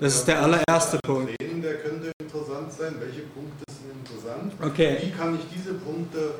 Das 0.00 0.14
ist 0.14 0.24
der 0.28 0.42
allererste 0.42 0.98
Punkt. 1.04 1.32
Der 1.40 1.74
könnte 1.78 2.10
interessant 2.20 2.72
sein. 2.72 2.94
Welche 2.98 3.22
Punkte 3.22 3.64
sind 3.70 3.92
interessant? 4.02 4.52
Okay, 4.60 4.98
Wie 5.02 5.10
kann 5.10 5.34
ich 5.36 5.42
diese 5.54 5.74
Punkte 5.74 6.34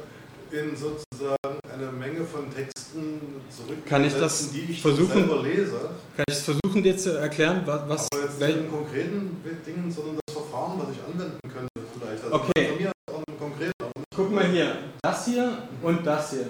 in 0.52 0.76
sozusagen 0.76 1.58
eine 1.72 1.90
Menge 1.92 2.24
von 2.24 2.52
Texten 2.54 3.20
zurück 3.48 3.86
Kann 3.86 4.04
ich 4.04 4.14
das 4.14 4.50
die 4.52 4.60
ich 4.72 4.82
versuchen? 4.82 5.12
selber 5.12 5.42
lese? 5.42 5.90
kann 6.16 6.24
ich 6.28 6.34
es 6.34 6.42
versuchen, 6.42 6.82
dir 6.82 6.96
zu 6.96 7.18
erklären, 7.18 7.62
was, 7.64 8.08
Aber 8.12 8.22
jetzt 8.22 8.38
nicht 8.40 8.56
in 8.56 8.70
konkreten 8.70 9.36
Dingen, 9.66 9.90
sondern 9.90 10.18
das 10.26 10.34
Verfahren, 10.36 10.78
was 10.78 10.88
ich 10.94 11.02
anwenden 11.02 11.38
könnte 11.42 11.88
vielleicht. 11.98 12.24
Also 12.24 12.34
Okay. 12.36 12.68
Von 12.68 12.82
mir 12.82 12.92
auch 13.10 13.22
ein 13.28 13.38
konkret, 13.38 13.72
aber 13.80 13.88
nicht 13.96 14.06
Guck 14.14 14.30
mal 14.30 14.44
hier, 14.46 14.76
das 15.02 15.24
hier 15.26 15.58
und 15.82 16.06
das 16.06 16.30
hier, 16.30 16.46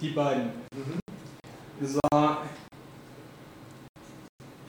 die 0.00 0.10
beiden. 0.10 0.44
Mhm. 0.74 1.86
So. 1.86 2.00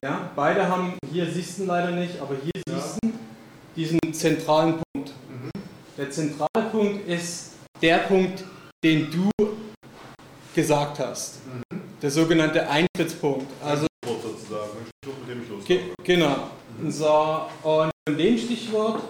Ja, 0.02 0.32
beide 0.36 0.66
haben, 0.68 0.94
hier 1.12 1.30
siehst 1.30 1.60
du 1.60 1.66
leider 1.66 1.92
nicht, 1.92 2.22
aber 2.22 2.36
hier 2.42 2.62
Ja. 2.70 2.76
siehst 2.80 2.98
du 3.04 3.12
diesen 3.76 4.00
zentralen 4.14 4.76
Punkt. 4.94 5.12
Mhm. 5.30 5.52
Der 5.98 6.10
zentrale 6.10 6.70
Punkt 6.72 7.06
ist 7.08 7.52
der 7.82 7.98
Punkt, 8.00 8.44
den 8.84 9.12
du 9.12 9.30
gesagt 10.56 11.00
hast. 11.00 11.46
Mhm. 11.46 11.82
Der 12.02 12.12
sogenannte 12.12 12.68
Eintrittspunkt. 12.70 13.52
Also 13.64 13.88
sozusagen, 14.06 14.70
mit 15.06 15.30
dem 15.30 15.44
ich 15.44 15.50
loslaufe. 15.50 15.96
genau. 16.04 16.50
So, 16.88 17.48
und 17.64 17.92
von 18.08 18.18
dem 18.18 18.38
Stichwort 18.38 19.04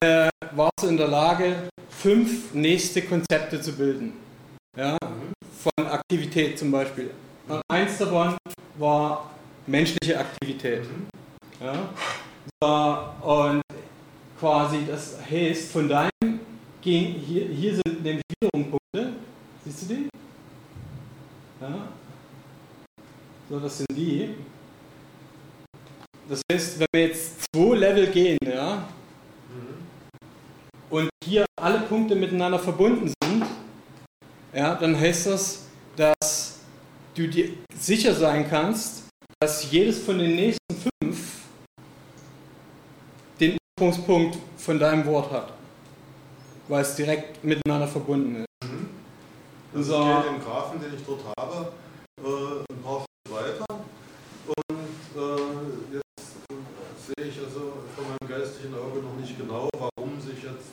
äh, 0.00 0.28
warst 0.52 0.82
du 0.82 0.86
in 0.86 0.96
der 0.96 1.08
Lage, 1.08 1.68
fünf 1.88 2.54
nächste 2.54 3.02
Konzepte 3.02 3.60
zu 3.60 3.72
bilden. 3.72 4.12
Ja? 4.76 4.92
Mhm. 4.92 5.32
Von 5.62 5.86
Aktivität 5.86 6.58
zum 6.58 6.70
Beispiel. 6.70 7.10
Und 7.48 7.60
eins 7.68 7.98
davon 7.98 8.36
war 8.78 9.30
menschliche 9.66 10.18
Aktivität. 10.18 10.84
Mhm. 10.84 11.08
Ja? 11.60 11.88
So, 12.62 13.28
und 13.28 13.62
quasi 14.38 14.86
das 14.86 15.16
heißt, 15.28 15.72
von 15.72 15.88
deinem 15.88 16.10
ging, 16.84 17.14
hier, 17.14 17.46
hier 17.48 17.74
sind 17.74 18.04
nämlich 18.04 18.22
wiederum 18.38 18.70
Punkte. 18.70 19.14
Siehst 19.64 19.82
du 19.82 19.94
die? 19.94 20.08
Ja. 21.60 21.88
So, 23.48 23.58
das 23.58 23.78
sind 23.78 23.90
die. 23.96 24.34
Das 26.28 26.40
heißt, 26.50 26.78
wenn 26.78 26.86
wir 26.92 27.08
jetzt 27.08 27.46
zwei 27.52 27.74
Level 27.76 28.06
gehen, 28.08 28.38
ja, 28.46 28.88
und 30.90 31.10
hier 31.24 31.44
alle 31.60 31.80
Punkte 31.80 32.14
miteinander 32.14 32.58
verbunden 32.58 33.12
sind, 33.22 33.44
ja, 34.54 34.74
dann 34.74 34.98
heißt 34.98 35.26
das, 35.26 35.66
dass 35.96 36.60
du 37.14 37.26
dir 37.26 37.50
sicher 37.78 38.14
sein 38.14 38.48
kannst, 38.48 39.04
dass 39.40 39.70
jedes 39.70 40.02
von 40.02 40.18
den 40.18 40.36
nächsten 40.36 40.76
fünf 41.02 41.40
den 43.40 43.56
Ursprungspunkt 43.80 44.38
von 44.56 44.78
deinem 44.78 45.04
Wort 45.06 45.30
hat, 45.32 45.52
weil 46.68 46.82
es 46.82 46.94
direkt 46.96 47.42
miteinander 47.44 47.86
verbunden 47.88 48.44
ist. 48.44 48.70
Mhm. 48.70 48.88
Also 49.74 49.92
So. 49.92 49.98
ich 50.00 50.22
gehe 50.22 50.32
den 50.32 50.40
Graphen, 50.44 50.80
den 50.80 50.94
ich 50.94 51.04
dort 51.04 51.20
habe, 51.38 51.72
äh, 52.22 52.72
ein 52.72 52.82
paar 52.82 53.04
Schritte 53.04 53.34
weiter. 53.34 53.80
Und 54.46 54.78
äh, 55.16 55.96
jetzt 55.96 56.36
äh, 56.50 56.54
sehe 57.18 57.28
ich 57.28 57.38
also 57.38 57.72
von 57.96 58.04
meinem 58.08 58.28
geistigen 58.28 58.74
Auge 58.74 59.00
noch 59.00 59.16
nicht 59.20 59.36
genau, 59.38 59.68
warum 59.78 60.20
sich 60.20 60.42
jetzt 60.42 60.68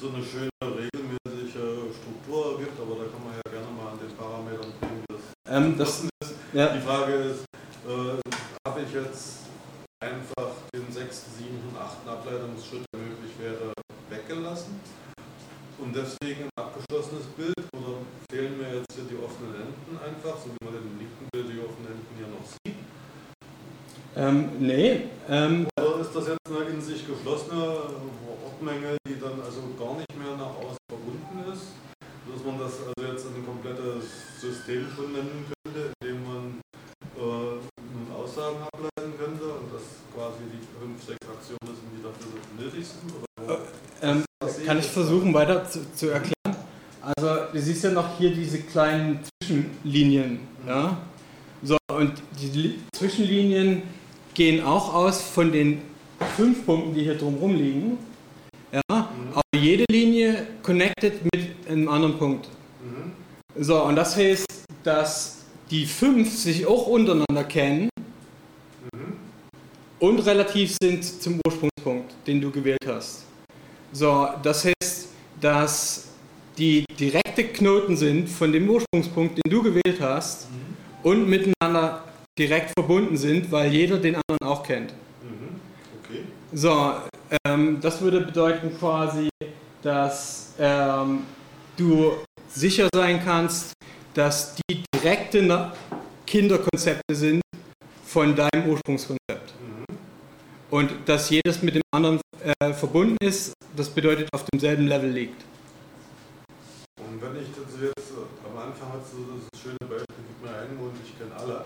so 0.00 0.08
eine 0.08 0.22
schöne 0.22 0.50
regelmäßige 0.62 1.96
Struktur 1.96 2.52
ergibt, 2.52 2.78
aber 2.80 2.96
da 2.96 3.04
kann 3.10 3.24
man 3.24 3.32
ja 3.34 3.50
gerne 3.50 3.72
mal 3.76 3.92
an 3.92 3.98
den 3.98 4.14
Parametern 4.16 4.72
bringen, 4.78 5.04
wie 5.08 5.14
das 5.14 5.22
Ähm, 5.48 5.78
das, 5.78 6.02
ja, 6.52 6.74
Die 6.74 6.80
Frage 6.80 7.12
ist, 7.14 7.44
äh, 7.86 8.20
habe 8.68 8.82
ich 8.82 8.92
jetzt 8.92 9.46
einfach 10.00 10.52
den 10.74 10.92
sechsten, 10.92 11.30
siebten, 11.32 11.74
achten 11.76 12.06
Ableitungsschritt, 12.08 12.84
der 12.92 13.00
möglich 13.00 13.32
wäre, 13.40 13.72
weggelassen 14.10 14.80
und 15.78 15.94
deswegen 15.94 16.44
ein 16.44 16.50
abgeschlossenes 16.56 17.26
Bild 17.36 17.64
oder 17.76 18.00
fehlen 18.30 18.56
mir 18.58 18.76
jetzt 18.76 18.92
hier 18.94 19.04
die 19.04 19.18
offenen 19.22 19.54
Enden 19.54 19.92
einfach, 19.98 20.36
so 20.38 20.48
wie 20.50 20.64
man 20.64 20.74
im 20.74 20.98
linken 20.98 21.26
Bild 21.32 21.46
die 21.48 21.60
offenen 21.60 21.92
Enden 21.92 22.12
hier 22.16 22.28
noch 22.28 22.44
sieht? 22.44 22.76
ähm, 24.16 24.50
nee, 24.58 25.08
ähm, 25.28 25.66
Oder 25.78 26.00
ist 26.00 26.14
das 26.14 26.28
jetzt 26.28 26.48
eine 26.48 26.70
in 26.70 26.80
sich 26.80 27.06
geschlossene 27.06 27.92
Wortmenge, 28.24 28.96
die 29.06 29.20
dann 29.20 29.40
also 29.40 29.60
gar 29.78 29.94
nicht 29.96 30.16
mehr 30.16 30.36
nach 30.36 30.56
außen 30.56 30.80
verbunden 30.88 31.52
ist? 31.52 31.76
Dass 32.00 32.44
man 32.44 32.58
das 32.58 32.72
also 32.80 33.12
jetzt 33.12 33.26
ein 33.26 33.44
komplettes 33.44 34.40
System 34.40 34.86
schon 34.94 35.12
nennen 35.12 35.46
könnte, 35.64 35.92
in 36.00 36.08
dem 36.08 36.24
man 36.24 36.60
äh, 37.16 37.60
nun 37.92 38.06
Aussagen 38.16 38.56
ableiten 38.72 39.12
könnte 39.16 39.44
und 39.44 39.72
das 39.72 40.02
quasi 40.12 40.42
die 40.50 40.64
fünf, 40.80 40.98
sechs 41.04 41.22
Aktionen 41.28 41.76
sind, 41.76 41.90
die 41.94 42.02
dafür 42.02 42.32
nötig 42.58 42.84
sind? 42.86 43.12
Oder 43.44 43.60
ähm, 44.02 44.24
kann 44.66 44.80
ich 44.80 44.86
versuchen 44.86 45.32
weiter 45.32 45.64
zu, 45.68 45.78
zu 45.94 46.08
erklären? 46.08 46.34
Also 47.00 47.28
du 47.52 47.60
siehst 47.60 47.84
ja 47.84 47.92
noch 47.92 48.18
hier 48.18 48.34
diese 48.34 48.58
kleinen 48.58 49.20
Zwischenlinien. 49.44 50.40
Ja? 50.66 50.98
So, 51.62 51.76
und 51.92 52.14
die 52.40 52.48
Li 52.58 52.74
Zwischenlinien 52.96 53.82
gehen 54.34 54.64
auch 54.64 54.92
aus 54.92 55.22
von 55.22 55.52
den 55.52 55.82
fünf 56.36 56.66
Punkten, 56.66 56.94
die 56.94 57.04
hier 57.04 57.14
drumherum 57.16 57.54
liegen. 57.54 57.98
Ja? 58.72 58.80
Aber 58.88 59.42
jede 59.54 59.84
Linie 59.88 60.48
connected 60.64 61.22
mit 61.32 61.70
einem 61.70 61.88
anderen 61.88 62.18
Punkt. 62.18 62.48
Mhm. 62.82 63.12
So, 63.62 63.84
und 63.84 63.94
das 63.94 64.16
heißt, 64.16 64.46
dass 64.82 65.44
die 65.70 65.86
fünf 65.86 66.36
sich 66.36 66.66
auch 66.66 66.88
untereinander 66.88 67.44
kennen 67.44 67.88
Mhm. 68.92 69.14
und 70.00 70.18
relativ 70.20 70.76
sind 70.82 71.04
zum 71.04 71.40
Ursprungspunkt, 71.44 72.14
den 72.26 72.40
du 72.40 72.50
gewählt 72.50 72.84
hast. 72.86 73.25
So, 73.96 74.28
das 74.42 74.66
heißt, 74.66 75.08
dass 75.40 76.08
die 76.58 76.84
direkte 77.00 77.44
Knoten 77.44 77.96
sind 77.96 78.28
von 78.28 78.52
dem 78.52 78.68
Ursprungspunkt, 78.68 79.38
den 79.38 79.50
du 79.50 79.62
gewählt 79.62 79.98
hast 80.02 80.48
und 81.02 81.26
miteinander 81.26 82.04
direkt 82.38 82.72
verbunden 82.78 83.16
sind, 83.16 83.50
weil 83.50 83.72
jeder 83.72 83.96
den 83.96 84.16
anderen 84.16 84.42
auch 84.44 84.62
kennt. 84.62 84.92
Mhm. 85.22 85.60
Okay. 86.04 86.24
So, 86.52 86.92
ähm, 87.46 87.78
das 87.80 88.02
würde 88.02 88.20
bedeuten 88.20 88.70
quasi, 88.78 89.30
dass 89.80 90.52
ähm, 90.58 91.20
du 91.78 92.18
sicher 92.50 92.88
sein 92.94 93.22
kannst, 93.24 93.72
dass 94.12 94.56
die 94.68 94.82
direkte 94.94 95.40
Na- 95.40 95.72
Kinderkonzepte 96.26 97.14
sind 97.14 97.40
von 98.04 98.36
deinem 98.36 98.66
Ursprungskonzept. 98.68 99.54
Mhm. 99.58 99.75
Und 100.70 100.90
dass 101.06 101.30
jedes 101.30 101.62
mit 101.62 101.74
dem 101.76 101.82
anderen 101.94 102.20
äh, 102.60 102.72
verbunden 102.72 103.16
ist, 103.20 103.52
das 103.76 103.88
bedeutet 103.88 104.28
auf 104.32 104.44
demselben 104.52 104.86
Level 104.88 105.10
liegt. 105.10 105.44
Und 106.98 107.22
wenn 107.22 107.36
ich 107.40 107.48
das 107.54 107.70
jetzt 107.80 108.10
äh, 108.10 108.48
am 108.48 108.56
Anfang 108.58 108.88
hat 108.92 109.06
so 109.06 109.18
das 109.30 109.60
schöne 109.60 109.78
Beispiel, 109.88 110.24
gib 110.26 110.38
mir 110.50 110.56
einen 110.58 110.76
Mund, 110.76 110.92
ich 111.04 111.14
kenne 111.16 111.34
alle. 111.38 111.64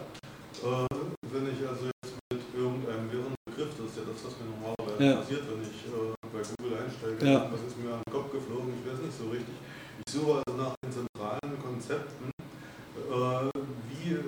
Äh, 0.61 0.87
wenn 1.33 1.47
ich 1.49 1.61
also 1.67 1.87
jetzt 1.87 2.15
mit 2.33 2.43
irgendeinem 2.55 3.11
wirren 3.11 3.35
Begriff, 3.49 3.71
das 3.79 3.87
ist 3.89 3.97
ja 3.97 4.05
das, 4.05 4.21
was 4.21 4.35
mir 4.37 4.53
normalerweise 4.53 5.01
Ja. 5.01 5.17
passiert, 5.25 5.43
wenn 5.49 5.63
ich 5.65 5.81
äh, 5.89 6.13
bei 6.29 6.43
Google 6.45 6.79
einsteige, 6.85 7.25
Ja. 7.25 7.49
was 7.51 7.61
ist 7.65 7.79
mir 7.81 7.95
an 7.97 8.03
den 8.05 8.13
Kopf 8.13 8.29
geflogen, 8.33 8.75
ich 8.77 8.85
weiß 8.85 9.01
nicht 9.01 9.17
so 9.17 9.27
richtig. 9.33 9.57
Ich 10.05 10.13
suche 10.13 10.43
also 10.45 10.53
nach 10.61 10.75
den 10.85 10.93
zentralen 10.93 11.55
Konzepten, 11.65 12.29
äh, 12.37 13.49
wie 13.89 14.19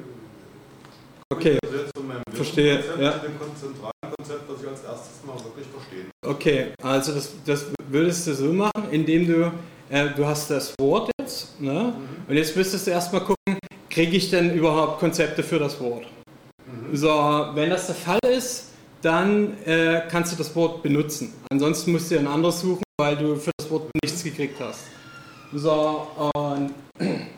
Okay, 1.28 1.58
also 1.64 1.76
jetzt 1.76 1.92
von 1.96 2.06
meinem 2.08 2.22
wirren 2.24 2.36
Verstehe, 2.36 2.76
Konzept 2.80 3.00
ja. 3.00 3.12
zu 3.12 3.26
dem 3.28 3.36
zentralen 3.56 4.01
Konzept, 4.16 4.42
was 4.48 4.62
ich 4.62 4.68
als 4.68 4.84
erstes 4.84 5.24
mal 5.26 5.36
wirklich 5.44 5.66
verstehen. 5.66 6.10
okay. 6.26 6.72
Also 6.82 7.12
das, 7.12 7.32
das 7.44 7.66
würdest 7.88 8.26
du 8.26 8.34
so 8.34 8.52
machen, 8.52 8.88
indem 8.90 9.26
du, 9.26 9.52
äh, 9.90 10.10
du 10.16 10.26
hast 10.26 10.50
das 10.50 10.74
Wort 10.80 11.10
jetzt, 11.20 11.60
ne? 11.60 11.94
Mhm. 11.96 12.30
Und 12.30 12.36
jetzt 12.36 12.56
müsstest 12.56 12.86
du 12.86 12.90
erstmal 12.90 13.22
gucken, 13.22 13.58
kriege 13.90 14.16
ich 14.16 14.30
denn 14.30 14.54
überhaupt 14.54 15.00
Konzepte 15.00 15.42
für 15.42 15.58
das 15.58 15.80
Wort? 15.80 16.06
Mhm. 16.66 16.96
So, 16.96 17.08
wenn 17.54 17.70
das 17.70 17.86
der 17.86 17.96
Fall 17.96 18.20
ist, 18.28 18.68
dann 19.02 19.56
äh, 19.64 20.02
kannst 20.08 20.32
du 20.32 20.36
das 20.36 20.54
Wort 20.54 20.82
benutzen. 20.82 21.32
Ansonsten 21.50 21.92
musst 21.92 22.10
du 22.10 22.14
dir 22.14 22.20
ein 22.20 22.26
anderes 22.28 22.60
suchen, 22.60 22.82
weil 22.98 23.16
du 23.16 23.36
für 23.36 23.50
das 23.58 23.70
Wort 23.70 23.90
nichts 24.02 24.22
gekriegt 24.22 24.58
hast. 24.60 24.84
So, 25.52 26.06
und 26.34 26.72
wenn 26.98 27.28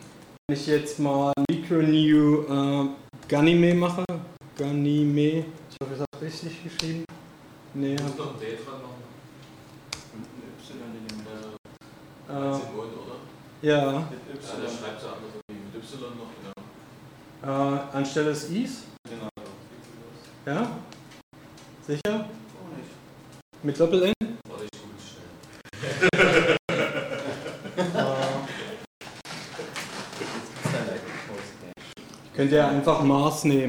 ich 0.49 0.67
jetzt 0.67 0.99
mal 0.99 1.33
Micronew 1.51 2.43
äh, 2.49 2.89
Ganime 3.27 3.75
mache, 3.75 4.05
Ganime, 4.57 5.45
ich 5.71 5.77
hoffe, 5.83 5.95
ich 5.95 6.01
habe 6.01 6.14
richtig 6.25 6.63
geschrieben. 6.65 7.05
Nee, 7.75 7.97
Du 7.97 8.03
musst 8.05 8.19
noch 8.19 8.35
ein 8.35 8.41
D 8.41 8.57
dran 8.57 8.81
machen. 8.83 9.03
äh, 12.29 12.33
13 12.33 12.77
Volt, 12.77 12.89
oder? 12.95 13.17
ja, 13.63 13.93
Ja, 13.93 14.09
der 14.11 14.69
schreibt 14.71 15.01
es 15.01 15.05
anders 15.07 15.35
mit 15.49 15.57
Y 15.75 16.17
noch, 16.17 16.33
ja. 17.43 17.91
äh, 17.93 17.97
anstelle 17.97 18.31
des 18.31 18.45
Is, 18.51 18.85
Genau. 19.09 19.29
ja, 20.47 20.79
sicher, 21.87 22.01
Oh, 22.25 22.77
nicht. 22.77 22.91
mit 23.65 23.79
Doppel-N. 23.79 24.13
Warte, 24.49 24.65
ich 24.65 24.81
google 24.81 24.99
schnell. 25.01 26.57
Ein 30.65 30.89
ey. 30.89 31.01
Könnt 32.35 32.53
ihr 32.53 32.67
einfach 32.69 33.03
Mars 33.03 33.45
nehmen. 33.45 33.69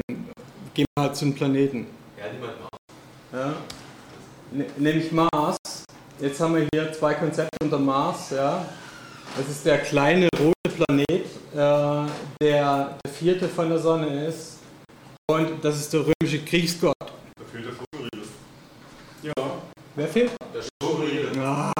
Gehen 0.74 0.86
wir 0.96 1.02
halt 1.04 1.16
zum 1.16 1.34
Planeten. 1.34 1.86
Ja, 2.18 2.32
niemand 2.32 2.60
macht. 2.60 2.70
Ja. 3.32 3.54
Ne- 4.52 4.66
Nämlich 4.76 5.12
Mars. 5.12 5.56
Jetzt 6.18 6.40
haben 6.40 6.54
wir 6.56 6.66
hier 6.72 6.92
zwei 6.92 7.14
Konzepte 7.14 7.56
unter 7.62 7.78
Mars. 7.78 8.30
Ja. 8.30 8.64
Das 9.36 9.48
ist 9.48 9.66
der 9.66 9.78
kleine 9.78 10.28
rote 10.38 10.54
Planet, 10.76 11.10
äh, 11.10 12.10
der 12.40 12.96
der 13.04 13.12
vierte 13.12 13.48
von 13.48 13.68
der 13.68 13.78
Sonne 13.78 14.26
ist. 14.26 14.58
Und 15.30 15.62
das 15.64 15.76
ist 15.80 15.92
der 15.92 16.00
römische 16.06 16.42
Kriegsgott. 16.44 16.94
Da 17.00 17.06
fehlt 17.52 17.66
der 17.66 17.72
Schokoriegel. 17.72 18.28
Ja. 19.22 19.32
Wer 19.94 20.08
fehlt? 20.08 20.30
Der 20.54 20.62
Schokoriegel. 20.82 21.38
Ah, 21.38 21.72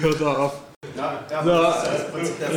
hört 0.00 0.22
auf. 0.22 0.54
Ja, 0.96 1.20
ja, 1.30 1.44
So, 1.44 1.50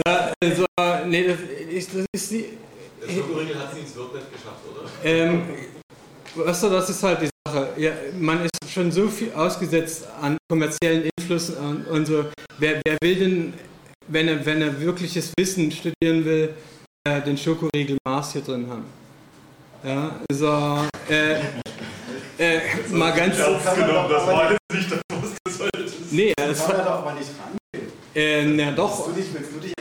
Ja, 0.07 0.31
also, 0.41 0.65
nee, 1.07 1.27
das 1.27 1.39
ist, 1.69 1.93
das 1.93 2.05
ist 2.13 2.31
die. 2.31 2.57
Der 3.05 3.13
Schokoriegel 3.13 3.59
hat 3.59 3.73
es 3.73 3.79
ins 3.79 3.97
Word 3.97 4.15
nicht 4.15 4.31
geschafft, 4.31 4.61
oder? 4.71 4.89
Ähm, 5.03 5.43
weißt 6.35 6.63
du, 6.63 6.69
das 6.69 6.89
ist 6.89 7.03
halt 7.03 7.21
die 7.21 7.29
Sache. 7.47 7.69
Ja, 7.77 7.91
man 8.19 8.43
ist 8.45 8.71
schon 8.71 8.91
so 8.91 9.07
viel 9.07 9.31
ausgesetzt 9.33 10.07
an 10.21 10.37
kommerziellen 10.49 11.09
Einflüssen 11.17 11.55
und, 11.57 11.87
und 11.87 12.05
so. 12.05 12.25
Wer, 12.57 12.81
wer 12.85 12.97
will 13.01 13.15
denn, 13.15 13.53
wenn 14.07 14.27
er, 14.27 14.45
wenn 14.45 14.61
er 14.61 14.79
wirkliches 14.79 15.31
Wissen 15.37 15.71
studieren 15.71 16.25
will, 16.25 16.53
äh, 17.07 17.21
den 17.21 17.37
Schokoriegel 17.37 17.97
Mars 18.05 18.33
hier 18.33 18.41
drin 18.41 18.67
haben? 18.69 18.85
Ja, 19.83 20.19
also, 20.29 20.85
äh, 21.09 21.39
äh, 22.37 22.59
mal 22.91 23.11
ganz. 23.13 23.37
Ernst 23.37 23.75
genommen, 23.75 24.09
das 24.09 24.27
war 24.27 24.51
jetzt 24.51 24.59
nicht 24.73 24.91
das, 24.91 24.99
was 25.09 25.29
du 25.45 25.51
solltest. 25.51 25.95
Nee, 26.11 26.33
Das 26.35 26.67
man 26.67 26.77
doch 26.77 26.85
aber 26.85 27.13
nicht 27.13 27.29
ran. 27.39 27.81
äh, 28.15 28.43
na 28.45 28.71
doch. 28.71 29.07
du, 29.07 29.13
dich, 29.13 29.27
willst 29.33 29.51
du, 29.55 29.59
dich, 29.59 29.61
willst 29.61 29.63
du 29.63 29.69
entscheiden, 29.69 29.78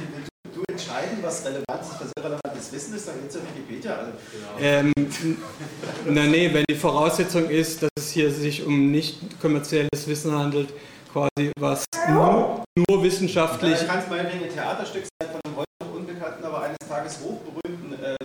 was 1.22 1.44
relevant 1.44 1.80
ist, 1.80 2.00
was 2.00 2.12
irrelevant 2.16 2.54
das 2.54 2.72
Wissen 2.72 2.94
ist 2.94 3.08
doch 3.08 3.12
jetzt 3.22 3.36
auf 3.36 3.42
Wikipedia. 3.54 3.96
Also. 3.96 4.12
Genau. 4.32 4.58
Ähm, 4.60 4.92
na 6.06 6.24
nee, 6.24 6.52
wenn 6.52 6.64
die 6.68 6.74
Voraussetzung 6.74 7.48
ist, 7.48 7.82
dass 7.82 7.90
es 7.96 8.10
hier 8.10 8.30
sich 8.30 8.64
um 8.64 8.90
nicht 8.90 9.40
kommerzielles 9.40 10.06
Wissen 10.06 10.32
handelt, 10.36 10.68
quasi 11.12 11.52
was 11.58 11.84
nur, 12.08 12.64
nur 12.76 13.02
wissenschaftlich. 13.02 13.80
Ja, 13.80 13.86
kann 13.86 13.98
es 14.00 14.08
meinetwegen 14.08 14.44
ein 14.44 14.52
Theaterstück 14.52 15.04
sein 15.20 15.30
von 15.30 15.40
einem 15.44 15.56
heute 15.56 15.68
noch 15.80 15.94
unbekannten, 15.94 16.44
aber 16.44 16.62
eines 16.62 16.78
Tages 16.88 17.18
hochberühmten 17.22 18.04
äh, 18.04 18.16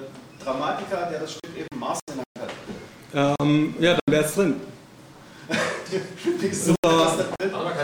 Dramatiker, 0.43 1.07
der 1.11 1.19
das 1.19 1.31
Stück 1.31 1.57
eben 1.57 1.79
Mars 1.79 1.99
genannt 2.07 2.27
hat. 2.39 3.39
Ähm, 3.39 3.75
ja, 3.79 3.93
dann 3.93 4.13
wäre 4.13 4.25
es 4.25 4.33
drin. 4.33 4.55
so, 6.51 6.73
aber 6.83 7.71
kann 7.71 7.83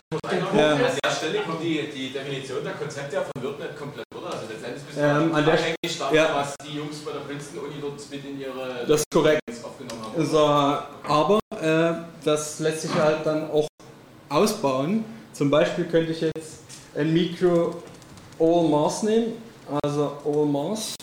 ja. 0.56 0.74
An 0.74 0.80
der 1.04 1.12
Stelle 1.12 1.40
kommt 1.42 1.62
die, 1.62 1.90
die 1.94 2.12
Definition 2.12 2.64
der 2.64 2.74
Konzepte 2.74 3.16
ja 3.16 3.22
von 3.22 3.42
nicht 3.44 3.78
komplett, 3.78 4.09
oder? 4.30 4.40
Also 4.40 4.54
letztendlich 4.54 4.84
bist 4.84 4.98
du 4.98 5.02
ähm, 5.02 5.36
an 5.36 5.46
der 5.46 5.54
eigentlich 5.54 5.98
davon, 5.98 6.16
ja. 6.16 6.36
was 6.36 6.56
die 6.66 6.78
Jungs 6.78 7.00
bei 7.00 7.12
der 7.12 7.20
Princeton-Uni 7.20 7.76
dort 7.82 8.10
mit 8.10 8.26
in 8.26 8.40
ihre 8.40 8.86
das 8.88 9.02
ist 9.02 9.12
korrekt. 9.12 9.42
aufgenommen 9.64 10.04
haben. 10.04 10.26
So, 10.26 10.40
aber 10.40 11.40
äh, 11.62 12.06
das 12.24 12.60
lässt 12.60 12.82
sich 12.82 12.94
halt 12.94 13.26
dann 13.26 13.50
auch 13.52 13.68
ausbauen. 14.30 15.06
Zum 15.34 15.50
Beispiel 15.50 15.86
könnte 15.86 16.12
ich 16.12 16.22
jetzt 16.22 16.64
ein 16.96 17.14
Mikro 17.14 17.82
All 18.40 18.68
Mass 18.70 19.04
nehmen, 19.04 19.34
also 19.84 20.18
All 20.26 20.46
Mass 20.46 20.96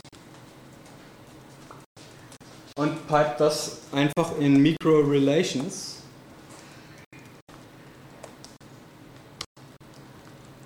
und 2.79 3.07
pipe 3.07 3.35
das 3.39 3.79
einfach 3.93 4.39
in 4.39 4.61
Micro 4.61 5.01
Relations. 5.01 5.97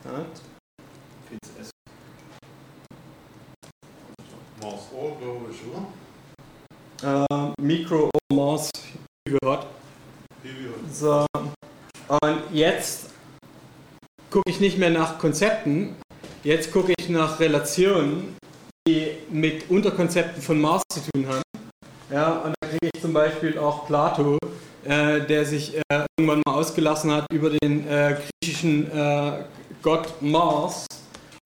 Mars 0.04 0.49
Glaube 4.60 4.78
ich, 5.50 5.60
oder? 5.66 5.86
All 7.02 8.10
Mars, 8.32 8.70
wie 9.24 9.32
gehört. 9.40 9.66
So, 10.92 11.26
und 12.22 12.40
jetzt 12.52 13.10
gucke 14.28 14.50
ich 14.50 14.60
nicht 14.60 14.78
mehr 14.78 14.90
nach 14.90 15.18
Konzepten, 15.18 15.96
jetzt 16.44 16.72
gucke 16.72 16.92
ich 16.98 17.08
nach 17.08 17.40
Relationen, 17.40 18.36
die 18.86 19.12
mit 19.30 19.70
Unterkonzepten 19.70 20.42
von 20.42 20.60
Mars 20.60 20.82
zu 20.92 21.00
tun 21.10 21.26
haben. 21.26 21.42
Ja, 22.10 22.40
und 22.40 22.54
da 22.60 22.68
kriege 22.68 22.90
ich 22.92 23.00
zum 23.00 23.12
Beispiel 23.12 23.58
auch 23.58 23.86
Plato, 23.86 24.36
äh, 24.84 25.20
der 25.20 25.44
sich 25.46 25.76
äh, 25.76 26.04
irgendwann 26.18 26.42
mal 26.44 26.54
ausgelassen 26.54 27.12
hat 27.12 27.26
über 27.32 27.50
den 27.50 27.88
äh, 27.88 28.18
griechischen 28.42 28.90
äh, 28.90 29.44
Gott 29.82 30.20
Mars 30.20 30.84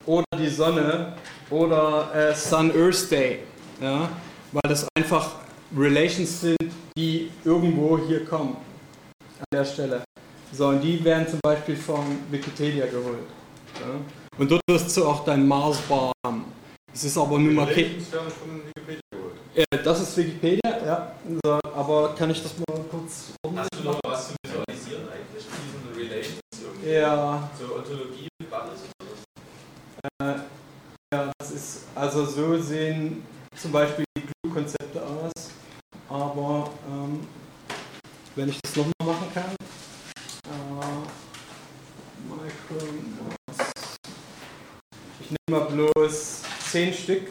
oder 0.07 0.25
die 0.39 0.49
Sonne 0.49 1.15
oder 1.51 2.15
äh, 2.15 2.35
Sun-Earth 2.35 3.11
Day. 3.11 3.41
Ja, 3.81 4.09
weil 4.53 4.63
das 4.69 4.87
einfach 4.97 5.33
Relations 5.77 6.41
sind, 6.41 6.73
die 6.97 7.31
irgendwo 7.45 7.99
hier 7.99 8.25
kommen. 8.25 8.57
An 9.39 9.47
der 9.53 9.65
Stelle. 9.65 10.05
So, 10.53 10.69
und 10.69 10.81
die 10.81 11.03
werden 11.05 11.27
zum 11.27 11.41
Beispiel 11.43 11.77
von 11.77 12.05
Wikipedia 12.31 12.87
geholt. 12.87 13.27
Ja? 13.81 13.99
Und 14.39 14.51
dort 14.51 14.63
wirst 14.69 14.97
du 14.97 15.05
auch 15.05 15.25
dein 15.25 15.47
Mars-Bar 15.47 16.13
haben. 16.25 16.45
Es 16.93 17.03
ist 17.05 17.19
aber 17.19 17.39
nur 17.39 17.53
mal. 17.53 17.69
Ja, 19.57 19.65
das 19.83 20.01
ist 20.01 20.17
Wikipedia, 20.17 20.61
ja. 20.85 21.13
So, 21.45 21.59
aber 21.75 22.15
kann 22.15 22.31
ich 22.31 22.43
das 22.43 22.53
mal 22.59 22.85
kurz. 22.91 23.33
Hast 23.57 23.69
du 23.75 23.83
noch 23.83 24.01
was 24.05 24.29
zu 24.29 24.35
visualisieren 24.45 25.09
eigentlich? 25.09 25.45
Diesen 25.45 26.09
Relations 26.09 26.41
irgendwie? 26.63 26.93
Ja. 26.93 27.51
So 27.59 27.75
Ontologie 27.77 28.29
alles 28.51 28.81
äh, 30.21 30.35
Ja, 31.13 31.33
das 31.39 31.51
ist. 31.51 31.84
Also 31.95 32.27
so 32.27 32.61
sehen 32.61 33.25
zum 33.55 33.71
Beispiel 33.71 34.05
die 34.19 34.27
Glue-Konzepte 34.43 35.01
aus. 35.01 35.33
Aber 36.09 36.71
ähm, 36.89 37.27
wenn 38.35 38.49
ich 38.49 38.61
das 38.63 38.75
nochmal 38.75 39.15
machen 39.15 39.33
kann. 39.33 39.55
Ich 45.21 45.31
nehme 45.31 45.61
mal 45.61 45.71
bloß 45.71 46.43
10 46.73 46.93
Stück. 46.93 47.31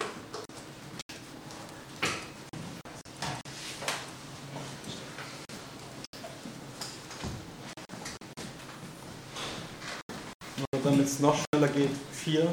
Damit 10.84 11.06
es 11.06 11.20
noch 11.20 11.36
schneller 11.36 11.68
geht, 11.68 11.92
4. 12.12 12.48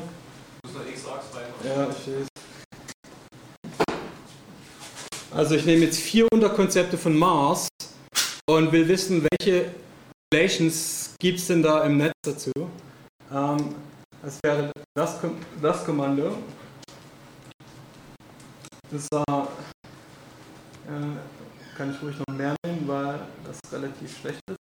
Also 5.33 5.55
ich 5.55 5.65
nehme 5.65 5.85
jetzt 5.85 5.99
vier 5.99 6.27
Unterkonzepte 6.33 6.99
von 6.99 7.17
Mars 7.17 7.69
und 8.49 8.73
will 8.73 8.89
wissen, 8.89 9.27
welche 9.31 9.71
Relations 10.33 11.15
gibt 11.21 11.39
es 11.39 11.47
denn 11.47 11.63
da 11.63 11.85
im 11.85 11.99
Netz 11.99 12.13
dazu. 12.25 12.53
Ähm, 13.33 13.75
das 14.23 14.39
wäre 14.45 14.73
das, 14.95 15.19
das 15.63 15.85
Kommando. 15.85 16.37
Das 18.91 19.07
äh, 19.13 19.27
kann 21.77 21.95
ich 21.95 22.03
ruhig 22.03 22.17
noch 22.19 22.35
mehr 22.35 22.57
nehmen, 22.67 22.89
weil 22.89 23.21
das 23.45 23.59
relativ 23.73 24.19
schlecht 24.19 24.41
ist. 24.51 24.59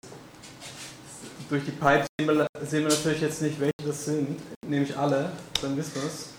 Durch 1.49 1.65
die 1.65 1.71
Pipes 1.71 2.07
sehen 2.19 2.27
wir, 2.27 2.47
sehen 2.61 2.83
wir 2.83 2.89
natürlich 2.89 3.21
jetzt 3.21 3.41
nicht, 3.41 3.59
welche 3.59 3.73
das 3.83 4.05
sind. 4.05 4.39
Nehme 4.67 4.85
ich 4.85 4.95
alle, 4.95 5.31
dann 5.61 5.75
wissen 5.75 5.95
wir 5.95 6.03
es. 6.03 6.38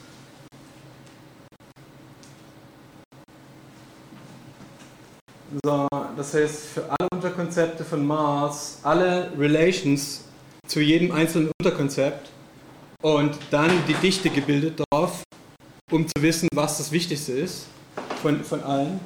So, 5.65 5.89
das 6.17 6.33
heißt, 6.33 6.67
für 6.67 6.85
alle 6.89 7.09
Unterkonzepte 7.13 7.85
von 7.85 8.07
Mars, 8.07 8.79
alle 8.85 9.33
Relations 9.37 10.23
zu 10.69 10.81
jedem 10.81 11.11
einzelnen 11.11 11.51
Unterkonzept 11.59 12.31
und 13.03 13.37
dann 13.51 13.71
die 13.89 13.95
Dichte 13.95 14.31
gebildet 14.31 14.81
darauf, 14.81 15.25
um 15.91 16.07
zu 16.07 16.23
wissen, 16.23 16.49
was 16.55 16.79
das 16.79 16.93
Wichtigste 16.93 17.33
ist 17.33 17.67
von, 18.23 18.45
von 18.45 18.63
allen. 18.63 19.01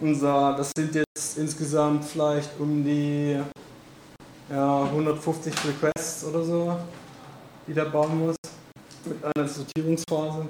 Unser, 0.00 0.54
das 0.58 0.70
sind 0.76 0.94
jetzt 0.94 1.36
insgesamt 1.36 2.04
vielleicht 2.04 2.50
um 2.60 2.84
die 2.84 3.40
ja, 4.48 4.84
150 4.84 5.52
Requests 5.66 6.24
oder 6.24 6.44
so, 6.44 6.78
die 7.66 7.74
der 7.74 7.86
bauen 7.86 8.26
muss, 8.26 8.36
mit 9.06 9.24
einer 9.24 9.48
Sortierungsphase. 9.48 10.46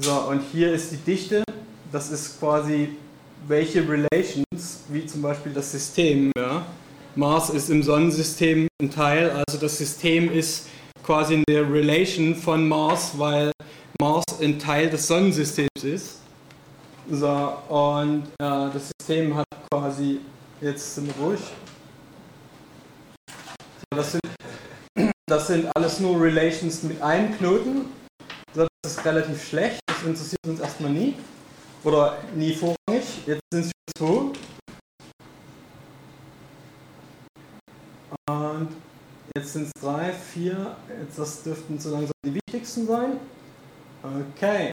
So, 0.00 0.12
und 0.12 0.42
hier 0.52 0.72
ist 0.72 0.92
die 0.92 0.96
Dichte. 0.96 1.42
Das 1.90 2.10
ist 2.10 2.38
quasi 2.38 2.90
welche 3.48 3.80
Relations, 3.88 4.80
wie 4.88 5.04
zum 5.04 5.22
Beispiel 5.22 5.52
das 5.52 5.72
System. 5.72 6.30
Ja. 6.38 6.64
Mars 7.16 7.50
ist 7.50 7.68
im 7.68 7.82
Sonnensystem 7.82 8.68
ein 8.80 8.90
Teil, 8.90 9.30
also 9.30 9.58
das 9.60 9.76
System 9.76 10.30
ist 10.30 10.68
quasi 11.02 11.42
eine 11.48 11.72
Relation 11.72 12.36
von 12.36 12.68
Mars, 12.68 13.12
weil 13.16 13.50
Mars 14.00 14.24
ein 14.40 14.58
Teil 14.60 14.88
des 14.88 15.08
Sonnensystems 15.08 15.82
ist. 15.82 16.18
So, 17.10 17.54
und 17.68 18.24
äh, 18.38 18.70
das 18.72 18.90
System 19.00 19.34
hat 19.34 19.46
quasi, 19.72 20.20
jetzt 20.60 20.94
sind 20.94 21.08
wir 21.08 21.24
ruhig. 21.24 21.40
Das, 23.90 24.12
sind, 24.12 24.22
das 25.26 25.46
sind 25.48 25.66
alles 25.74 25.98
nur 25.98 26.20
Relations 26.20 26.84
mit 26.84 27.02
einem 27.02 27.36
Knoten. 27.36 27.97
Das 28.54 28.68
ist 28.84 29.04
relativ 29.04 29.48
schlecht 29.48 29.80
das 29.98 30.06
interessiert 30.06 30.46
uns 30.46 30.60
erstmal 30.60 30.90
nie. 30.90 31.14
Oder 31.84 32.18
nie 32.34 32.54
vorrangig. 32.54 33.26
Jetzt 33.26 33.42
sind 33.52 33.64
es 33.64 33.72
zwei. 33.96 34.32
Und 38.28 38.68
jetzt 39.34 39.52
sind 39.52 39.66
es 39.66 39.72
drei, 39.80 40.12
vier. 40.12 40.76
Jetzt 41.00 41.18
das 41.18 41.42
dürften 41.42 41.78
so 41.78 41.90
langsam 41.90 42.12
die 42.24 42.34
wichtigsten 42.34 42.86
sein. 42.86 43.20
Okay. 44.02 44.70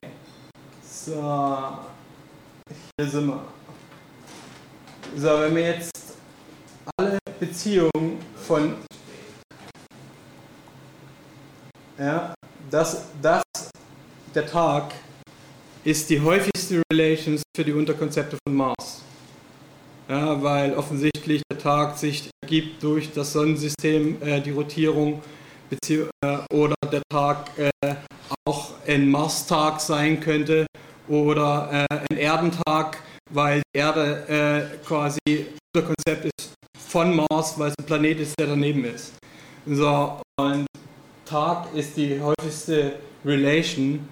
So. 0.83 1.79
Hier 2.97 3.09
sind 3.09 3.27
wir. 3.27 3.43
So, 5.17 5.39
wenn 5.39 5.55
wir 5.55 5.75
jetzt 5.75 5.91
alle 6.97 7.17
Beziehungen 7.39 8.19
von 8.35 8.75
ja, 11.97 12.35
das, 12.69 13.05
das 13.21 13.43
der 14.33 14.45
Tag 14.47 14.93
ist 15.83 16.09
die 16.09 16.19
häufigste 16.19 16.81
Relations 16.91 17.41
für 17.55 17.63
die 17.63 17.73
Unterkonzepte 17.73 18.37
von 18.45 18.55
Mars. 18.55 19.01
Ja, 20.09 20.41
weil 20.41 20.75
offensichtlich 20.75 21.41
der 21.51 21.59
Tag 21.59 21.97
sich 21.97 22.29
ergibt 22.43 22.83
durch 22.83 23.11
das 23.13 23.33
Sonnensystem, 23.33 24.21
äh, 24.21 24.41
die 24.41 24.51
Rotierung, 24.51 25.21
äh, 25.71 26.37
oder 26.53 26.75
der 26.91 27.01
Tag 27.11 27.49
äh, 27.57 27.95
auch 28.47 28.71
ein 28.85 29.09
Mars-Tag 29.09 29.81
sein 29.81 30.19
könnte 30.19 30.67
oder 31.07 31.85
äh, 31.89 31.99
ein 32.09 32.17
Erdentag, 32.17 33.01
weil 33.31 33.61
die 33.73 33.79
Erde 33.79 34.27
äh, 34.27 34.85
quasi 34.85 35.19
Unterkonzept 35.75 36.31
ist 36.37 36.53
von 36.77 37.15
Mars, 37.15 37.57
weil 37.57 37.69
es 37.69 37.75
ein 37.79 37.85
Planet 37.85 38.19
ist, 38.19 38.33
der 38.39 38.47
daneben 38.47 38.85
ist. 38.85 39.13
So, 39.65 40.21
und 40.39 40.67
Tag 41.25 41.73
ist 41.73 41.97
die 41.97 42.21
häufigste 42.21 42.93
Relation, 43.25 44.07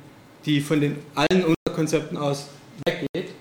die 0.46 0.60
von 0.60 0.82
den 0.82 0.98
allen 1.16 1.46
Unterkonzepten 1.46 2.18
aus 2.18 2.48
weggeht. 2.86 3.32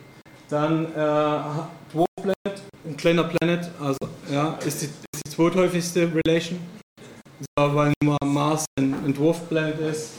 Dann 0.49 0.85
äh, 0.93 0.95
Dwarf 0.95 2.07
Planet, 2.17 2.63
ein 2.85 2.97
kleiner 2.97 3.25
Planet, 3.25 3.71
also 3.81 3.99
ja, 4.31 4.59
ist 4.65 4.83
die, 4.83 4.87
ist 4.87 5.23
die 5.27 5.31
zweithäufigste 5.31 6.11
Relation, 6.15 6.59
so, 7.59 7.75
weil 7.75 7.93
nur 8.03 8.17
Mars 8.25 8.67
ein, 8.79 8.95
ein 9.05 9.15
Dwarf 9.15 9.49
Planet 9.49 9.81
ist. 9.81 10.11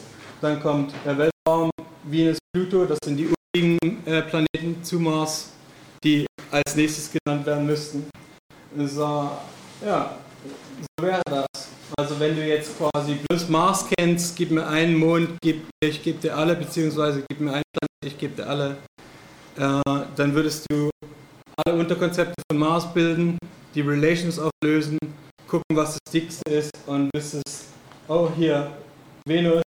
Dann 0.41 0.59
kommt 0.59 0.93
der 1.05 1.17
Weltraum, 1.17 1.69
Venus, 2.03 2.37
Pluto, 2.51 2.85
das 2.85 2.97
sind 3.03 3.17
die 3.17 3.29
umliegenden 3.55 4.05
äh, 4.07 4.23
Planeten 4.23 4.83
zu 4.83 4.99
Mars, 4.99 5.51
die 6.03 6.25
als 6.51 6.75
nächstes 6.75 7.11
genannt 7.11 7.45
werden 7.45 7.65
müssten. 7.65 8.05
So, 8.75 9.29
ja, 9.85 10.17
so 10.43 11.05
wäre 11.05 11.21
das. 11.25 11.47
Also 11.97 12.19
wenn 12.19 12.35
du 12.35 12.45
jetzt 12.45 12.71
quasi 12.77 13.15
bloß 13.27 13.49
Mars 13.49 13.85
kennst, 13.95 14.35
gib 14.35 14.51
mir 14.51 14.65
einen 14.67 14.95
Mond, 14.95 15.37
gib, 15.41 15.67
ich 15.83 16.01
gebe 16.01 16.19
dir 16.19 16.35
alle, 16.35 16.55
beziehungsweise 16.55 17.23
gib 17.29 17.39
mir 17.39 17.53
einen 17.53 17.63
Planet, 17.71 18.05
ich 18.05 18.17
gebe 18.17 18.35
dir 18.35 18.47
alle, 18.47 18.77
äh, 19.57 20.03
dann 20.15 20.33
würdest 20.33 20.65
du 20.69 20.89
alle 21.65 21.77
Unterkonzepte 21.77 22.41
von 22.49 22.59
Mars 22.59 22.91
bilden, 22.93 23.37
die 23.75 23.81
Relations 23.81 24.39
auflösen, 24.39 24.97
gucken, 25.47 25.75
was 25.75 25.97
das 26.03 26.11
dickste 26.11 26.49
ist 26.51 26.71
und 26.87 27.09
wüsstest, 27.15 27.67
oh 28.07 28.29
hier, 28.35 28.71
Venus, 29.27 29.61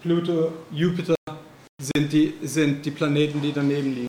Pluto, 0.00 0.52
Jupiter 0.70 1.14
sind 1.82 2.12
die, 2.12 2.34
sind 2.42 2.86
die 2.86 2.90
Planeten, 2.92 3.42
die 3.42 3.52
daneben 3.52 3.94
liegen. 3.94 4.06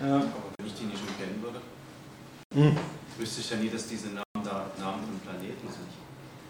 Ja. 0.00 0.16
Aber 0.16 0.26
wenn 0.58 0.66
ich 0.66 0.74
die 0.74 0.84
nicht 0.84 0.98
schon 0.98 1.16
kennen 1.16 1.42
würde, 1.42 1.60
hm. 2.54 2.76
Wüsste 3.18 3.40
ich 3.40 3.50
ja 3.50 3.56
nie, 3.56 3.68
dass 3.68 3.86
diese 3.86 4.08
Namen 4.08 4.44
da 4.44 4.70
Namen 4.78 5.02
von 5.04 5.20
Planeten 5.20 5.68
sind. 5.68 5.88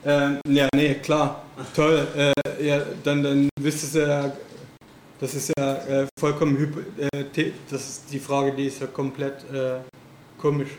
Ähm, 0.07 0.41
ja, 0.55 0.69
nee, 0.75 0.95
klar. 0.97 1.43
Toll. 1.75 2.07
Äh, 2.17 2.67
ja, 2.67 2.83
dann, 3.03 3.23
dann 3.23 3.49
wüsstest 3.59 3.95
du 3.95 4.07
ja, 4.07 4.33
das 5.21 5.35
ist 5.35 5.53
ja 5.59 5.75
äh, 5.87 6.07
vollkommen 6.19 6.73
äh, 6.99 7.51
das 7.71 7.89
ist 7.89 8.13
die 8.13 8.19
Frage, 8.19 8.53
die 8.53 8.67
ist 8.67 8.81
ja 8.81 8.87
komplett 8.87 9.45
äh, 9.53 9.79
komisch. 10.39 10.71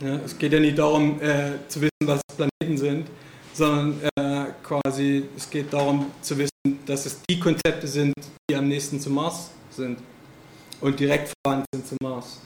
Ja, 0.00 0.16
es 0.24 0.36
geht 0.38 0.52
ja 0.52 0.60
nicht 0.60 0.78
darum 0.78 1.20
äh, 1.20 1.52
zu 1.66 1.80
wissen, 1.80 1.90
was 2.04 2.20
Planeten 2.36 2.78
sind, 2.78 3.08
sondern 3.52 4.00
äh, 4.16 4.52
quasi 4.62 5.24
es 5.36 5.50
geht 5.50 5.72
darum 5.72 6.12
zu 6.22 6.38
wissen, 6.38 6.78
dass 6.86 7.06
es 7.06 7.20
die 7.28 7.40
Konzepte 7.40 7.88
sind, 7.88 8.14
die 8.48 8.54
am 8.54 8.68
nächsten 8.68 9.00
zum 9.00 9.14
Mars 9.14 9.50
sind 9.70 9.98
und 10.80 10.98
direkt 11.00 11.32
verwandt 11.42 11.66
sind 11.74 11.86
zum 11.86 11.98
Mars. 12.02 12.40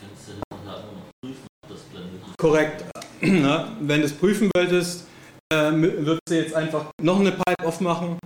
Kannst 0.00 0.28
du 0.28 0.32
nachher 0.54 0.84
noch 0.84 1.10
prüfen, 1.20 1.46
ob 1.62 1.70
das 1.70 1.80
Planeten 1.80 2.25
Korrekt. 2.38 2.84
Ja, 3.20 3.68
wenn 3.80 4.00
du 4.00 4.06
es 4.06 4.12
prüfen 4.12 4.50
wolltest, 4.54 5.06
äh, 5.52 5.70
würdest 5.72 6.20
du 6.28 6.34
jetzt 6.34 6.54
einfach 6.54 6.86
noch 7.00 7.20
eine 7.20 7.32
Pipe 7.32 7.64
aufmachen 7.64 8.18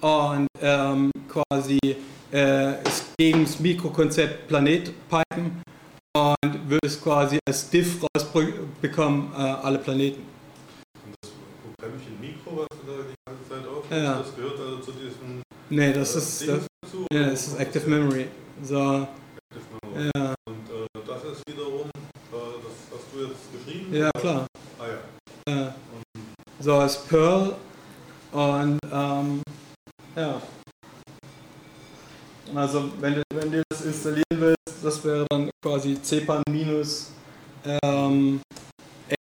und 0.00 0.48
ähm, 0.62 1.10
quasi 1.28 1.78
äh, 2.30 2.74
gegen 3.18 3.44
das 3.44 3.60
Mikrokonzept 3.60 4.48
Planet 4.48 4.92
pipen 5.08 5.62
und 6.16 6.70
würdest 6.70 7.02
quasi 7.02 7.38
als 7.46 7.68
Diff 7.70 8.02
rausbekommen 8.16 9.32
äh, 9.32 9.36
alle 9.36 9.78
Planeten. 9.78 10.22
Und 11.04 11.14
das 11.20 11.30
Programmchen 11.76 12.20
Mikro, 12.20 12.66
was 12.70 12.78
du 12.78 12.86
da 12.86 13.02
die 13.02 13.14
ganze 13.26 13.48
Zeit 13.48 13.68
aufmachst, 13.68 13.90
ja. 13.90 14.18
das 14.18 14.36
gehört 14.36 14.60
also 14.60 14.76
zu 14.78 14.92
diesem 14.92 15.42
Nee, 15.72 15.92
das 15.92 16.16
ist, 16.16 16.48
das, 16.48 16.66
ja, 17.12 17.30
das 17.30 17.46
ist 17.46 17.60
Active 17.60 17.88
Memory. 17.88 18.26
So. 18.60 19.06
Active 19.46 19.64
Memory. 19.82 20.10
Ja. 20.16 20.34
Und 20.46 20.68
äh, 20.68 21.00
das 21.06 21.24
ist 21.24 21.42
wiederum, 21.48 21.86
äh, 21.86 22.32
das 22.32 22.74
hast 22.90 23.06
du 23.12 23.26
jetzt 23.26 23.52
geschrieben? 23.52 23.79
Ja, 23.90 24.10
klar. 24.12 24.46
Ah 24.78 24.84
ja. 24.86 25.68
Äh, 25.68 25.72
so 26.60 26.80
ist 26.82 27.08
Perl 27.08 27.56
und 28.30 28.78
ähm, 28.92 29.42
ja. 30.14 30.40
Also 32.54 32.90
wenn 33.00 33.14
du, 33.16 33.22
wenn 33.34 33.50
du 33.50 33.62
das 33.68 33.80
installieren 33.82 34.24
willst, 34.30 34.84
das 34.84 35.04
wäre 35.04 35.26
dann 35.28 35.50
quasi 35.64 36.00
CPAN 36.00 36.42
minus 36.48 37.12
ähm, 37.82 38.40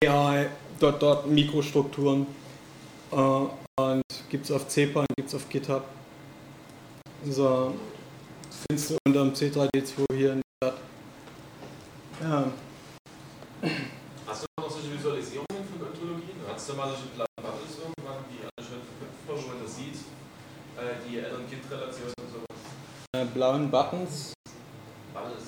AI 0.04 0.50
dot, 0.80 1.02
dot 1.02 1.28
Mikrostrukturen 1.28 2.28
äh, 3.12 3.16
und 3.16 4.04
gibt 4.30 4.46
es 4.46 4.52
auf 4.52 4.68
CPAN, 4.68 5.06
gibt 5.18 5.30
es 5.30 5.36
auf 5.36 5.50
GitHub. 5.50 5.84
So, 7.26 7.74
findest 8.68 8.92
du 8.92 8.98
unter 9.08 9.24
dem 9.24 9.34
C3D2 9.34 10.16
hier 10.16 10.34
in 10.34 10.42
der 10.62 10.70
Stadt. 10.70 10.82
Ja. 12.22 12.52
Hast 14.30 14.44
du 14.44 14.62
noch 14.62 14.70
solche 14.70 14.94
Visualisierungen 14.94 15.66
von 15.66 15.88
Ontologien? 15.88 16.38
Hast 16.48 16.70
du 16.70 16.74
mal 16.76 16.90
solche 16.90 17.08
blauen 17.16 17.28
Bubbles 17.36 17.78
irgendwann, 17.82 18.24
die 18.30 18.46
alle 18.46 18.68
schon 18.68 18.78
verknüpft 18.86 19.26
wo 19.26 19.34
man 19.50 19.64
das 19.64 19.76
sieht? 19.76 19.96
Äh, 20.78 21.02
die 21.04 21.18
Eltern-Kind-Relation 21.18 22.14
und 22.22 22.30
sowas? 22.32 22.60
Äh, 23.18 23.26
blauen 23.26 23.72
Buttons? 23.72 24.34
Bubbles. 25.16 25.46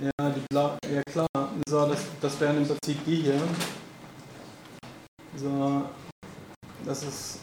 Ja, 0.00 0.30
die 0.30 0.40
blau 0.50 0.76
ja 0.92 1.02
klar. 1.12 1.28
So, 1.68 1.86
das, 1.86 2.06
das 2.20 2.40
wären 2.40 2.56
im 2.56 2.66
Prinzip 2.66 3.04
die 3.04 3.16
hier. 3.22 3.40
So, 5.36 5.88
das 6.84 7.02
ist 7.04 7.38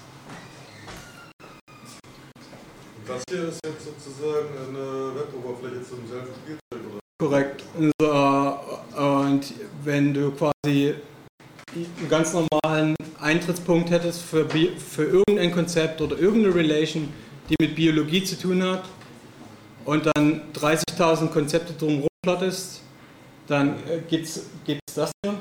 das 3.08 3.24
hier 3.30 3.48
ist 3.48 3.60
jetzt 3.64 3.86
sozusagen 3.86 4.50
eine 4.58 5.16
Web-Oberfläche 5.16 5.84
zum 5.88 6.06
selben 6.08 6.34
Spielzeug, 6.34 6.92
oder? 6.92 6.95
Korrekt. 7.18 7.64
So, 8.00 8.60
und 8.98 9.54
wenn 9.84 10.14
du 10.14 10.32
quasi 10.32 10.96
einen 11.74 12.10
ganz 12.10 12.34
normalen 12.34 12.96
Eintrittspunkt 13.22 13.90
hättest 13.90 14.22
für, 14.22 14.48
für 14.50 15.04
irgendein 15.04 15.52
Konzept 15.52 16.02
oder 16.02 16.18
irgendeine 16.18 16.56
Relation, 16.56 17.14
die 17.50 17.56
mit 17.60 17.76
Biologie 17.76 18.24
zu 18.24 18.38
tun 18.38 18.62
hat, 18.64 18.84
und 19.86 20.06
dann 20.08 20.42
30.000 20.54 21.28
Konzepte 21.28 21.74
drumherum 21.74 22.08
plottest, 22.24 22.82
dann 23.48 23.76
äh, 23.88 24.02
gibt 24.08 24.26
es 24.26 24.50
das 24.96 25.12
hier. 25.24 25.36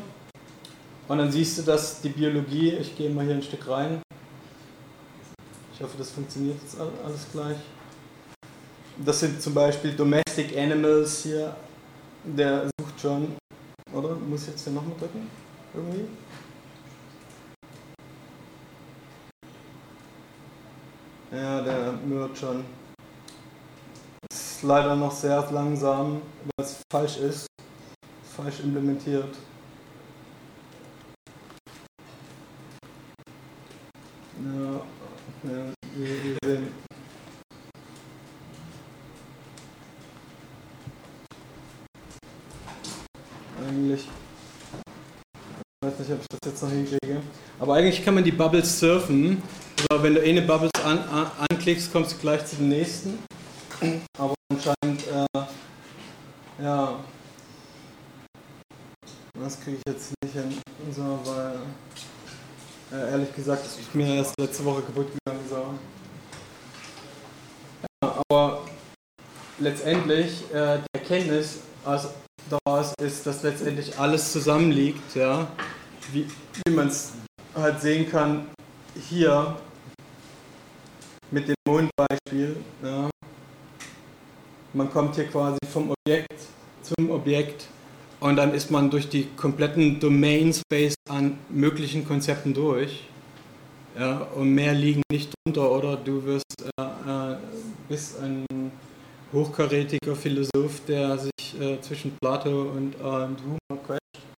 Und 1.09 1.19
dann 1.19 1.33
siehst 1.33 1.59
du, 1.59 1.63
dass 1.63 2.01
die 2.01 2.11
Biologie, 2.11 2.73
ich 2.73 2.97
gehe 2.97 3.11
mal 3.11 3.25
hier 3.25 3.35
ein 3.35 3.43
Stück 3.43 3.67
rein, 3.69 4.01
ich 5.75 5.81
hoffe, 5.83 5.97
das 5.99 6.11
funktioniert 6.11 6.57
jetzt 6.63 6.77
alles 6.79 7.27
gleich. 7.33 7.57
Das 9.05 9.19
sind 9.19 9.43
zum 9.43 9.55
Beispiel 9.55 9.93
Domestic 9.93 10.57
Animals 10.57 11.25
hier. 11.25 11.57
Der 12.27 12.71
sucht 12.81 13.01
schon, 13.01 13.37
oder? 13.93 14.15
Muss 14.15 14.43
ich 14.43 14.49
jetzt 14.49 14.65
hier 14.65 14.73
nochmal 14.73 14.97
drücken? 14.99 15.31
Irgendwie? 15.75 16.09
Ja, 21.31 21.61
der 21.61 21.93
mört 21.93 22.39
schon. 22.39 22.65
Ist 24.33 24.63
leider 24.63 24.97
noch 24.97 25.13
sehr 25.13 25.51
langsam, 25.51 26.23
weil 26.57 26.65
es 26.65 26.81
falsch 26.91 27.19
ist. 27.19 27.47
Falsch 28.37 28.61
implementiert. 28.61 29.37
Ja. 34.43 34.81
Ja, 35.51 35.73
wir 35.95 36.39
sehen. 36.43 36.85
Eigentlich. 43.67 44.09
Ich 45.83 45.84
weiß 45.99 46.09
nicht, 46.09 46.13
ob 46.13 46.21
ich 46.21 46.29
das 46.29 46.53
jetzt 46.53 46.63
noch 46.63 46.71
hinkriege. 46.71 47.23
Aber 47.59 47.75
eigentlich 47.75 48.05
kann 48.05 48.15
man 48.15 48.25
die 48.25 48.33
Bubbles 48.33 48.79
surfen. 48.79 49.43
Also 49.91 50.03
wenn 50.03 50.15
du 50.15 50.23
eine 50.23 50.43
Bubbles 50.43 50.71
an, 50.85 50.99
an, 50.99 51.31
anklickst, 51.51 51.93
kommst 51.93 52.13
du 52.13 52.17
gleich 52.19 52.45
zu 52.47 52.57
den 52.57 52.69
nächsten. 52.69 53.19
Aber 54.19 54.35
anscheinend, 54.53 55.03
äh, 55.07 56.63
ja. 56.63 57.01
Das 59.41 59.61
kriege 59.61 59.79
ich 59.79 59.93
jetzt 59.93 60.13
nicht 60.23 60.35
hin. 60.35 60.59
So, 60.95 61.19
weil. 61.25 61.59
Äh, 62.93 63.11
ehrlich 63.11 63.35
gesagt, 63.35 63.67
ist 63.67 63.95
mir 63.95 64.15
erst 64.15 64.39
letzte 64.39 64.65
Woche 64.65 64.83
kaputt 64.83 65.09
gegangen. 65.25 65.45
So. 65.49 65.75
Ja, 68.03 68.23
aber 68.29 68.63
letztendlich, 69.59 70.45
äh, 70.53 70.79
die 70.79 70.99
Erkenntnis 70.99 71.59
also 71.85 72.09
daraus 72.49 72.93
ist, 73.01 73.27
dass 73.27 73.43
letztendlich 73.43 73.99
alles 73.99 74.33
zusammenliegt, 74.33 75.15
ja, 75.15 75.49
wie, 76.13 76.27
wie 76.65 76.73
man 76.73 76.89
es 76.89 77.13
halt 77.55 77.81
sehen 77.81 78.11
kann, 78.11 78.47
hier 79.09 79.57
mit 81.31 81.49
dem 81.49 81.55
Mondbeispiel. 81.67 82.57
Ja. 82.83 83.11
Man 84.73 84.91
kommt 84.91 85.15
hier 85.15 85.27
quasi 85.27 85.59
vom 85.73 85.91
Objekt 85.91 86.35
zum 86.83 87.11
Objekt 87.11 87.67
und 88.21 88.37
dann 88.37 88.55
ist 88.55 88.71
man 88.71 88.91
durch 88.91 89.09
die 89.09 89.29
kompletten 89.37 90.01
Domain 90.01 90.53
Space 90.53 90.95
an 91.09 91.39
möglichen 91.49 92.07
Konzepten 92.07 92.55
durch. 92.55 93.05
Ja, 93.99 94.27
und 94.35 94.51
mehr 94.53 94.75
liegen 94.75 95.03
nicht 95.13 95.33
drunter, 95.47 95.71
oder 95.71 95.97
du 95.97 96.25
wirst 96.25 96.65
äh, 96.79 96.83
äh, 96.83 97.37
bist 97.89 98.21
ein 98.21 98.45
hochkarätiger 99.33 100.17
Philosoph, 100.17 100.85
der 100.89 101.17
sich 101.19 101.61
äh, 101.61 101.81
zwischen 101.81 102.17
Plato 102.21 102.73
und, 102.73 102.97
und 102.97 103.37
Humor 103.43 103.83
quetscht. 103.87 104.34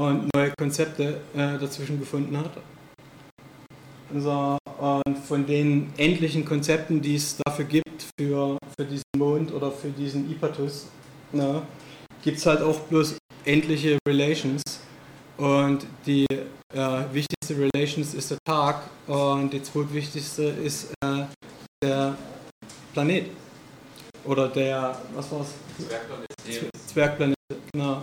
Und 0.00 0.34
neue 0.34 0.50
Konzepte 0.58 1.20
äh, 1.34 1.58
dazwischen 1.58 2.00
gefunden 2.00 2.34
hat. 2.38 2.52
So, 4.16 4.56
und 4.78 5.18
von 5.18 5.46
den 5.46 5.92
endlichen 5.98 6.44
Konzepten, 6.44 7.02
die 7.02 7.16
es 7.16 7.36
dafür 7.36 7.66
gibt, 7.66 8.06
für, 8.18 8.56
für 8.78 8.86
diesen 8.86 9.04
Mond 9.18 9.52
oder 9.52 9.70
für 9.70 9.90
diesen 9.90 10.30
Ipatus, 10.30 10.86
ne, 11.32 11.62
gibt 12.22 12.38
es 12.38 12.46
halt 12.46 12.62
auch 12.62 12.80
bloß 12.80 13.18
endliche 13.44 13.98
Relations. 14.08 14.62
Und 15.36 15.86
die 16.06 16.26
äh, 16.30 17.04
wichtigste 17.12 17.56
Relations 17.58 18.14
ist 18.14 18.30
der 18.30 18.38
Tag 18.46 18.82
und 19.06 19.52
die 19.52 19.62
zweitwichtigste 19.62 20.44
ist 20.44 20.92
äh, 21.04 21.24
der 21.82 22.16
Planet. 22.94 23.26
Oder 24.24 24.48
der, 24.48 24.98
was 25.14 25.30
war's? 25.30 25.48
Zwergplanet. 25.78 26.26
Zwergplanet, 26.86 27.36
genau. 27.72 28.02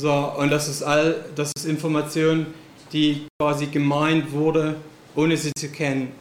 So, 0.00 0.10
und 0.38 0.48
das 0.48 0.66
ist 0.66 0.82
all, 0.82 1.26
das 1.36 1.52
ist 1.54 1.66
Information, 1.66 2.46
die 2.90 3.26
quasi 3.38 3.66
gemeint 3.66 4.32
wurde, 4.32 4.76
ohne 5.14 5.36
sie 5.36 5.52
zu 5.52 5.68
kennen. 5.68 6.18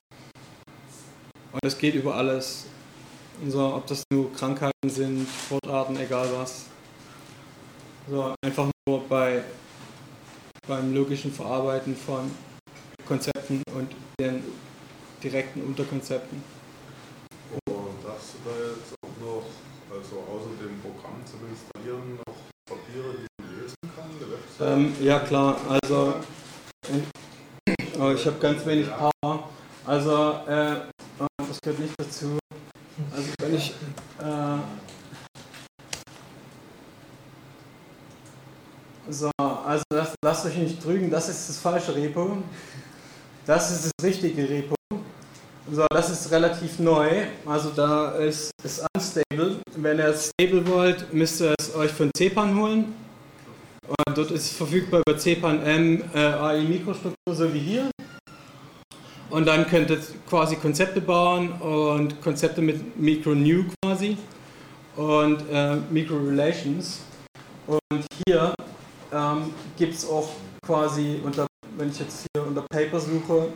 Und 1.53 1.63
das 1.63 1.77
geht 1.77 1.95
über 1.95 2.13
alles. 2.13 2.65
So, 3.47 3.75
ob 3.75 3.87
das 3.87 4.03
nur 4.11 4.33
Krankheiten 4.33 4.89
sind, 4.89 5.25
Sportarten, 5.45 5.95
egal 5.95 6.27
was. 6.35 6.65
So, 8.09 8.35
einfach 8.41 8.67
nur 8.85 8.99
bei, 9.07 9.43
beim 10.67 10.93
logischen 10.93 11.31
Verarbeiten 11.31 11.95
von 11.95 12.29
Konzepten 13.07 13.63
und 13.73 13.95
den 14.19 14.43
direkten 15.23 15.61
Unterkonzepten. 15.61 16.43
Und 17.53 17.77
du 18.03 18.07
da 18.09 18.51
jetzt 18.75 18.93
auch 19.01 19.25
noch, 19.25 19.45
also 19.89 20.17
außer 20.17 20.49
dem 20.61 20.81
Programm 20.81 21.23
zum 21.25 21.39
Installieren, 21.47 22.19
Ähm, 24.61 24.93
ja 25.01 25.19
klar, 25.19 25.57
also 25.69 26.15
oh, 27.99 28.11
ich 28.11 28.25
habe 28.25 28.37
ganz 28.39 28.65
wenig 28.65 28.87
Power. 28.89 29.49
Also 29.85 30.41
äh, 30.47 30.75
das 31.37 31.61
gehört 31.61 31.79
nicht 31.79 31.93
dazu. 31.97 32.37
Also 33.15 33.29
wenn 33.39 33.55
ich 33.55 33.73
äh, 34.19 34.57
So, 39.11 39.31
also 39.39 39.83
das, 39.89 40.13
lasst 40.23 40.45
euch 40.45 40.57
nicht 40.57 40.83
trügen, 40.83 41.09
das 41.09 41.29
ist 41.29 41.49
das 41.49 41.57
falsche 41.57 41.95
Repo. 41.95 42.37
Das 43.43 43.71
ist 43.71 43.85
das 43.85 44.05
richtige 44.05 44.47
Repo. 44.47 44.75
So, 45.71 45.85
das 45.89 46.11
ist 46.11 46.31
relativ 46.31 46.77
neu. 46.77 47.25
Also 47.45 47.71
da 47.71 48.11
ist 48.11 48.51
es 48.63 48.83
unstable. 48.95 49.61
Wenn 49.75 49.97
ihr 49.97 50.09
es 50.09 50.29
stable 50.29 50.67
wollt, 50.67 51.11
müsst 51.11 51.41
ihr 51.41 51.55
es 51.59 51.73
euch 51.73 51.91
von 51.91 52.11
CPAN 52.15 52.55
holen. 52.55 52.93
Und 53.89 54.17
dort 54.17 54.31
ist 54.31 54.43
es 54.43 54.53
verfügbar 54.53 55.01
über 55.07 55.17
CPAN 55.17 55.63
M 55.63 56.03
äh, 56.13 56.19
AI 56.19 56.61
Mikrostruktur, 56.61 57.33
so 57.33 57.51
wie 57.53 57.59
hier. 57.59 57.89
Und 59.31 59.45
dann 59.47 59.67
könnt 59.67 59.89
ihr 59.89 59.99
quasi 60.27 60.55
Konzepte 60.55 61.01
bauen 61.01 61.51
und 61.53 62.21
Konzepte 62.21 62.61
mit 62.61 62.97
Micro 62.99 63.33
New 63.33 63.65
quasi 63.81 64.17
und 64.95 65.43
äh, 65.51 65.77
Micro 65.89 66.17
Relations. 66.17 67.01
Und 67.65 68.05
hier 68.27 68.53
ähm, 69.11 69.53
gibt 69.77 69.95
es 69.95 70.07
auch 70.07 70.29
quasi, 70.65 71.19
unter, 71.23 71.47
wenn 71.77 71.89
ich 71.89 71.99
jetzt 71.99 72.25
hier 72.33 72.45
unter 72.45 72.63
Paper 72.69 72.99
suche, 72.99 73.53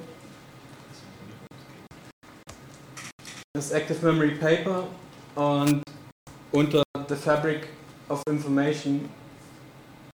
das 3.53 3.71
Active 3.71 4.03
Memory 4.03 4.35
Paper 4.35 4.87
und 5.35 5.83
unter 6.51 6.83
The 7.07 7.15
Fabric 7.15 7.67
of 8.09 8.21
Information, 8.27 9.09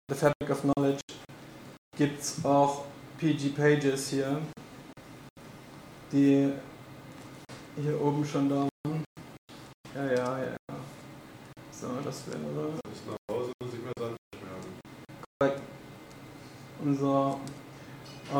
The 0.08 0.16
Fabric 0.16 0.50
of 0.52 0.62
Knowledge, 0.62 1.02
gibt 1.98 2.22
es 2.22 2.46
auch 2.46 2.86
PG 3.18 3.50
Pages 3.56 4.10
hier, 4.10 4.40
die 6.12 6.52
hier 7.82 8.02
oben 8.02 8.24
schon 8.26 8.48
da 8.48 8.68
waren. 8.86 9.04
Ja, 9.96 10.06
ja, 10.06 10.40
ja. 10.44 10.56
So, 11.72 11.88
das 12.04 12.28
wäre. 12.28 12.38
Bis 12.88 13.02
nach 13.08 13.18
Hause 13.32 13.52
muss 13.64 13.74
ich 13.74 13.80
mir 13.80 13.92
dann 13.96 14.16
und 16.86 17.00
so. 17.00 17.40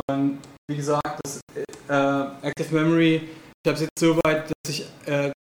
Und 0.08 0.40
wie 0.68 0.78
gesagt, 0.78 1.20
das 1.24 1.42
äh, 1.90 2.48
Active 2.48 2.74
Memory, 2.74 3.16
ich 3.16 3.68
habe 3.68 3.76
es 3.76 3.82
jetzt 3.82 4.00
so 4.00 4.18
weit, 4.24 4.52
dass 4.52 4.70
ich 4.70 4.86
äh, 5.06 5.32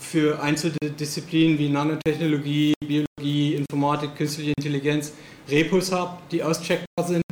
für 0.00 0.40
einzelne 0.40 0.90
Disziplinen 0.90 1.58
wie 1.58 1.68
Nanotechnologie, 1.68 2.74
Biologie, 2.80 3.07
Informatik, 3.54 4.16
künstliche 4.16 4.52
Intelligenz 4.56 5.12
Repos 5.48 5.92
habe, 5.92 6.18
die 6.30 6.42
auscheckbar 6.42 7.06
sind, 7.06 7.22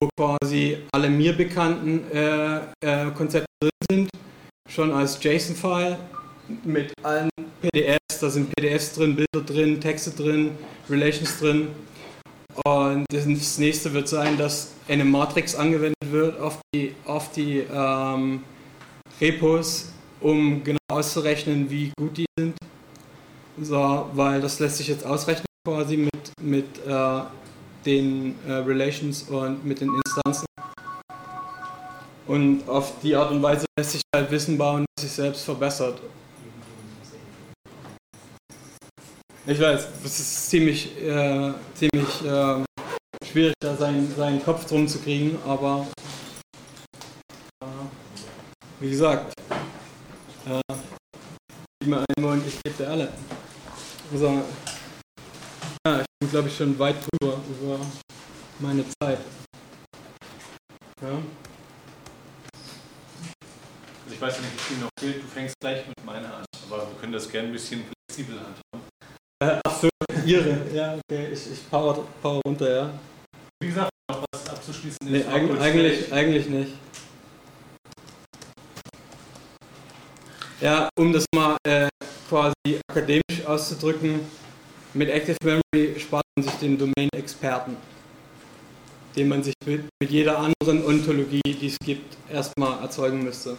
wo 0.00 0.08
quasi 0.16 0.78
alle 0.92 1.10
mir 1.10 1.32
bekannten 1.32 2.10
äh, 2.12 2.56
äh 2.80 3.10
Konzepte 3.14 3.46
drin 3.60 3.70
sind, 3.90 4.10
schon 4.68 4.92
als 4.92 5.22
JSON-File 5.22 5.98
mit 6.64 6.92
allen 7.02 7.28
PDFs, 7.60 8.20
da 8.20 8.30
sind 8.30 8.50
PDFs 8.54 8.94
drin, 8.94 9.16
Bilder 9.16 9.46
drin, 9.46 9.80
Texte 9.80 10.10
drin, 10.10 10.52
Relations 10.88 11.38
drin 11.38 11.68
und 12.64 13.04
das 13.12 13.58
nächste 13.58 13.92
wird 13.92 14.08
sein, 14.08 14.36
dass 14.36 14.72
eine 14.88 15.04
Matrix 15.04 15.54
angewendet 15.54 15.96
wird 16.10 16.40
auf 16.40 16.58
die, 16.74 16.94
auf 17.04 17.30
die 17.32 17.64
ähm, 17.72 18.42
Repos, 19.20 19.92
um 20.20 20.62
genau 20.64 20.78
auszurechnen, 20.88 21.70
wie 21.70 21.92
gut 21.96 22.16
die 22.16 22.26
sind. 22.38 22.54
So, 23.60 24.08
weil 24.12 24.40
das 24.40 24.60
lässt 24.60 24.76
sich 24.76 24.88
jetzt 24.88 25.04
ausrechnen 25.04 25.46
quasi 25.66 25.96
mit, 25.96 26.32
mit 26.40 26.86
äh, 26.86 27.20
den 27.84 28.36
äh, 28.46 28.52
Relations 28.52 29.24
und 29.24 29.64
mit 29.64 29.80
den 29.80 29.90
Instanzen. 29.94 30.46
Und 32.26 32.68
auf 32.68 32.92
die 33.02 33.16
Art 33.16 33.30
und 33.30 33.42
Weise 33.42 33.64
lässt 33.76 33.92
sich 33.92 34.02
halt 34.14 34.30
Wissen 34.30 34.58
bauen, 34.58 34.84
das 34.94 35.06
sich 35.06 35.12
selbst 35.12 35.44
verbessert. 35.44 36.00
Ich 39.46 39.58
weiß, 39.58 39.88
es 40.04 40.20
ist 40.20 40.50
ziemlich, 40.50 40.94
äh, 41.02 41.52
ziemlich 41.74 42.24
äh, 42.24 42.64
schwierig, 43.26 43.54
da 43.60 43.74
seinen, 43.76 44.14
seinen 44.14 44.44
Kopf 44.44 44.66
drum 44.66 44.86
zu 44.86 44.98
kriegen, 44.98 45.38
aber 45.46 45.86
äh, 47.62 47.66
wie 48.80 48.90
gesagt, 48.90 49.32
äh, 50.46 50.74
gib 51.80 51.88
mir 51.88 52.04
einen 52.14 52.26
und 52.26 52.46
ich 52.46 52.62
gebe 52.62 52.76
dir 52.76 52.90
alle. 52.90 53.08
Also, 54.10 54.42
ja, 55.86 56.00
ich 56.00 56.06
bin 56.18 56.30
glaube 56.30 56.48
ich 56.48 56.56
schon 56.56 56.78
weit 56.78 56.96
drüber 56.96 57.38
über 57.60 57.78
meine 58.58 58.82
Zeit. 59.00 59.18
Ja. 61.02 61.08
Also 64.04 64.14
ich 64.14 64.20
weiß 64.20 64.40
nicht, 64.40 64.52
wie 64.54 64.58
viel 64.58 64.78
noch 64.78 64.88
fehlt. 64.98 65.22
Du 65.22 65.26
fängst 65.26 65.54
gleich 65.60 65.86
mit 65.86 66.04
meiner 66.06 66.36
an, 66.36 66.44
aber 66.66 66.88
wir 66.88 67.00
können 67.00 67.12
das 67.12 67.28
gerne 67.28 67.48
ein 67.48 67.52
bisschen 67.52 67.84
flexibel 67.84 68.36
handhaben. 68.40 68.88
Äh, 69.40 69.60
ach 69.66 69.76
so, 69.78 69.88
ihre. 70.24 70.74
Ja, 70.74 70.94
okay, 70.94 71.28
ich, 71.30 71.52
ich 71.52 71.70
power, 71.70 72.06
power 72.22 72.40
runter, 72.46 72.70
ja. 72.70 72.90
Wie 73.60 73.68
gesagt, 73.68 73.90
noch 74.10 74.24
was 74.32 74.48
abzuschließen? 74.48 74.98
Nee, 75.04 75.24
eigentlich, 75.24 75.60
eigentlich, 75.60 76.12
eigentlich 76.12 76.48
nicht. 76.48 76.72
Ja, 80.62 80.88
um 80.98 81.12
das 81.12 81.26
mal 81.34 81.56
äh, 81.66 81.88
quasi 82.28 82.80
akademisch 82.90 83.44
auszudrücken, 83.46 84.20
mit 84.94 85.08
Active 85.08 85.36
Memory 85.42 85.98
spart 85.98 86.24
man 86.36 86.44
sich 86.44 86.54
den 86.54 86.78
Domain-Experten, 86.78 87.76
den 89.16 89.28
man 89.28 89.42
sich 89.42 89.54
mit, 89.64 89.84
mit 90.00 90.10
jeder 90.10 90.38
anderen 90.38 90.84
Ontologie, 90.84 91.40
die 91.44 91.66
es 91.66 91.76
gibt, 91.78 92.16
erstmal 92.30 92.80
erzeugen 92.82 93.22
müsste. 93.22 93.56